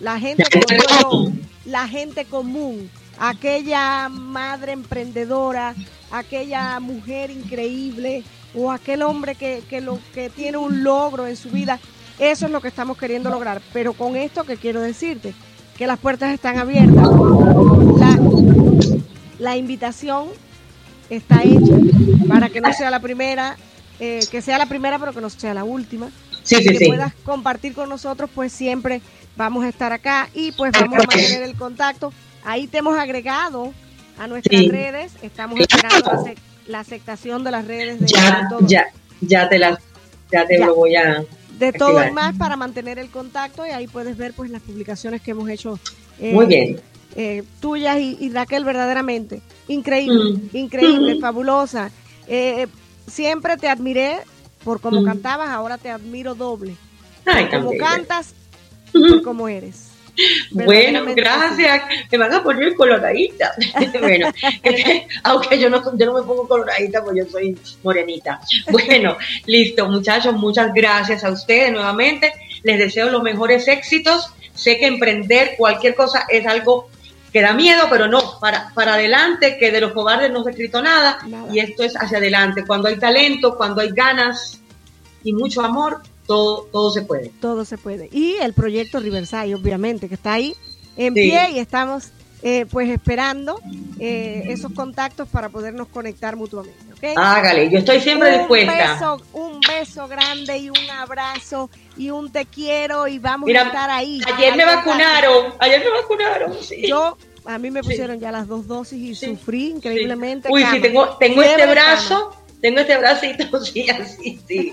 [0.00, 1.48] la gente yo, común.
[1.64, 5.74] la gente común, aquella madre emprendedora,
[6.10, 8.22] aquella mujer increíble
[8.54, 11.78] o aquel hombre que, que, lo, que tiene un logro en su vida.
[12.20, 13.60] Eso es lo que estamos queriendo lograr.
[13.72, 15.34] Pero con esto que quiero decirte,
[15.76, 17.08] que las puertas están abiertas.
[17.98, 18.18] La,
[19.38, 20.26] la invitación
[21.08, 21.74] está hecha
[22.28, 23.56] para que no sea la primera,
[23.98, 26.10] eh, que sea la primera, pero que no sea la última.
[26.42, 26.86] Sí, sí, que sí.
[26.86, 29.00] puedas compartir con nosotros, pues siempre
[29.36, 32.12] vamos a estar acá y pues vamos a mantener el contacto.
[32.44, 33.72] Ahí te hemos agregado
[34.18, 36.34] a nuestras redes, estamos esperando la, ace-
[36.66, 38.86] la aceptación de las redes de, Ya, todo, ya,
[39.20, 39.78] ya te las,
[40.32, 40.66] ya te Ya.
[40.66, 41.22] lo voy a.
[41.60, 42.08] de todo activar.
[42.10, 45.48] y más para mantener el contacto y ahí puedes ver pues las publicaciones que hemos
[45.48, 45.78] hecho.
[46.18, 46.80] eh, Muy bien.
[47.16, 50.56] eh, tuyas y, y Raquel verdaderamente increíble, Mm.
[50.56, 51.20] increíble, Mm.
[51.20, 51.90] fabulosa.
[52.26, 52.66] Eh,
[53.06, 54.18] siempre te admiré
[54.64, 55.04] por cómo Mm.
[55.04, 56.76] cantabas, ahora te admiro doble.
[57.26, 57.78] Ay, Por bella.
[57.78, 58.34] cantas,
[58.92, 59.89] por cómo eres.
[60.50, 61.82] Bueno, gracias.
[62.10, 63.52] Me van a poner coloradita.
[64.00, 64.30] bueno,
[64.62, 68.40] que- aunque yo no, yo no me pongo coloradita porque yo soy morenita.
[68.70, 69.16] Bueno,
[69.46, 72.32] listo, muchachos, muchas gracias a ustedes nuevamente.
[72.62, 74.32] Les deseo los mejores éxitos.
[74.54, 76.90] Sé que emprender cualquier cosa es algo
[77.32, 80.52] que da miedo, pero no, para, para adelante, que de los cobardes no se ha
[80.52, 81.46] escrito nada, Nada.
[81.54, 82.64] y esto es hacia adelante.
[82.66, 84.60] Cuando hay talento, cuando hay ganas
[85.22, 87.30] y mucho amor, todo, todo se puede.
[87.40, 88.08] Todo se puede.
[88.12, 90.54] Y el proyecto Riverside, obviamente, que está ahí
[90.96, 91.20] en Sí.
[91.30, 92.10] pie y estamos
[92.42, 93.60] eh, pues esperando
[93.98, 96.80] eh, esos contactos para podernos conectar mutuamente.
[96.94, 97.18] ¿ok?
[97.18, 98.94] Hágale, yo estoy siempre un dispuesta.
[98.94, 101.68] Beso, un beso grande y un abrazo
[101.98, 104.22] y un te quiero y vamos Mira, a estar ahí.
[104.34, 106.54] Ayer me vacunaron, ayer me vacunaron.
[106.62, 106.86] sí.
[106.88, 107.88] Yo, a mí me Sí.
[107.90, 109.26] pusieron ya las dos dosis y Sí.
[109.26, 110.48] sufrí increíblemente.
[110.50, 110.74] Uy, cama.
[110.76, 112.30] sí, tengo, tengo Fiebre este cama.
[112.60, 114.72] Tengo este bracito, sí, así, sí.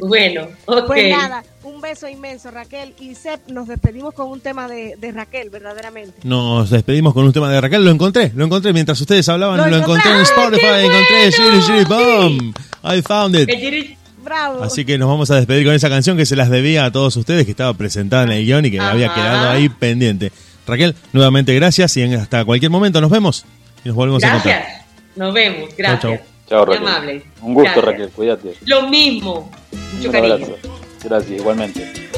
[0.00, 0.86] Bueno, ok.
[0.86, 2.94] Pues nada, un beso inmenso, Raquel.
[2.98, 6.18] Y Sep, nos despedimos con un tema de, de Raquel, verdaderamente.
[6.24, 7.84] Nos despedimos con un tema de Raquel.
[7.84, 8.72] Lo encontré, lo encontré.
[8.72, 10.20] Mientras ustedes hablaban, Lo lo, encontré en.
[10.20, 10.66] Spotify.
[10.66, 11.30] ¡Ay, qué encontré!
[11.30, 12.52] Shiri Shiri Bom.
[12.84, 13.96] I found it.
[14.22, 14.62] Bravo.
[14.62, 17.16] Así que nos vamos a despedir con esa canción que se las debía a todos
[17.16, 20.30] ustedes, que estaba presentada en el guion y que me había quedado ahí pendiente.
[20.66, 23.44] Raquel, nuevamente gracias y en- hasta cualquier momento nos vemos
[23.84, 24.58] y nos volvemos a encontrar.
[24.60, 24.86] Gracias.
[25.16, 26.02] Nos vemos, gracias.
[26.02, 26.86] Chau, Chao, Raquel.
[26.86, 27.22] amable.
[27.42, 27.84] Un gusto, Gracias.
[27.86, 28.10] Raquel.
[28.10, 28.54] Cuídate.
[28.66, 29.50] Lo mismo.
[29.94, 30.34] Mucho Un cariño.
[30.34, 30.56] abrazo.
[31.04, 32.10] Gracias, igualmente.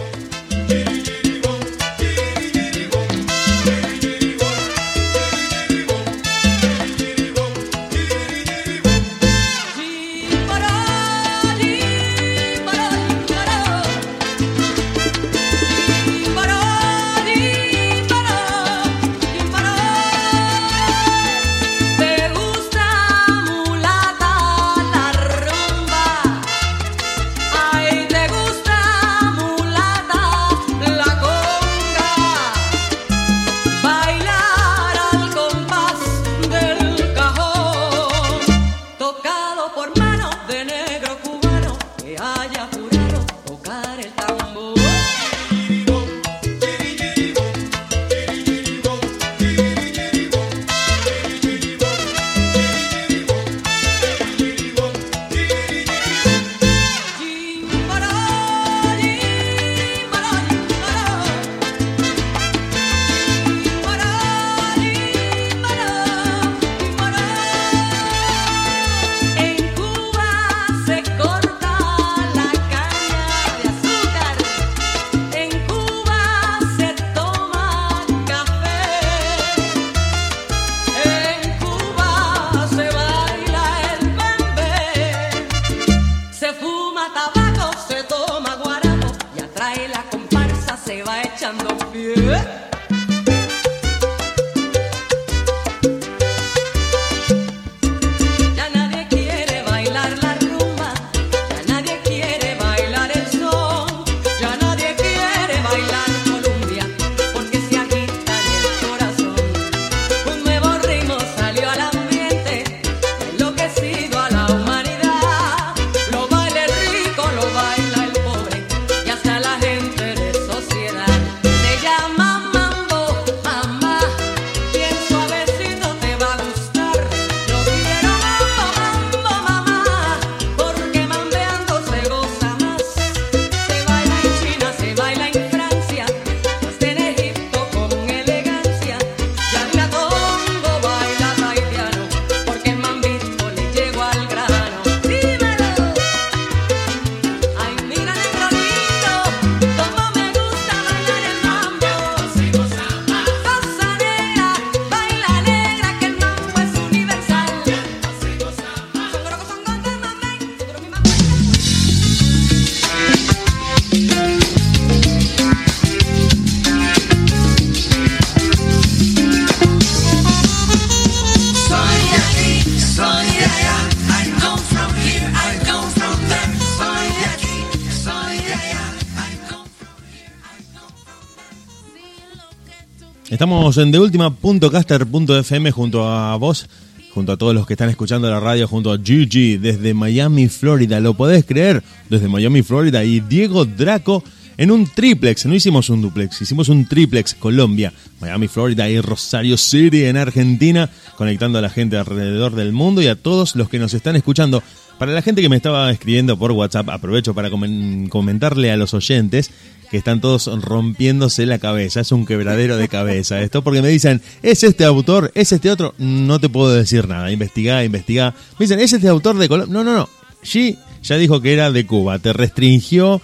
[183.43, 186.69] Estamos en deultima.caster.fm junto a vos,
[187.13, 191.01] junto a todos los que están escuchando la radio, junto a Gigi desde Miami, Florida.
[191.01, 191.83] ¿Lo podés creer?
[192.09, 193.03] Desde Miami, Florida.
[193.03, 194.23] Y Diego Draco
[194.59, 195.45] en un triplex.
[195.47, 197.35] No hicimos un duplex, hicimos un triplex.
[197.35, 203.03] Colombia, Miami, Florida y Rosario City en Argentina, conectando a la gente alrededor del mundo
[203.03, 204.63] y a todos los que nos están escuchando.
[205.03, 208.95] Para la gente que me estaba escribiendo por WhatsApp, aprovecho para comen- comentarle a los
[208.95, 209.51] oyentes
[209.91, 212.03] que están todos rompiéndose la cabeza.
[212.03, 215.33] Es un quebradero de cabeza esto, porque me dicen, ¿es este autor?
[215.35, 215.93] ¿Es este otro?
[215.99, 217.33] No te puedo decir nada.
[217.33, 218.33] Investigá, investigá.
[218.61, 219.75] Me dicen, ¿es este autor de Colombia?
[219.75, 220.09] No, no, no.
[220.45, 222.21] G ya dijo que era de Cuba.
[222.21, 223.21] Te restringió,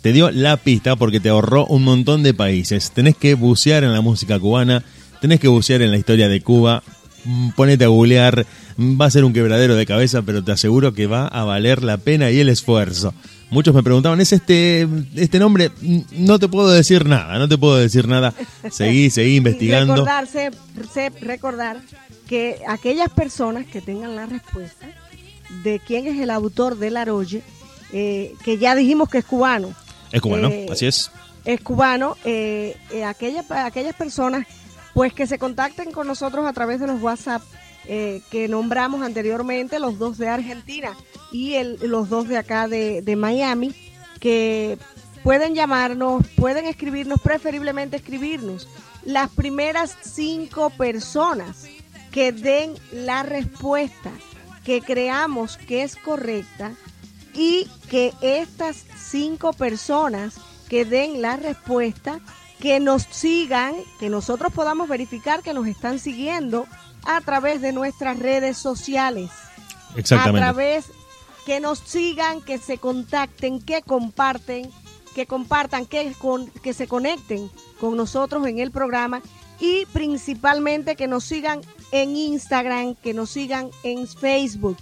[0.00, 2.90] te dio la pista porque te ahorró un montón de países.
[2.92, 4.82] Tenés que bucear en la música cubana,
[5.20, 6.82] tenés que bucear en la historia de Cuba.
[7.26, 8.46] Mm, Ponete a googlear,
[8.78, 11.96] va a ser un quebradero de cabeza, pero te aseguro que va a valer la
[11.98, 13.12] pena y el esfuerzo.
[13.50, 14.86] Muchos me preguntaban, ¿es este,
[15.16, 15.70] este nombre?
[16.12, 18.34] No te puedo decir nada, no te puedo decir nada.
[18.70, 19.94] Seguí, seguí Y investigando.
[19.94, 20.50] recordarse,
[20.92, 21.78] se- recordar
[22.28, 24.86] que aquellas personas que tengan la respuesta
[25.64, 27.42] de quién es el autor del Aroye,
[27.92, 29.72] eh, que ya dijimos que es cubano,
[30.12, 31.10] Es cubano, eh, así es.
[31.46, 34.46] es cubano, eh, eh, aquellas personas
[34.92, 37.40] pues que se contacten con nosotros a través de los WhatsApp
[37.88, 40.96] eh, que nombramos anteriormente, los dos de Argentina
[41.32, 43.74] y los dos de acá de, de Miami,
[44.20, 44.78] que
[45.22, 48.68] pueden llamarnos, pueden escribirnos, preferiblemente escribirnos.
[49.04, 51.66] Las primeras cinco personas
[52.12, 54.10] que den la respuesta
[54.68, 56.72] que creamos que es correcta
[57.32, 60.34] y que estas cinco personas
[60.68, 62.20] que den la respuesta,
[62.60, 66.66] que nos sigan, que nosotros podamos verificar que nos están siguiendo
[67.04, 69.30] a través de nuestras redes sociales.
[69.94, 70.40] A Exactamente.
[70.40, 70.86] través
[71.46, 74.70] que nos sigan, que se contacten, que comparten,
[75.14, 77.50] que compartan, que, con, que se conecten
[77.80, 79.22] con nosotros en el programa
[79.60, 81.60] y principalmente que nos sigan
[81.90, 84.76] en Instagram, que nos sigan en Facebook.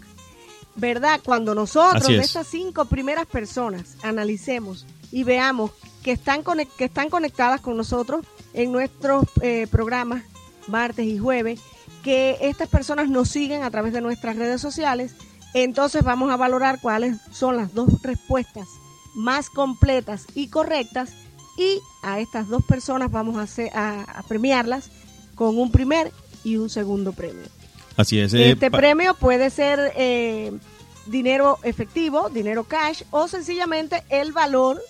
[0.74, 1.20] ¿Verdad?
[1.24, 2.26] Cuando nosotros, de es.
[2.26, 5.70] estas cinco primeras personas, analicemos y veamos
[6.02, 6.42] que están,
[6.76, 10.22] que están conectadas con nosotros en nuestros eh, programas
[10.68, 11.60] martes y jueves,
[12.06, 15.10] que estas personas nos siguen a través de nuestras redes sociales,
[15.54, 18.68] entonces vamos a valorar cuáles son las dos respuestas
[19.16, 21.10] más completas y correctas
[21.58, 24.88] y a estas dos personas vamos a, hacer- a- a premiarlas
[25.34, 26.12] con un primer
[26.44, 27.42] y un segundo premio.
[27.96, 28.32] Así es.
[28.34, 30.52] eh, Este premio puede ser eh,
[31.06, 34.80] dinero efectivo, dinero cash o sencillamente el valor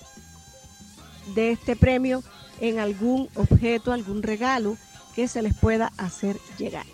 [1.35, 2.23] de este premio
[2.61, 4.77] en algún objeto, algún regalo
[5.15, 6.85] que se les pueda hacer llegar.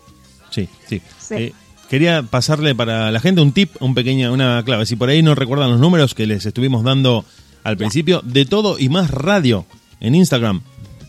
[0.53, 1.01] Sí, sí.
[1.19, 1.35] Sí.
[1.35, 1.53] Eh,
[1.89, 4.85] quería pasarle para la gente un tip, un pequeña, una clave.
[4.85, 7.25] Si por ahí no recuerdan los números que les estuvimos dando
[7.63, 9.65] al principio, de todo y más radio
[9.99, 10.61] en Instagram.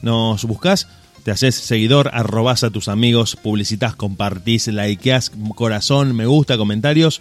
[0.02, 0.86] Nos buscas,
[1.24, 7.20] te haces seguidor, arrobas a tus amigos, publicitas, compartís, likeás, corazón, me gusta, comentarios.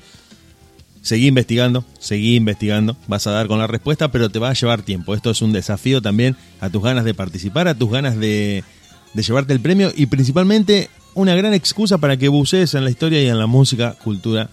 [1.02, 4.84] Seguí investigando, seguí investigando, vas a dar con la respuesta, pero te va a llevar
[4.84, 5.16] tiempo.
[5.16, 8.64] Esto es un desafío también a tus ganas de participar, a tus ganas de,
[9.14, 13.22] de llevarte el premio y principalmente una gran excusa para que bucees en la historia
[13.22, 14.50] y en la música, cultura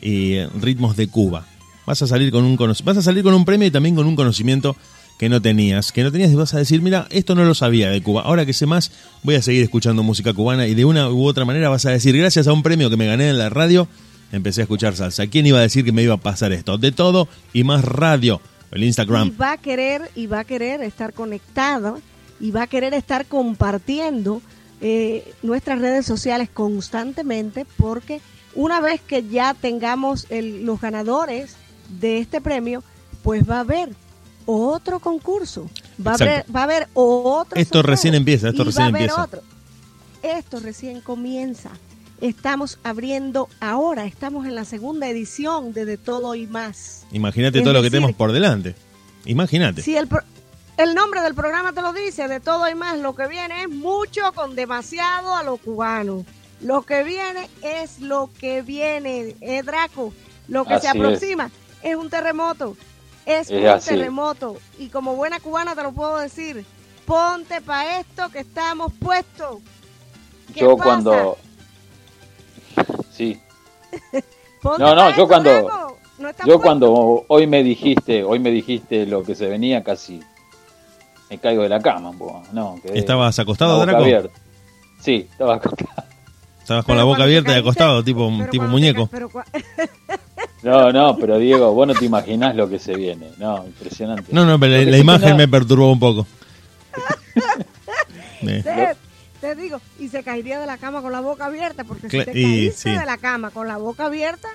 [0.00, 1.46] y ritmos de Cuba.
[1.86, 4.16] Vas a salir con un vas a salir con un premio y también con un
[4.16, 4.76] conocimiento
[5.18, 7.90] que no tenías, que no tenías y vas a decir, mira, esto no lo sabía
[7.90, 8.22] de Cuba.
[8.22, 8.90] Ahora que sé más,
[9.22, 12.16] voy a seguir escuchando música cubana y de una u otra manera vas a decir,
[12.16, 13.86] gracias a un premio que me gané en la radio,
[14.32, 15.26] empecé a escuchar salsa.
[15.28, 16.78] ¿Quién iba a decir que me iba a pasar esto?
[16.78, 18.40] De todo y más radio.
[18.72, 19.32] El Y Instagram.
[19.40, 22.00] va a querer y va a querer estar conectado
[22.40, 24.40] y va a querer estar compartiendo
[24.82, 28.20] eh, nuestras redes sociales constantemente porque
[28.54, 31.54] una vez que ya tengamos el- los ganadores
[32.00, 32.82] de este premio,
[33.22, 33.90] pues va a haber
[34.44, 35.70] otro concurso,
[36.04, 37.58] va a haber, va a haber otro.
[37.58, 39.22] Esto sorteo, recién empieza, esto recién va a haber empieza.
[39.22, 39.42] otro.
[40.22, 41.70] Esto recién comienza.
[42.20, 47.04] Estamos abriendo ahora, estamos en la segunda edición de De Todo y Más.
[47.12, 48.74] Imagínate Es todo lo que tenemos por delante.
[49.24, 49.82] Imagínate.
[49.82, 50.22] Si el, pro-
[50.82, 53.68] el nombre del programa te lo dice, de todo y más, lo que viene es
[53.68, 56.24] mucho con demasiado a lo cubano.
[56.60, 60.12] Lo que viene es lo que viene, eh, Draco.
[60.48, 61.50] Lo que se Así aproxima
[61.82, 61.96] es.
[61.96, 62.76] un terremoto.
[63.26, 63.90] Es, Es un así.
[63.90, 64.56] terremoto.
[64.78, 66.64] Y como buena cubana te lo puedo decir.
[67.06, 69.58] Ponte para esto que estamos puestos.
[70.54, 70.84] ¿Qué Yo pasa?
[70.84, 71.38] cuando...
[73.10, 73.40] Sí,
[74.62, 75.98] Ponte No, no, yo esto, cuando- Draco.
[76.18, 80.20] No yo cuando hoy me dijiste, hoy me dijiste lo que se venía casi
[81.32, 84.02] me caigo de la cama, un poco, no, quedé ¿Estabas acostado, Draco?
[84.02, 84.38] abierta.
[85.00, 86.04] Sí, estaba acostado.
[86.60, 89.08] Estabas con Pero la boca abierta y caíste- acostado, tipo, tipo muñeco.
[89.10, 89.30] pero
[90.62, 93.30] No, no, pero Diego, vos no te imaginás lo que se viene.
[93.38, 94.24] No, impresionante.
[94.30, 96.26] No, no, pero Lo la, imagen no- me perturbó un poco.
[99.40, 102.24] Te digo, y se caería de la cama con la boca abierta, porque si Cla-
[102.26, 102.96] te y caíste sí.
[102.96, 104.48] de la cama con la boca abierta,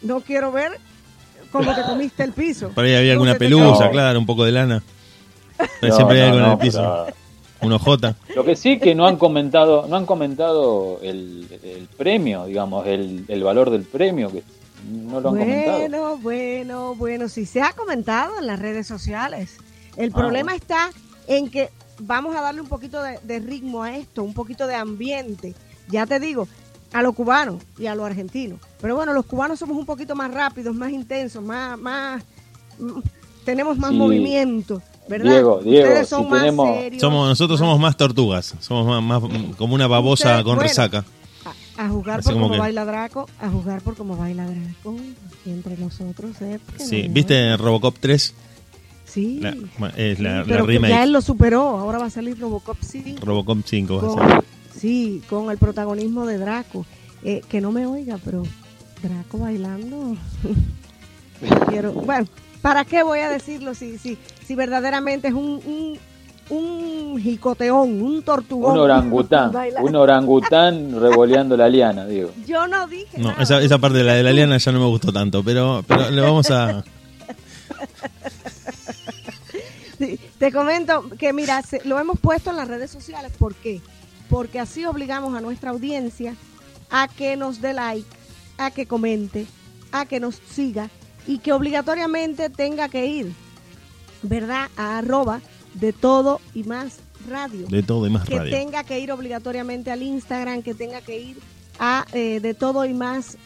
[0.00, 0.72] no quiero ver
[1.52, 2.70] cómo te comiste el piso.
[2.70, 4.82] Por ahí había alguna pelusa, claro, un poco de lana.
[5.82, 7.04] No, siempre hay no, algo en no, el piso.
[7.06, 7.16] pero-
[7.66, 8.16] Un ojota.
[8.34, 13.24] Lo que sí que no han comentado, no han comentado el, el premio, digamos, el,
[13.28, 14.42] el valor del premio, que
[14.90, 15.78] no lo han comentado.
[15.78, 19.58] Bueno, bueno, bueno, sí se ha comentado en las redes sociales.
[19.96, 20.56] El Ah, problema bueno.
[20.60, 20.90] está
[21.28, 21.68] en que
[22.00, 25.54] vamos a darle un poquito de, de ritmo a esto, un poquito de ambiente.
[25.88, 26.48] Ya te digo,
[26.92, 28.58] a los cubanos y a los argentinos.
[28.80, 32.24] Pero bueno, los cubanos somos un poquito más rápidos, más intensos, más, más,
[32.80, 32.98] mm,
[33.44, 33.96] tenemos más Sí.
[33.96, 35.30] movimiento, ¿verdad?
[35.32, 38.54] Diego, Diego, Ustedes son si más tenemos- serios, Somos, nosotros somos más tortugas.
[38.60, 41.04] Somos más, más, como una babosa Ustedes, con bueno, resaca.
[41.76, 44.94] A, Así por como cómo que- baila Draco, a juzgar por cómo baila Draco,
[45.46, 46.40] entre nosotros.
[46.42, 46.58] ¿eh?
[46.78, 48.34] Sí, no- ¿viste Robocop 3?
[49.06, 49.40] Sí.
[49.40, 49.50] La,
[49.96, 52.76] es la, Sí, la pero que ya él lo superó, ahora va a salir Robocop
[52.80, 53.24] 5.
[53.24, 54.44] Robocop 5 va a con, ser.
[54.78, 56.86] sí, con el protagonismo de Draco.
[57.24, 58.42] Eh, que no me oiga, pero
[59.02, 60.16] Draco bailando.
[61.68, 62.26] Quiero, bueno,
[62.62, 64.16] ¿para qué voy a decirlo si, si,
[64.46, 68.72] si verdaderamente es un, un, un jicoteón, un tortugón?
[68.72, 69.52] Un orangután,
[69.82, 72.30] un orangután revoleando la liana, digo.
[72.46, 73.42] Yo no dije No, nada.
[73.42, 76.10] esa, esa parte de la de la liana ya no me gustó tanto, pero, pero
[76.10, 76.84] le vamos a...
[79.98, 83.80] Sí, te comento que mira, se- lo hemos puesto en las redes sociales, ¿por qué?
[84.28, 86.34] Porque así obligamos a nuestra audiencia
[86.90, 88.08] a que nos dé like,
[88.58, 89.46] a que comente,
[89.92, 90.88] a que nos siga
[91.26, 93.32] y que obligatoriamente tenga que ir,
[94.22, 94.68] ¿verdad?
[94.76, 95.40] A arroba
[95.74, 97.66] de todo y más radio.
[97.68, 98.52] De todo y más que radio.
[98.56, 101.38] tenga que ir obligatoriamente al Instagram, que tenga que ir
[101.78, 103.36] a eh, de todo y más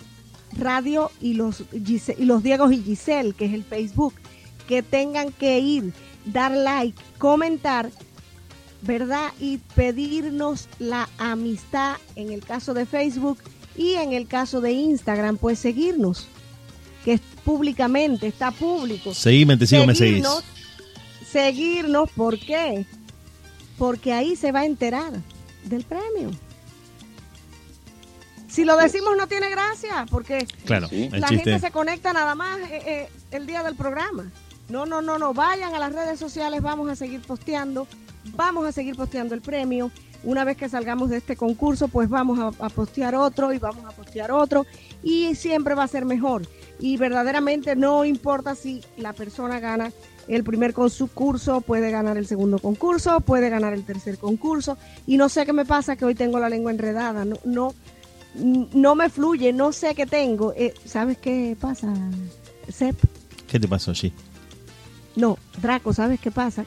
[0.59, 4.15] radio y los Gise- y los Diegos y Giselle, que es el Facebook,
[4.67, 5.93] que tengan que ir,
[6.25, 7.91] dar like, comentar,
[8.83, 9.33] ¿verdad?
[9.39, 13.39] Y pedirnos la amistad en el caso de Facebook
[13.77, 16.27] y en el caso de Instagram, pues seguirnos,
[17.05, 19.15] que públicamente, está público.
[19.15, 20.27] Seguime, te sigo, me seguís.
[21.31, 22.85] Seguirnos, ¿por qué?
[23.79, 25.13] Porque ahí se va a enterar
[25.65, 26.31] del premio.
[28.49, 31.09] Si lo decimos no tiene gracia, porque Claro, Sí.
[31.13, 31.45] la chiste.
[31.53, 34.31] gente se conecta nada más eh, eh, el día del programa.
[34.69, 37.87] No, no, no, no, vayan a las redes sociales, vamos a seguir posteando,
[38.35, 39.93] vamos a seguir posteando el premio.
[40.25, 43.85] Una vez que salgamos de este concurso, pues vamos a, a postear otro y vamos
[43.85, 44.67] a postear otro
[45.03, 46.49] y siempre va a ser mejor.
[46.79, 49.93] Y verdaderamente no importa si la persona gana
[50.29, 54.77] el primer concurso, puede ganar el segundo concurso, puede ganar el tercer concurso.
[55.07, 57.75] Y no sé qué me pasa, que hoy tengo la lengua enredada, no, no,
[58.35, 60.53] no me fluye, no sé qué tengo.
[60.57, 61.93] Eh, ¿Sabes qué pasa,
[62.69, 62.97] Sep?
[63.47, 64.13] ¿Qué te pasó, G?
[65.15, 66.67] No, Draco, ¿sabes qué pasa?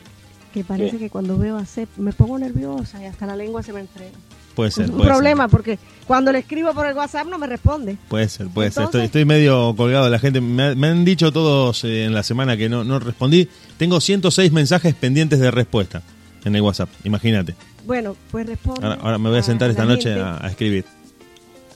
[0.54, 1.06] Que parece ¿Qué?
[1.06, 4.18] que cuando veo a Sep me pongo nerviosa y hasta la lengua se me enreda.
[4.60, 5.52] Puede ser, un problema ser.
[5.52, 7.98] porque cuando le escribo por el WhatsApp no me responde.
[8.10, 8.84] Puede ser, puede ser.
[8.86, 10.42] Estoy, estoy medio colgado de la gente.
[10.42, 13.48] Me, ha- me han dicho todos eh, en la semana que no, no respondí.
[13.78, 16.02] Tengo 106 mensajes pendientes de respuesta
[16.44, 16.90] en el WhatsApp.
[17.04, 17.56] Imagínate.
[17.86, 18.86] Bueno, pues responde.
[18.86, 20.84] Ahora, ahora me voy a sentar esta noche a, a escribir.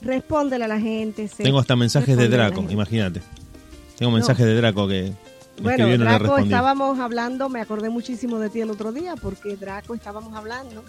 [0.02, 1.28] Respóndele a la gente.
[1.38, 3.22] Tengo hasta mensajes de Draco, imagínate.
[3.98, 5.12] Tengo mensajes de Draco que
[5.62, 10.34] Bueno, Draco, estábamos hablando, me acordé muchísimo de ti el otro día porque Draco estábamos
[10.34, 10.84] hablando,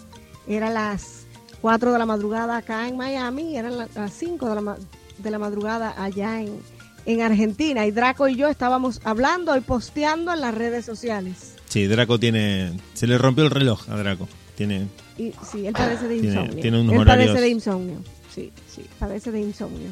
[0.48, 1.25] eran las
[1.66, 4.76] 4 de la madrugada acá en Miami, y eran la- las 5 de la, ma-
[5.18, 6.60] de la madrugada allá en,
[7.06, 11.54] en Argentina y Draco y yo estábamos hablando y posteando en las redes sociales.
[11.66, 12.78] Sí, Draco tiene.
[12.94, 14.28] Se le rompió el reloj a Draco.
[14.54, 14.86] Tiene.
[15.18, 16.62] Y sí, él padece de Tiene- insomnio.
[16.62, 17.96] tiene unos él horarios- padece de insomnio.
[18.32, 19.88] Sí, sí, padece de insomnio.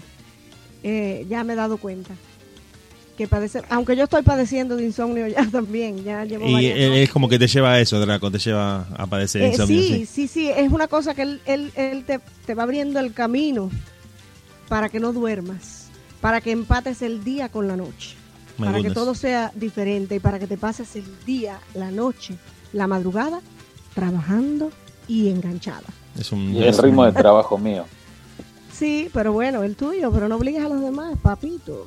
[0.84, 2.14] Eh, ya me he dado cuenta
[3.16, 7.10] que padece, aunque yo estoy padeciendo de insomnio ya también, ya llevo Y varias es
[7.10, 8.30] como que te lleva a eso, Draco.
[8.30, 9.80] Te lleva a padecer Eh, insomnio.
[9.82, 10.06] sí, sí.
[10.06, 13.70] sí, sí, es una cosa que él, él, él te, te va abriendo el camino
[14.68, 15.86] para que no duermas,
[16.20, 18.16] para que empates el día con la noche,
[18.58, 22.36] My para que todo sea diferente y para que te pases el día, la noche,
[22.72, 23.40] la madrugada,
[23.94, 24.70] trabajando
[25.06, 25.84] y enganchada.
[26.18, 27.84] Es un, Y el es un- ritmo de trabajo mío.
[28.72, 31.86] Sí, pero bueno, el tuyo, pero no obligues a los demás, papito.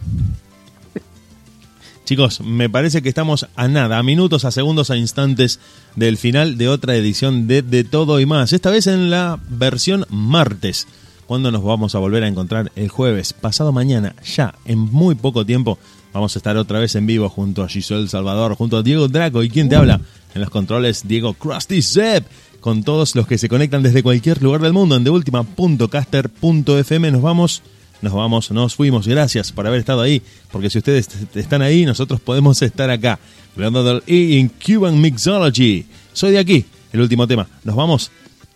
[2.08, 5.60] Chicos, me parece que estamos a nada, a minutos, a segundos, a instantes
[5.98, 8.54] del final de otra edición de De Todo y Más.
[8.54, 10.88] Esta vez en la versión martes,
[11.26, 15.46] cuando nos vamos a volver a encontrar el jueves, pasado mañana, ya en muy poco
[15.46, 15.80] tiempo,
[16.14, 19.44] vamos a estar otra vez en vivo junto a Giselle Salvador, junto a Diego Draco
[19.44, 20.00] y quien te habla
[20.34, 22.26] en los controles, Diego Krusty Zepp,
[22.62, 27.12] con todos los que se conectan desde cualquier lugar del mundo en deultima.caster.fm.
[27.12, 27.64] Nos vamos
[28.02, 29.08] nos vamos, nos fuimos.
[29.08, 30.22] Gracias por haber estado ahí,
[30.52, 33.20] porque si ustedes están ahí, nosotros podemos estar acá.
[33.56, 35.86] Hablando del E in Cuban Mixology.
[36.14, 37.48] Soy de aquí, el último tema.
[37.64, 38.12] Nos vamos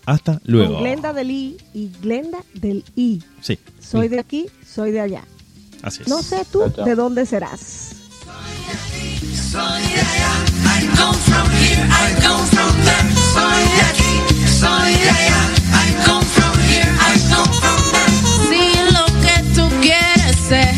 [0.05, 0.73] Hasta luego.
[0.75, 3.21] Con Glenda del I y Glenda del I.
[3.41, 5.23] Sí, Soy de aquí, soy de allá.
[5.83, 6.07] así es.
[6.07, 6.85] No sé tú Chao, chao.
[6.85, 7.95] de dónde serás.
[9.51, 10.33] Soy de allá,
[10.65, 13.15] I come from here, I come from there.
[13.33, 15.41] Soy de aquí, soy de allá,
[15.73, 17.80] I come from here, I come from
[19.81, 20.73] quieres ser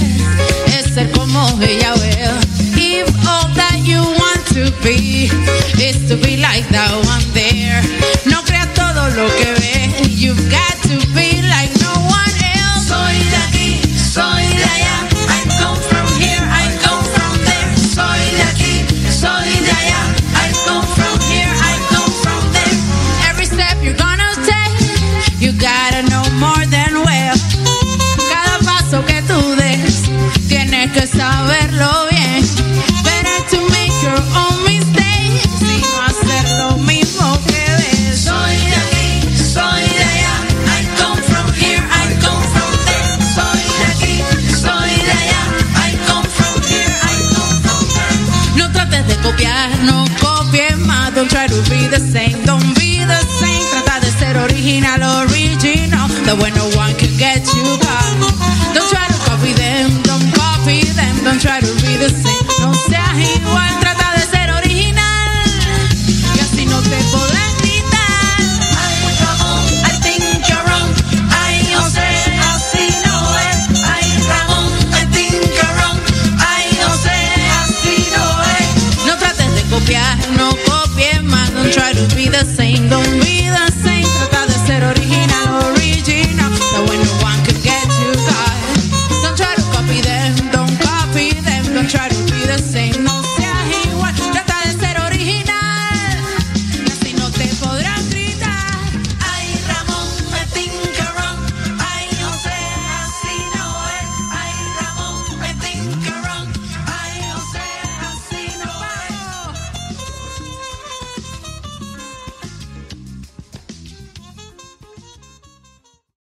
[0.77, 2.39] es ser como ella will.
[2.75, 5.29] If all that you want to be
[5.79, 7.81] is to be like that one there.
[8.25, 10.21] No creas todo lo que ves.
[10.21, 11.12] You've got to